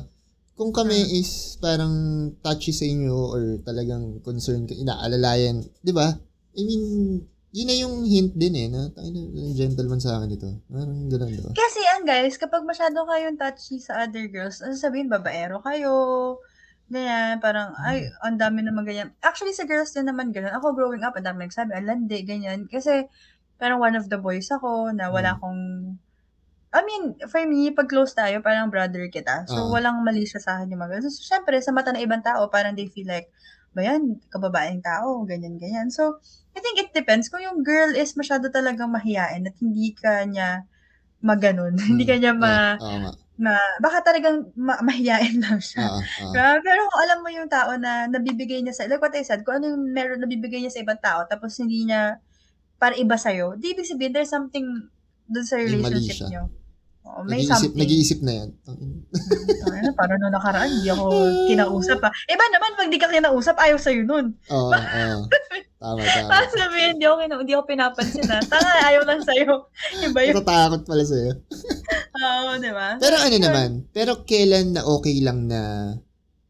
[0.54, 1.18] kung kami Hmm.
[1.18, 1.94] is parang
[2.40, 6.14] touchy sa inyo or talagang concern, ka- inaalalayan, di ba?
[6.54, 6.82] I mean,
[7.48, 9.22] yun na yung hint din eh, na tayo na
[9.54, 10.50] gentleman sa akin ito.
[10.66, 11.50] Parang ganun, ba?
[11.54, 15.94] Kasi ang guys, kapag masyado kayong touchy sa other girls, ano sabihin, babaero kayo,
[16.90, 19.14] ganyan, parang, ay, ang dami naman ganyan.
[19.20, 20.52] Actually, sa girls din naman ganyan.
[20.52, 22.66] Ako growing up, ang dami nagsabi, ang landi, ganyan.
[22.66, 23.06] Kasi,
[23.56, 25.36] parang one of the boys ako, na wala Mm.
[25.38, 25.62] akong,
[26.68, 29.48] I mean, for me, pag close tayo, parang brother kita.
[29.48, 29.70] So, Ah.
[29.70, 31.00] walang mali siya sa akin yung mga.
[31.02, 33.32] So, syempre, sa mata ng ibang tao, parang they feel like,
[33.72, 35.88] ba yan, kababaeng tao, ganyan, ganyan.
[35.88, 36.20] So,
[36.52, 37.28] I think it depends.
[37.28, 40.68] Kung yung girl is masyado talagang mahiyain at hindi ka niya
[41.20, 43.00] maganon, hindi ka niya ma, Hmm.
[43.00, 43.12] Nga.
[43.38, 45.88] ma baka talagang ma- mahiyain lang siya.
[45.88, 46.32] Oo.
[46.34, 49.62] Pero, kung alam mo yung tao na nabibigay niya sa, like what I said, kung
[49.62, 52.20] ano yung meron nabibigay niya sa ibang tao, tapos hindi niya
[52.76, 54.66] para iba sa'yo, di ibig sabihin, there's something
[55.24, 56.42] dun sa relationship siya.
[57.08, 57.80] Oo, may Nag-iisip, something.
[57.80, 58.48] nag-iisip na yan.
[58.68, 61.04] Ano, parang nung nakaraan, hindi ako
[61.50, 62.12] kinausap pa.
[62.28, 64.36] Iba naman, pag di ka kinausap, ayaw sa'yo nun.
[64.52, 65.20] Oo, oo.
[65.78, 66.28] Tama, tama.
[66.28, 68.38] Tapos sabihin, hindi ako, hindi ako pinapansin na.
[68.44, 69.52] Tanga, ayaw lang sa'yo.
[70.10, 70.34] Iba yun.
[70.36, 71.32] Natatakot pala sa'yo.
[72.18, 72.88] Oo, di ba?
[73.00, 75.60] Pero ano naman, pero kailan na okay lang na,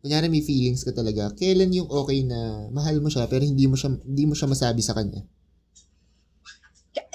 [0.00, 3.76] kunyari may feelings ka talaga, kailan yung okay na mahal mo siya pero hindi mo
[3.76, 5.22] siya, hindi mo siya masabi sa kanya?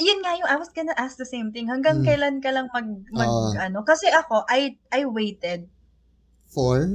[0.01, 1.69] Yun nga yung, I was gonna ask the same thing.
[1.69, 2.07] Hanggang Mm.
[2.07, 3.53] kailan ka lang mag, mag Oo.
[3.53, 3.85] ano.
[3.85, 5.69] Kasi ako, I, I waited.
[6.53, 6.85] For?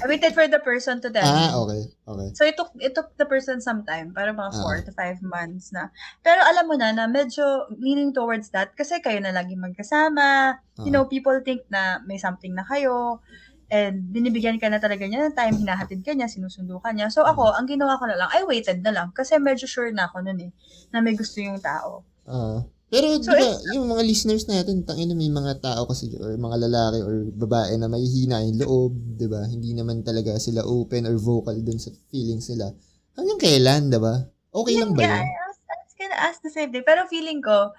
[0.00, 1.84] I waited for the person to tell Ah, okay.
[2.08, 2.28] Okay.
[2.32, 4.60] So, it took, it took the person some time, para mga Ah.
[4.64, 5.92] 4 to 5 months na.
[6.24, 10.60] Pero alam mo na, na medyo leaning towards that kasi kayo na lagi magkasama.
[10.80, 11.00] You Ah.
[11.00, 13.20] know, people think na may something na kayo.
[13.68, 17.12] And binibigyan ka na talaga niya ng time, hinahatid ka niya, sinusundo ka niya.
[17.12, 19.08] So ako, ang ginawa ko na lang, I waited na lang.
[19.12, 20.50] Kasi medyo sure na ako nun eh,
[20.88, 22.00] na may gusto yung tao.
[22.26, 22.66] Ah.
[22.86, 26.56] pero So, di ba, yung mga listeners natin, tangina may mga tao kasi or mga
[26.66, 29.42] lalaki or babae na may hina yung loob, di ba?
[29.46, 32.70] Hindi naman talaga sila open or vocal dun sa feelings nila.
[33.14, 34.22] Hanggang kailan, di ba?
[34.54, 35.26] Okay lang ba Yeah, yun?
[35.26, 36.86] I was, I was gonna ask the same thing.
[36.86, 37.74] Pero feeling ko,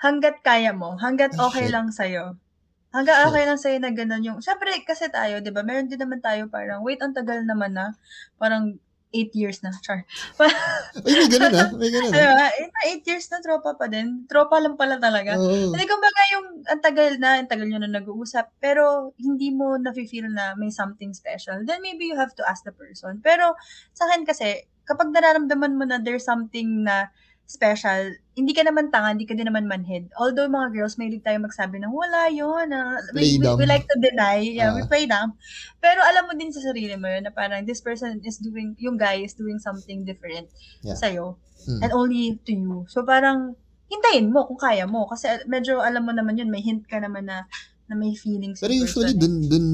[0.00, 1.74] hanggat kaya mo, hanggat Ay, okay shit.
[1.76, 2.36] lang sa'yo.
[2.96, 3.26] Hanggat Shit.
[3.28, 6.48] okay lang sa'yo na gano'n yung, syempre kasi tayo, di ba, meron din naman tayo
[6.48, 7.92] parang, wait, ang tagal naman na,
[8.40, 8.80] parang
[9.16, 10.04] 8 years na, char.
[11.06, 11.68] Ay, may ganun ah.
[11.72, 12.36] May ganun Ano ah.
[12.36, 14.28] ba, eh, 8 years na tropa pa din.
[14.28, 15.40] Tropa lang pala talaga.
[15.40, 20.28] Hindi kumbaga yung ang tagal na, ang tagal nyo na nag-uusap, pero hindi mo nafe-feel
[20.28, 23.18] na may something special, then maybe you have to ask the person.
[23.24, 23.56] Pero
[23.96, 27.10] sa akin kasi, kapag nararamdaman mo na there's something na
[27.46, 30.10] special, hindi ka naman tanga, hindi ka din naman manhid.
[30.18, 32.74] Although mga girls, may tayo magsabi ng wala yun.
[32.74, 34.42] ah, we, we, we like to deny.
[34.42, 34.90] Yeah, we Ah.
[34.90, 35.38] play dumb.
[35.78, 38.98] Pero alam mo din sa sarili mo yun na parang this person is doing, yung
[38.98, 40.50] guy is doing something different
[40.82, 40.98] Yeah.
[40.98, 41.38] sa'yo.
[41.70, 41.80] Mm.
[41.86, 42.76] And only to you.
[42.90, 43.54] So parang,
[43.86, 45.06] hintayin mo kung kaya mo.
[45.06, 47.46] Kasi medyo alam mo naman yun, may hint ka naman na,
[47.86, 48.58] na may feelings.
[48.58, 49.20] Pero usually person, eh.
[49.22, 49.66] dun dun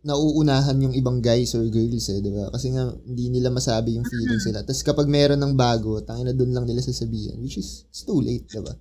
[0.00, 2.48] nauunahan yung ibang guys or girls eh, 'di ba?
[2.48, 4.64] Kasi nga hindi nila masabi yung feelings nila.
[4.64, 8.48] Tapos kapag meron ng bago, tangina dun lang nila sasabihin, which is it's too late,
[8.48, 8.72] 'di ba?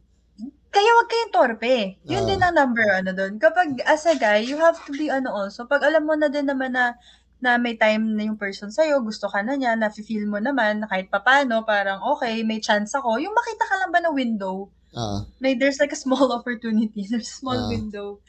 [0.69, 1.75] Kaya wag kayong torpe.
[2.05, 2.27] Yun Ah.
[2.29, 3.35] din ang number ano doon.
[3.35, 5.65] Kapag as a guy, you have to be ano also.
[5.65, 6.95] Pag alam mo na din naman na
[7.39, 10.91] na may time na yung person sa'yo, gusto ka na niya, na-feel mo naman, na
[10.91, 13.15] kahit papano, parang okay, may chance ako.
[13.15, 17.29] Yung makita ka lang ba na window, Ah, may there's like a small opportunity, there's
[17.29, 17.69] a small Ah.
[17.71, 18.19] window.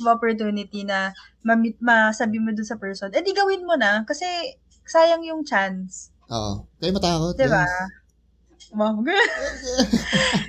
[0.00, 4.24] Of opportunity na ma-meet, masabi mo dun sa person, eh di gawin mo na kasi
[4.84, 6.10] sayang yung chance.
[6.28, 6.64] Oo.
[6.80, 7.34] Kayo matakot.
[7.36, 7.62] Diba?
[7.64, 8.02] guys.
[8.74, 9.28] Wow, girl.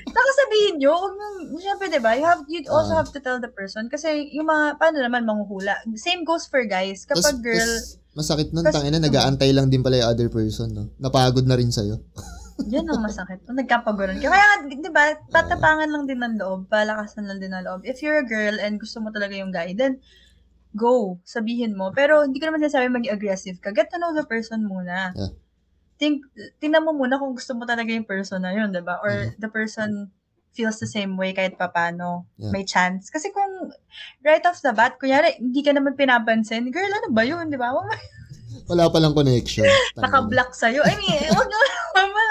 [0.07, 1.27] Saka sabihin nyo, huwag nyo,
[1.59, 3.03] syempre, diba, you have, you also Ah.
[3.03, 5.77] have to tell the person, kasi yung mga, paano naman manguhula?
[5.93, 7.05] Same goes for guys.
[7.05, 10.89] Kapag Tas- girl, tas masakit nun, tangina, nag-aantay lang din pala yung other person, no?
[10.97, 11.99] Napagod na rin sa'yo.
[12.63, 13.43] Yun ang masakit.
[13.51, 14.31] Nagkapaguran ka.
[14.31, 17.83] Kaya, di ba, tatapangan lang din ng loob, palakasan lang din ng loob.
[17.83, 19.99] If you're a girl and gusto mo talaga yung guy, then,
[20.71, 21.19] go.
[21.27, 21.91] Sabihin mo.
[21.91, 23.75] Pero, hindi ko naman sinasabi maging aggressive ka.
[23.75, 25.11] Get to know the person muna.
[25.11, 25.35] Yeah.
[25.99, 26.23] Think,
[26.63, 29.03] tingnan mo muna kung gusto mo talaga yung person na yun, di ba?
[29.03, 30.11] Or the person
[30.55, 32.31] feels the same way kahit papano.
[32.39, 32.55] Yeah.
[32.55, 33.11] May chance.
[33.11, 33.75] Kasi kung
[34.23, 37.75] right off the bat, kunyari, hindi ka naman pinapansin, girl, ano ba yun, di ba?
[38.71, 39.67] Wala palang connection.
[39.99, 40.79] Naka-block sa'yo.
[40.87, 41.51] I mean, huwag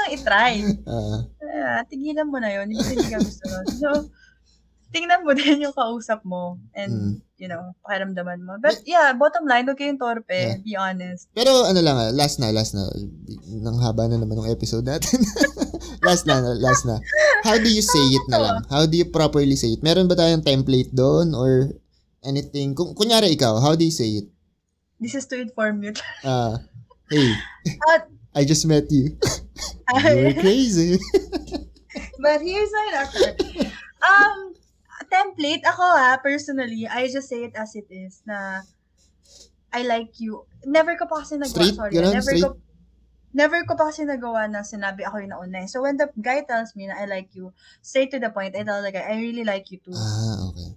[0.05, 0.55] lang itry.
[0.91, 1.19] Ah,
[1.55, 2.69] Ah, tigilan mo na yun.
[2.69, 3.67] Hindi hindi ka gusto nun.
[3.79, 3.89] So,
[4.91, 7.15] tingnan mo din yung kausap mo and, mm.
[7.39, 8.59] you know, pakiramdaman mo.
[8.59, 10.35] But yeah, bottom line, huwag kayong torpe.
[10.35, 10.61] Yeah.
[10.61, 11.31] Be honest.
[11.33, 12.87] Pero ano lang, ah, last na, last na.
[13.63, 15.19] Nang haba na naman ng episode natin.
[16.07, 16.99] last na, last na.
[17.47, 18.57] How do you say it na lang?
[18.67, 19.83] How do you properly say it?
[19.83, 21.71] Meron ba tayong template doon or
[22.23, 22.75] anything?
[22.75, 24.27] Kung, kunyari ikaw, how do you say it?
[24.99, 25.95] This is to inform you.
[26.23, 26.63] Ah,
[27.11, 27.35] hey,
[27.91, 29.17] At, I just met you.
[29.95, 30.99] You were crazy.
[32.19, 33.31] but here's my answer.
[34.03, 34.53] Um,
[35.07, 38.67] template, ako ha, personally, I just say it as it is na
[39.71, 40.43] I like you.
[40.67, 41.77] Never ko pa kasi nagawa, Straight?
[41.79, 41.93] sorry.
[41.95, 42.13] Ganun?
[42.15, 42.43] never Straight?
[42.43, 42.59] ko
[43.35, 45.67] Never ko pa kasi nagawa na sinabi ako yung nauna.
[45.67, 47.51] So when the guy tells me na I like you,
[47.83, 49.91] straight to the point, I tell the guy, I really like you too.
[49.91, 50.71] ah, okay.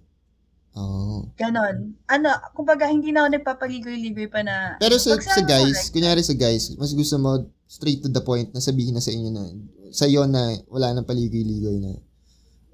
[0.78, 1.26] Oh.
[1.34, 1.98] Ganon.
[2.06, 6.22] Ano, kumbaga, hindi na ako nagpapaligoy-ligoy pa na, Pero sa, sa mo, guys, like- kunyari
[6.22, 9.42] sa guys, mas gusto mo straight to the point na sabihin na sa inyo na,
[9.90, 11.98] sa iyo na wala nang paligoy-ligoy na.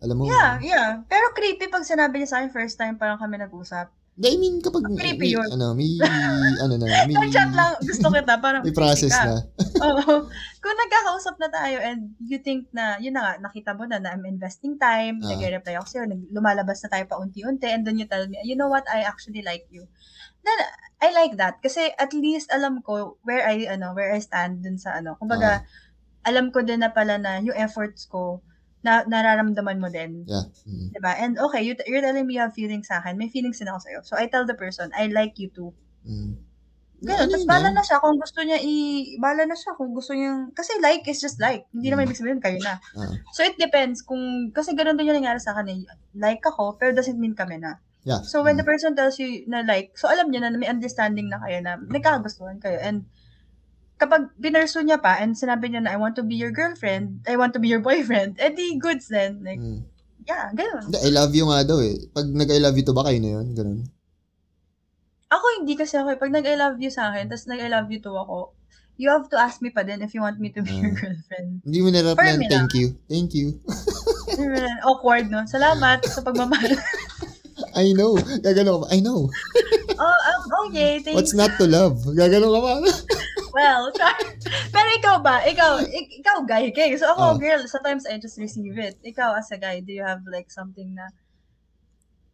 [0.05, 0.23] Alam mo?
[0.29, 0.89] yeah, yeah.
[1.09, 3.89] Pero creepy pag sinabi niya sa akin first time parang kami nag-usap.
[4.15, 5.99] Hindi, I mean, kapag may, may- ano, may,
[6.63, 9.43] ano na, may, Nag-chat lang, gusto kita, parang, may process na.
[9.91, 10.31] Oo.
[10.63, 14.15] Kung nagkakausap na tayo and you think na, yun na nga, nakita mo na na
[14.15, 15.35] I'm investing time, Ah.
[15.35, 18.71] nag-reply ako sa'yo, lumalabas na tayo pa unti-unti, and then you tell me, you know
[18.71, 19.91] what, I actually like you.
[20.47, 20.59] Then,
[21.03, 21.59] I like that.
[21.59, 25.67] Kasi at least alam ko where I, ano, where I stand dun sa, ano, kumbaga,
[26.23, 28.41] alam ko din na pala na yung efforts ko,
[28.85, 30.29] na nararamdaman mo din.
[30.29, 30.47] Yeah.
[30.69, 30.93] Mm.
[30.93, 31.13] Diba?
[31.17, 33.17] And okay, you, you're telling me you have feelings sa akin.
[33.17, 33.99] May feelings din ako sa'yo.
[34.05, 35.73] So, I tell the person, I like you too.
[36.05, 36.37] Mm.
[37.05, 37.29] Ganun.
[37.29, 38.73] Tapos bala na siya kung gusto niya i...
[39.21, 40.49] Bala na siya kung gusto niya...
[40.57, 41.69] Kasi like is just like.
[41.73, 42.09] Hindi naman Mm.
[42.13, 42.81] ibig sabihin kayo na.
[42.97, 43.13] Ah.
[43.37, 44.53] So it depends kung...
[44.57, 45.81] Kasi ganun din yung nangyari sa akin eh.
[46.17, 47.77] Like ako, pero doesn't mean kami na.
[48.05, 48.21] Yeah.
[48.25, 48.73] So when the Mm.
[48.73, 52.61] person tells you na like, so alam niya na may understanding na kayo na nagkakagustuhan
[52.61, 52.77] kayo.
[52.81, 53.09] And
[54.05, 57.35] kapag binurso niya pa and sinabi niya na I want to be your girlfriend, I
[57.35, 59.41] want to be your boyfriend, eh di goods then.
[59.41, 59.81] Like, Mm.
[60.25, 60.93] yeah, ganun.
[60.93, 61.97] I love you nga daw eh.
[62.13, 63.47] Pag nag-I love you to ba kayo na yun?
[63.53, 63.81] Ganun.
[65.29, 66.21] Ako hindi kasi ako, eh.
[66.21, 68.53] pag nag-I love you sa akin, tapos nag-I love you to ako,
[68.95, 70.99] you have to ask me pa din if you want me to be your Ah.
[71.01, 71.49] girlfriend.
[71.65, 72.95] Hindi mo na For me thank you.
[73.09, 73.59] Thank you.
[74.87, 75.43] Awkward, no?
[75.49, 76.79] Salamat sa pagmamahal.
[77.75, 78.15] I know.
[78.39, 78.87] Gagano ka ba?
[78.95, 79.27] I know.
[79.99, 81.15] oh, um, okay, thanks.
[81.19, 81.99] What's not to love?
[82.15, 82.73] Gagano ka ba?
[83.55, 83.95] Well.
[84.75, 85.47] Pero ikaw ba?
[85.47, 86.91] Ikaw, ik- ikaw guy, okay?
[86.99, 87.39] So ako, Oh.
[87.39, 88.99] girl, sometimes I just receive it.
[89.01, 91.07] Ikaw as a guy, do you have like something na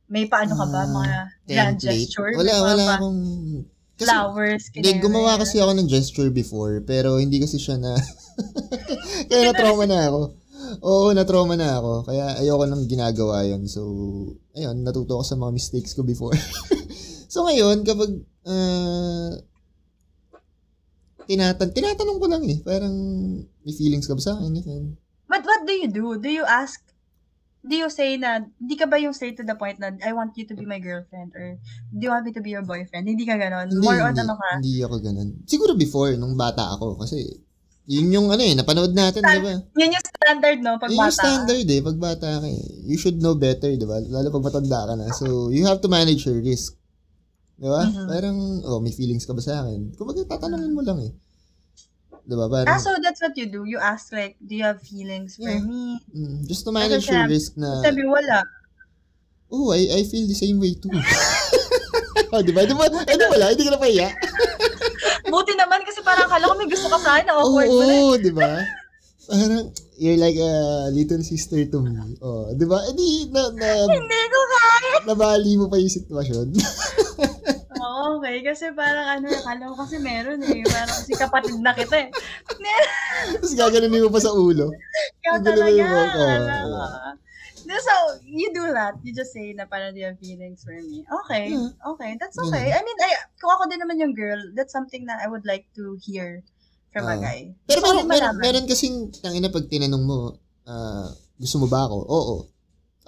[0.08, 0.82] may paano ka ba?
[0.82, 1.16] Ah, Mga
[1.46, 2.08] grand Template.
[2.08, 2.32] gesture?
[2.34, 3.20] Wala, wala akong...
[4.00, 4.64] Kasi, flowers.
[4.72, 7.92] Hindi, ganyan, gumawa kasi ako ng gesture before, pero hindi kasi siya na...
[9.28, 10.20] Kaya na-trauma na ako.
[10.80, 12.08] Oo, na-trauma na ako.
[12.08, 13.84] Kaya ayoko nang ginagawa yon So,
[14.56, 16.32] ayun, natuto ako sa mga mistakes ko before.
[17.32, 18.24] so, ngayon, kapag...
[18.40, 19.36] Uh,
[21.30, 22.58] tinatan tinatanong ko lang eh.
[22.66, 22.94] Parang,
[23.62, 24.50] may feelings ka ba sa akin?
[24.58, 24.98] Ganyan.
[25.30, 26.18] But what do you do?
[26.18, 26.82] Do you ask,
[27.62, 30.34] do you say na, di ka ba yung straight to the point na, I want
[30.34, 31.54] you to be my girlfriend or
[31.94, 33.06] do you want me to be your boyfriend?
[33.06, 33.70] Hindi ka ganon.
[33.70, 34.48] Hindi, More on hindi, ano ka?
[34.58, 35.28] hindi ako ganun.
[35.46, 36.98] Siguro before, nung bata ako.
[36.98, 37.22] Kasi,
[37.86, 39.54] yun yung ano eh, napanood natin, di ba?
[39.78, 40.72] Yun yung standard, no?
[40.82, 41.22] Pag Yun yung bata.
[41.22, 42.64] standard eh, pag bata ka eh.
[42.90, 44.02] You should know better, di ba?
[44.02, 45.06] Lalo pag matanda ka na.
[45.14, 46.79] So, you have to manage your risk.
[47.60, 47.84] Di ba?
[47.84, 48.06] Mhm.
[48.08, 49.92] Parang, oh, may feelings ka ba sa akin?
[49.92, 51.12] Kung tatanungin mo lang eh.
[52.24, 52.48] Di ba?
[52.48, 53.68] Parang, Ah, so that's what you do.
[53.68, 55.60] You ask like, do you have feelings for Yeah.
[55.60, 56.00] me?
[56.08, 58.40] mm, just to manage your sabi- risk na, Sabi, wala.
[59.52, 60.88] oh, I, I feel the same way too.
[62.32, 62.64] oh, di ba?
[62.64, 62.88] Di ba?
[62.88, 63.52] Eh, di wala?
[63.52, 64.08] Hindi ka na pahiya?
[65.32, 68.00] Buti naman kasi parang akala ko may gusto ka sa akin, awkward mo eh.
[68.00, 68.50] oh, di ba?
[69.30, 70.52] Parang, you're like a
[70.90, 71.92] little sister to me.
[72.18, 72.82] Oh, di ba?
[72.88, 74.92] Eh, di, na, na, Hindi ko kaya.
[75.06, 76.46] nabali mo pa yung sitwasyon.
[77.70, 78.42] Oo, okay.
[78.42, 80.66] Kasi parang ano, akala ko kasi meron eh.
[80.66, 82.10] Parang kasi kapatid na kita eh.
[83.38, 84.74] Tapos gaganunin mo pa sa ulo.
[85.22, 85.84] Ikaw talaga.
[85.86, 87.14] Oo,
[87.80, 87.94] so,
[88.26, 88.98] you do that.
[89.06, 91.06] You just say na parang you have feelings for me.
[91.24, 91.54] Okay.
[91.54, 91.70] Yeah.
[91.94, 92.18] Okay.
[92.18, 92.74] That's okay.
[92.74, 95.70] I mean, I, kung ako din naman yung girl, that's something na I would like
[95.78, 96.42] to hear
[96.90, 97.22] from a Ah.
[97.22, 97.54] guy.
[97.70, 100.18] Pero ko meron, meron, meron kasing, tangina pag tinanong mo,
[100.66, 101.98] ah, gusto mo ba ako?
[102.10, 102.36] Oo.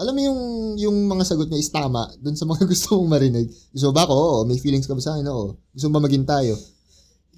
[0.03, 0.41] Alam mo yung,
[0.77, 3.47] yung mga sagot niya is tama dun sa mga gusto mong marinig.
[3.71, 4.15] Gusto ba ako?
[4.15, 4.39] Oo.
[4.45, 5.27] May feelings ka ba sa akin?
[5.31, 5.55] Oo.
[5.71, 6.59] Gusto mo ba maging tayo?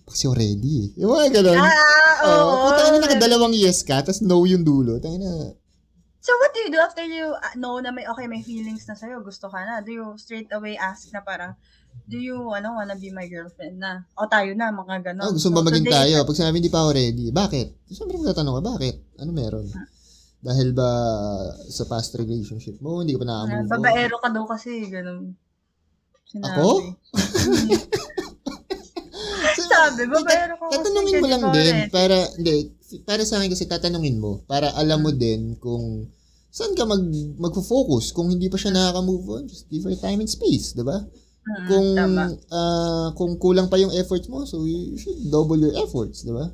[0.05, 1.05] Kasi already eh.
[1.05, 1.61] Yung mga ganun.
[1.61, 1.73] Ah,
[2.25, 2.33] oo.
[2.33, 2.55] Oo.
[2.63, 5.53] Kung tayo na nakadalawang yes ka, tapos no yung dulo, tayo na,
[6.25, 8.97] So, what do you do after you uh, know na may, okay, may feelings na
[8.97, 9.85] sa'yo, gusto ka na?
[9.85, 11.53] Do you straight away ask na parang,
[12.09, 14.09] do you, ano, wanna be my girlfriend na?
[14.17, 15.21] O tayo na, mga ganon.
[15.21, 16.25] oh, gusto mo ba So, maging today- tayo?
[16.25, 17.77] Pag sinabi hindi pa ako ready, bakit?
[17.93, 18.95] Siyempre magtatanong ka, bakit?
[19.21, 19.69] Ano meron?
[20.45, 20.91] Dahil ba
[21.67, 23.71] sa past relationship mo, hindi ka pa Ah, nakamove on?
[23.73, 25.33] babaero ka daw kasi, ganun.
[26.29, 26.53] Sinabi.
[26.53, 26.69] Ako?
[29.65, 30.75] Sabi, babaero ka kasi.
[30.77, 31.89] Tatanungin mo lang din rin.
[31.89, 32.55] para hindi
[33.03, 36.07] para sa akin kasi tatanungin mo para alam mo din kung
[36.49, 37.03] saan ka mag
[37.37, 41.03] magfo-focus kung hindi pa siya nakaka-move on just give her time and space 'di ba
[41.45, 42.25] Mm, kung tama.
[42.49, 46.49] ah, kung kulang pa yung efforts mo so you should double your efforts 'di ba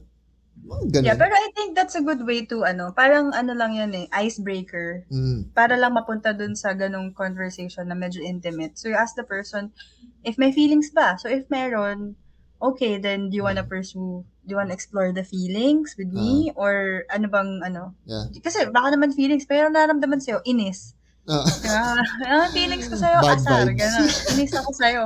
[0.88, 1.06] ganun.
[1.06, 4.06] Yeah, pero I think that's a good way to, ano, parang ano lang yan eh,
[4.14, 5.06] icebreaker.
[5.10, 8.78] Mm, Para lang mapunta dun sa ganong conversation na medyo intimate.
[8.78, 9.74] So you ask the person,
[10.22, 11.18] if may feelings ba?
[11.18, 12.14] So if meron,
[12.60, 16.52] okay, then do you wanna pursue, do you wanna explore the feelings with me?
[16.54, 17.96] Or ano bang, ano?
[18.06, 20.94] yeah Kasi baka naman feelings, pero naramdaman sa'yo, inis.
[21.30, 21.82] Ah, Diba?
[22.26, 23.78] Ah, feelings ko sa'yo, Bad asar, vibes.
[23.78, 24.08] gano'n.
[24.34, 25.02] Inis ako sa'yo.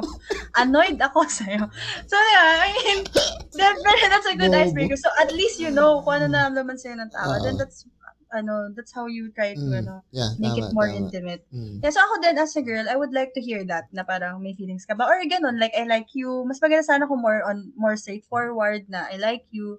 [0.56, 1.68] Annoyed ako sa'yo.
[2.08, 3.04] So, yeah, I mean,
[3.60, 3.76] that,
[4.08, 4.64] that's a good Bobo.
[4.64, 4.96] icebreaker.
[4.96, 7.28] So, at least you know kung ano naramdaman sa'yo ng tao.
[7.28, 7.44] Oo.
[7.44, 7.84] Then, that's,
[8.32, 10.98] ano, that's how you try to, mm, ano, yeah make tama, it more tama.
[11.06, 11.44] intimate.
[11.52, 11.84] Mm.
[11.84, 14.40] Yeah, so ako din as a girl, I would like to hear that na parang
[14.40, 15.04] may feelings ka ba?
[15.04, 16.42] Or ganun, like, I like you.
[16.48, 19.78] Mas maganda sana kung more on, more straightforward na I like you.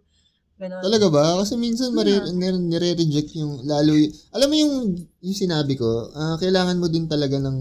[0.56, 0.80] Ganun.
[0.80, 1.26] Talaga ba?
[1.38, 2.32] Kasi minsan mare- Yeah.
[2.32, 4.74] nire- nire-reject yung lalo y- alam mo yung
[5.20, 7.58] yung sinabi ko, ah, kailangan mo din talaga ng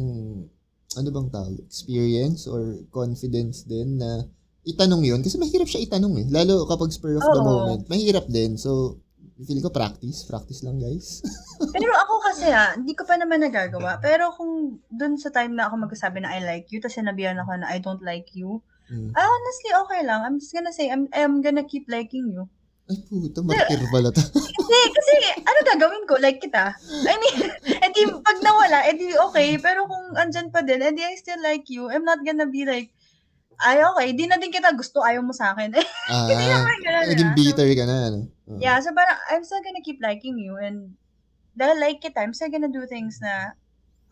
[0.95, 1.59] ano bang tawag?
[1.61, 4.23] Experience or confidence din na
[4.63, 5.21] itanong yun.
[5.21, 6.27] Kasi mahirap siya itanong eh.
[6.29, 7.43] Lalo kapag spur of the Oo.
[7.43, 7.83] moment.
[7.89, 8.55] Mahirap din.
[8.55, 9.03] So,
[9.37, 10.23] feel ko practice.
[10.23, 11.19] Practice lang guys.
[11.75, 13.99] Pero ako kasi ha, hindi ko pa naman nagagawa.
[13.99, 14.53] Pero kung
[14.87, 17.83] dun sa time na ako magsasabi na I like you, tapos sinabihan ako na I
[17.83, 19.11] don't like you, Mm.
[19.11, 20.21] ah, honestly, okay lang.
[20.23, 22.47] I'm just gonna say, I'm, I'm gonna keep liking you.
[22.85, 24.21] Ay puta, martir pala to.
[24.61, 26.21] Hindi, kasi ano gagawin ko?
[26.21, 26.77] Like kita.
[27.09, 27.37] I mean,
[27.89, 29.57] edi pag nawala, edi okay.
[29.57, 31.89] Pero kung andyan pa din, edi I still like you.
[31.89, 32.93] I'm not gonna be like,
[33.65, 35.73] ay okay, di na din kita gusto, ayaw mo sa akin.
[36.29, 37.33] Hindi Ah, naman ganun, ah.
[37.33, 37.97] bitter ka na.
[38.13, 38.21] Ano?
[38.53, 38.59] Oo.
[38.61, 40.93] Yeah, so parang I'm still gonna keep liking you and
[41.57, 43.57] dahil like kita, I'm still gonna do things na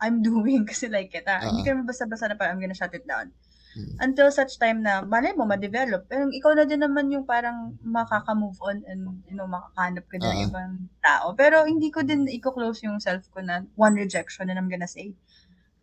[0.01, 1.45] I'm doing kasi like kita.
[1.45, 1.67] Hindi Oo.
[1.69, 3.29] ka basta-basta na parang I'm gonna shut it down.
[3.73, 3.93] Mm.
[4.05, 6.05] Until such time na malay mo ma-develop.
[6.05, 10.29] Pero ikaw na din naman yung parang makaka-move on and you know, makakahanap ka din
[10.29, 10.49] ng Oo.
[10.53, 11.33] ibang tao.
[11.33, 15.17] Pero hindi ko din i-close yung self ko na one rejection and I'm gonna say,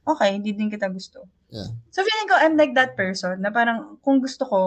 [0.06, 1.26] okay, hindi din kita gusto.
[1.50, 1.70] Yeah.
[1.90, 4.60] So feeling ko, I'm like that person na parang kung gusto ko,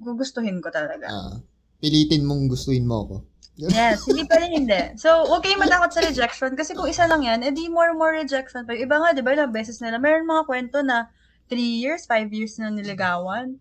[0.00, 1.06] gugustuhin ko talaga.
[1.06, 1.36] Ah,
[1.78, 3.16] pilitin mong gustuin mo ako.
[3.68, 4.96] Yes, hindi pa rin hindi.
[4.96, 8.64] So, huwag kayong matakot sa rejection kasi kung isa lang yan, edi more more rejection
[8.64, 8.72] pa.
[8.72, 10.00] Iba nga, di ba, ilang beses nila.
[10.00, 11.12] Meron mga kwento na
[11.52, 13.60] 3 years, 5 years na niligawan.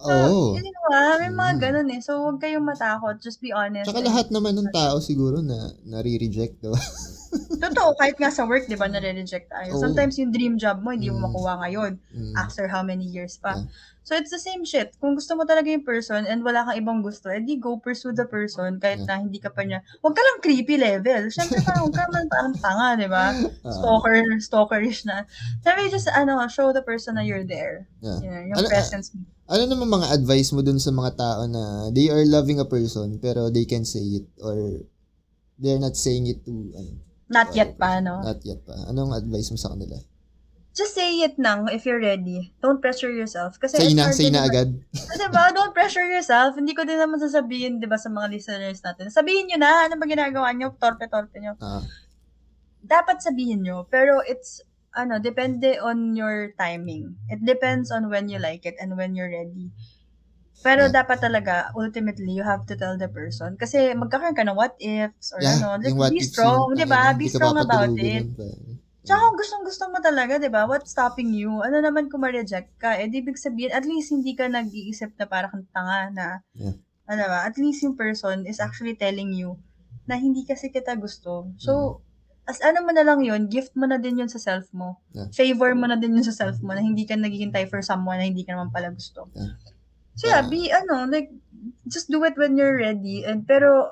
[0.00, 0.56] Oo.
[0.56, 1.60] yun ba, may mga Mm.
[1.60, 2.00] ganun eh.
[2.00, 3.18] So, huwag kayong matakot.
[3.18, 3.86] Just be honest.
[3.86, 6.80] Tsaka And- lahat naman ng tao siguro na nare-reject, diba?
[7.56, 9.70] Totoo, kahit nga sa work, di ba, nare-reject tayo.
[9.72, 9.80] Oo.
[9.80, 11.24] Sometimes yung dream job mo, hindi mo Mm.
[11.26, 11.92] makuha ngayon.
[12.10, 12.34] Mm.
[12.34, 13.56] After how many years pa.
[13.56, 13.70] Yeah.
[14.02, 14.98] So, it's the same shit.
[14.98, 18.26] Kung gusto mo talaga yung person and wala kang ibang gusto, edi go pursue the
[18.26, 19.08] person kahit Yeah.
[19.08, 19.78] na hindi ka pa niya.
[20.02, 21.30] Huwag ka lang creepy level.
[21.30, 23.30] Siyempre, parang huwag ka man parang tanga, di ba?
[23.62, 25.22] Ah, Stalker, stalkerish na.
[25.62, 27.86] Sabi, just, ano, show the person na you're there.
[28.02, 28.18] yeah.
[28.18, 29.22] You know, yung Ano- presence mo.
[29.50, 33.18] Ano naman mga advice mo dun sa mga tao na they are loving a person
[33.18, 34.82] pero they can say it or
[35.58, 36.92] they're not saying it to ano,
[37.32, 38.20] Not yet pa, no?
[38.20, 38.76] not yet pa.
[38.92, 39.96] Anong advice mo sa kanila?
[40.72, 42.56] Just say it nang if you're ready.
[42.64, 43.60] Don't pressure yourself.
[43.60, 44.72] Kasi Say na, say na agad.
[44.92, 45.52] Diba?
[45.52, 46.56] Don't pressure yourself.
[46.56, 49.12] Hindi ko din naman sasabihin, di ba, sa mga listeners natin.
[49.12, 50.72] Sabihin nyo na, ano ba ginagawa nyo?
[50.80, 51.60] Torpe-torpe nyo.
[51.60, 51.84] Ah,
[52.80, 57.16] Dapat sabihin nyo, pero it's, ano, depende on your timing.
[57.32, 59.72] It depends on when you like it and when you're ready.
[60.62, 61.02] Pero Yeah.
[61.02, 63.58] dapat talaga, ultimately, you have to tell the person.
[63.58, 65.80] Kasi magkakaroon ka ng what ifs or yeah, ano.
[65.82, 67.10] Like, be strong, yun, di ba?
[67.18, 68.30] Be strong about it.
[68.30, 68.78] nun, pare.
[69.02, 70.62] Tsaka kung gustong-gusto mo talaga, di ba?
[70.70, 71.58] What's stopping you?
[71.58, 72.94] Ano naman kung ma-reject ka?
[73.02, 76.78] Eh, di ibig sabihin, at least hindi ka nag-iisip na parang kang tanga na, Yeah.
[77.10, 79.58] ano ba, at least yung person is actually telling you
[80.06, 81.50] na hindi kasi kita gusto.
[81.58, 81.98] So,
[82.42, 84.98] as ano mo na lang yun, gift mo na din yun sa self mo.
[85.14, 85.30] Yeah.
[85.30, 88.26] Favor mo na din yun sa self mo na hindi ka naghihintay for someone na
[88.26, 89.30] hindi ka naman pala gusto.
[89.38, 89.54] Yeah.
[90.18, 91.32] So yeah, be, ano, like,
[91.88, 93.24] just do it when you're ready.
[93.24, 93.88] And, pero,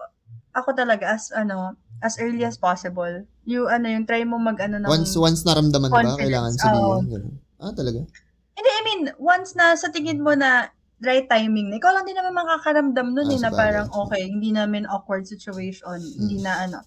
[0.52, 4.78] ako talaga, as, ano, as early as possible, You, ano, yung try mo mag, ano,
[4.78, 4.86] ng...
[4.86, 7.08] Once, once naramdaman mo ba, kailangan sabihin.
[7.08, 7.34] Ganun.
[7.58, 8.04] Ah, talaga?
[8.54, 10.68] Hindi, I mean, once na sa tingin mo na
[11.00, 14.52] right timing na, ikaw lang din naman makakaramdam nun Ah, eh, na parang, okay, hindi
[14.52, 16.78] namin awkward situation, hindi na ano.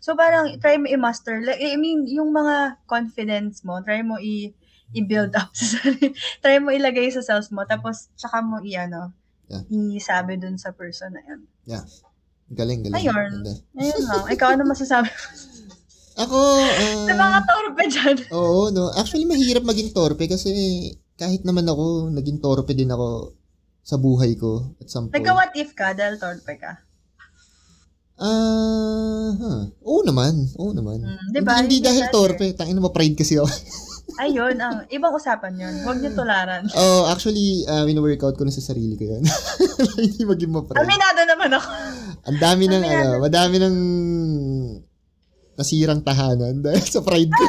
[0.00, 1.44] So, parang, try mo i-master.
[1.44, 4.52] Like, I mean, yung mga confidence mo, try mo i-
[4.96, 6.10] i-build up sa sarili.
[6.42, 9.12] try mo ilagay sa self mo, tapos, tsaka mo i-ano,
[9.50, 9.66] Yeah.
[9.98, 11.42] isabi dun sa person na yun.
[12.54, 12.98] Galing, galing.
[12.98, 13.30] Ayun.
[13.42, 13.54] Ganda.
[13.78, 14.24] Ayun lang.
[14.30, 15.18] Ikaw, ano masasabi mo
[16.22, 18.16] Ako, ah, sa mga torpe dyan?
[18.34, 18.90] Oo, no.
[18.92, 20.50] Actually, mahirap maging torpe kasi
[21.16, 23.32] kahit naman ako, naging torpe din ako
[23.80, 25.16] sa buhay ko at some point.
[25.22, 26.82] Nagka-what if ka dahil torpe ka?
[28.20, 29.64] Ah, huh.
[29.80, 30.44] Oo naman.
[30.60, 31.00] Oo naman.
[31.00, 31.56] Mm, di ba?
[31.56, 32.12] Hindi, hindi dahil dati.
[32.12, 32.46] torpe.
[32.52, 33.48] Tangin na pride kasi ako.
[34.20, 35.74] Ayun, ang ibang usapan yun.
[35.80, 36.68] Huwag niyo tularan.
[36.76, 39.24] oh, actually, uh, wino-workout ko na sa sarili ko yun.
[40.04, 40.84] hindi maging ma-pride.
[40.84, 41.68] Aminado naman ako.
[42.28, 43.76] Ang dami ng, ano, madami ng
[45.56, 47.46] nasirang tahanan dahil sa pride ko.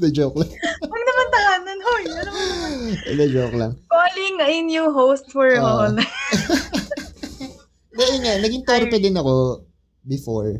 [0.00, 0.48] The joke lang.
[0.80, 1.78] Huwag naman tahanan.
[1.84, 2.72] Hoy, ano naman?
[3.04, 3.72] The joke lang.
[3.92, 5.60] Calling a new host for Oo.
[5.60, 5.92] all.
[8.00, 9.68] Dahil nga, naging torpe din ako
[10.08, 10.56] before.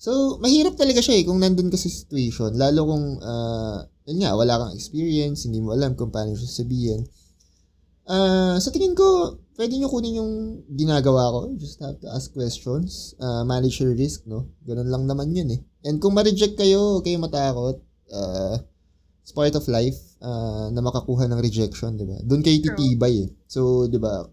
[0.00, 2.52] So, mahirap talaga siya eh kung nandun ka sa situation.
[2.56, 7.00] Lalo kung, ah, yun nga, wala kang experience, hindi mo alam kung paano siya sabihin.
[8.04, 10.32] Ah, sa tingin ko, pwede nyo kunin yung
[10.72, 11.40] ginagawa ko.
[11.52, 13.16] You just have to ask questions.
[13.20, 14.48] ah, manage your risk, no?
[14.64, 15.60] Ganun lang naman yun eh.
[15.84, 17.80] And kung ma-reject kayo, kayo matakot.
[18.12, 18.56] ah,
[19.20, 22.20] it's part of life ah, na makakuha ng rejection, di ba?
[22.24, 23.28] Doon kayo titibay eh.
[23.48, 24.24] So, di ba,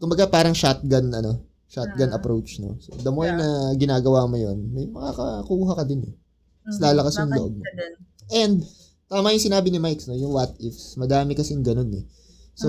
[0.00, 2.18] kumbaga parang shotgun, ano, shotgun Ah.
[2.18, 2.74] approach, no?
[2.82, 3.38] So, the more Yeah.
[3.38, 3.48] na
[3.78, 6.14] ginagawa mo yon may makakakuha ka din eh.
[6.66, 7.64] Mhm, lalakas yung loob mo.
[8.28, 8.66] And,
[9.06, 10.14] tama yung sinabi ni Mike, no?
[10.14, 10.94] Yung what ifs.
[10.94, 12.04] Madami kasing ganun eh.
[12.54, 12.68] So,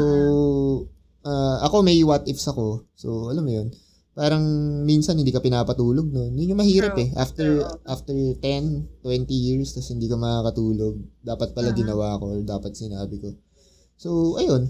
[1.21, 2.85] ah, ako may what ifs ako.
[2.93, 3.69] So, alam mo yun.
[4.11, 4.43] Parang
[4.83, 6.27] minsan hindi ka pinapatulog, no?
[6.29, 7.07] Yun yung mahirap True.
[7.07, 7.09] eh.
[7.15, 7.79] After True.
[7.87, 10.99] after 10, 20 years, tapos hindi ka makakatulog.
[11.23, 11.77] Dapat pala Mhm.
[11.77, 13.29] ginawa ko or dapat sinabi ko.
[13.95, 14.67] So, ayun.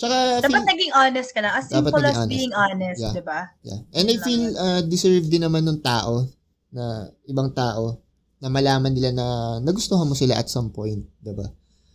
[0.00, 1.52] Tsaka, Dapat feel- naging honest ka lang.
[1.52, 2.32] As simple as honest.
[2.32, 3.12] being honest, Yeah.
[3.12, 3.40] di ba?
[3.60, 3.80] Yeah.
[3.92, 6.24] And I feel uh, deserve din naman ng tao
[6.72, 6.84] na
[7.28, 8.00] ibang tao
[8.40, 9.26] na malaman nila na
[9.60, 11.44] nagustuhan mo sila at some point, 'di ba?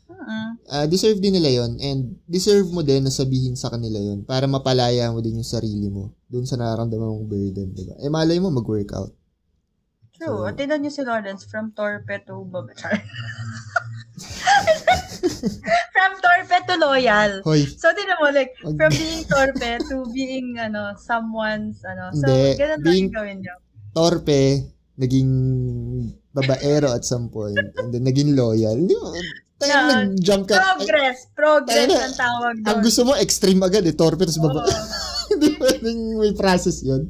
[0.05, 0.47] Mm-mm.
[0.63, 4.45] Uh, deserve din nila 'yon and deserve mo din na sabihin sa kanila 'yon para
[4.45, 7.97] mapalaya mo din yung sarili mo dun sa nararamdaman mong burden, 'di ba?
[7.97, 9.09] Eh malay mo mag-workout.
[10.13, 10.45] True.
[10.45, 12.69] So- At tinan niyo si Lawrence from torpe to bab...
[15.95, 17.31] From torpe to loyal.
[17.43, 22.11] Hoy, So, tinan mo, like, from being torpe to being, ano, someone's, ano.
[22.13, 22.55] So, Hindi.
[22.55, 23.55] ganun lang Being- yung gawin niyo.
[23.91, 24.41] torpe
[24.95, 25.31] naging
[26.29, 28.75] babaero at some point and then naging loyal.
[28.75, 29.11] Hindi mo,
[29.55, 29.87] tayo Yeah.
[30.03, 30.55] nag-jump ka.
[30.55, 31.17] Ay, Progress.
[31.31, 31.99] Progress na.
[32.01, 32.83] ang tawag ang doon.
[32.83, 34.67] gusto mo extreme agad eh, torpe tapos baba.
[35.25, 37.07] Hindi pwedeng may process 'yon.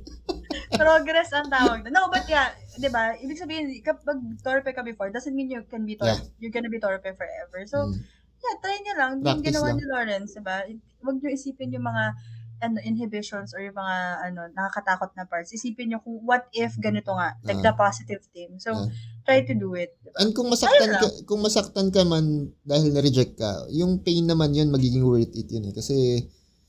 [0.72, 1.90] Progress ang tawag doon.
[1.92, 3.16] No, but yeah, di ba?
[3.16, 6.32] Ibig sabihin, kapag torpe ka before, doesn't mean you can be torpe.
[6.38, 7.60] You're gonna be torpe forever.
[7.66, 8.00] So, Mm.
[8.38, 9.12] yeah, try niyo lang.
[9.20, 9.78] Yung ginawa lang.
[9.80, 10.64] ni Lawrence, di ba?
[11.02, 12.14] Huwag niyo isipin yung mga
[12.56, 15.52] ano, inhibitions or yung mga ano, nakakatakot na parts.
[15.52, 17.66] Isipin niyo kung what if ganito nga, like Ah.
[17.68, 18.56] the positive thing.
[18.64, 18.88] So, Ah.
[19.28, 19.92] try to do it.
[20.16, 24.72] And kung masaktan ka, kung masaktan ka man dahil na-reject ka, yung pain naman yun
[24.72, 25.76] magiging worth it yun eh.
[25.76, 26.24] Kasi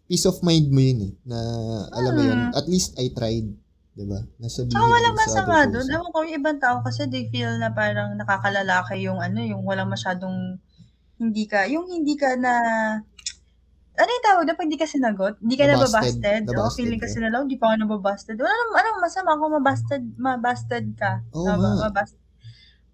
[0.07, 1.13] peace of mind mo yun eh.
[1.23, 1.39] Na
[1.95, 2.59] alam mo yun, Mm.
[2.59, 3.47] at least I tried.
[3.97, 4.21] 'Di ba?
[4.39, 5.87] Nasabihin Tsaka walang masama doon.
[5.89, 9.89] Ewan ko, yung ibang tao kasi they feel na parang nakakalalaki yung ano, yung walang
[9.89, 10.61] masyadong
[11.17, 12.53] hindi ka, yung hindi ka na,
[13.97, 15.35] ano yung tawag doon pag hindi ka sinagot?
[15.41, 16.45] Hindi ka nababasted?
[16.45, 17.09] O Nabasted feeling ka.
[17.09, 18.37] kasi na lang, hindi pa ako nababasted.
[18.37, 21.25] Wala naman, anong masama kung mabasted, mabasted ka?
[21.33, 21.89] Oo Naba- nga.
[21.89, 22.21] mabasted.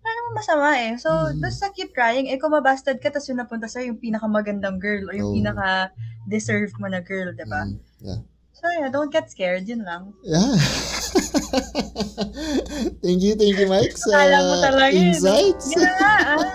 [0.03, 0.93] Wala naman masama eh.
[0.99, 1.43] So, Mm.
[1.43, 2.31] basta keep trying.
[2.31, 5.39] Eh, kung mabasted ka, tapos yung napunta sa'yo, yung pinakamagandang girl or yung Oo.
[5.39, 7.67] pinaka-deserve mo na girl, diba?
[7.67, 8.21] Mm, yeah.
[8.63, 9.67] So, yeah, don't get scared.
[9.67, 10.15] Yun lang.
[10.23, 10.55] Yeah.
[13.03, 14.23] thank you, thank you Mike sa
[14.63, 15.75] talaga eh, insights.
[15.99, 16.47] Ah.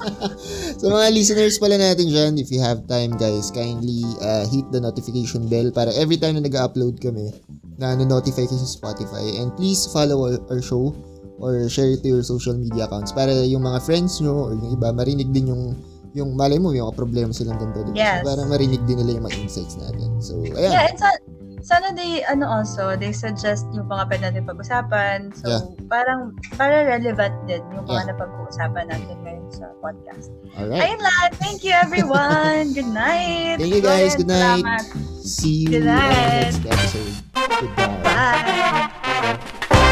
[0.80, 4.78] Sa mga listeners pala natin dyan, if you have time guys, kindly uh, hit the
[4.78, 7.34] notification bell para every time na nag-upload kami,
[7.82, 9.42] na notify kayo sa Spotify.
[9.42, 10.94] And please follow our, our show
[11.42, 14.78] or share it to your social media accounts para yung mga friends nyo or yung
[14.78, 15.74] iba, marinig din yung
[16.14, 17.86] yung malay mo, yung problema silang ganito.
[17.86, 17.98] Diba?
[17.98, 18.22] Yes.
[18.22, 20.10] So, para marinig din nila yung mga insights natin.
[20.18, 20.72] So, ayan.
[20.74, 21.22] Yeah, and sa-
[21.62, 25.30] sana they, ano also, they suggest yung mga pwede natin pag-usapan.
[25.36, 25.62] So, Yeah.
[25.86, 28.08] parang, para relevant din yung mga Yeah.
[28.14, 30.28] napag-uusapan natin ngayon sa podcast.
[30.56, 30.82] Alright.
[30.82, 31.28] Ayun lang.
[31.36, 32.72] Thank you, everyone.
[32.76, 33.60] Good night.
[33.60, 34.16] Thank you, guys.
[34.16, 34.64] Good night.
[34.64, 34.84] salamat.
[35.20, 36.54] See you Good on the night.
[36.54, 37.14] next episode.
[37.60, 38.00] Goodbye.
[38.02, 39.59] Bye.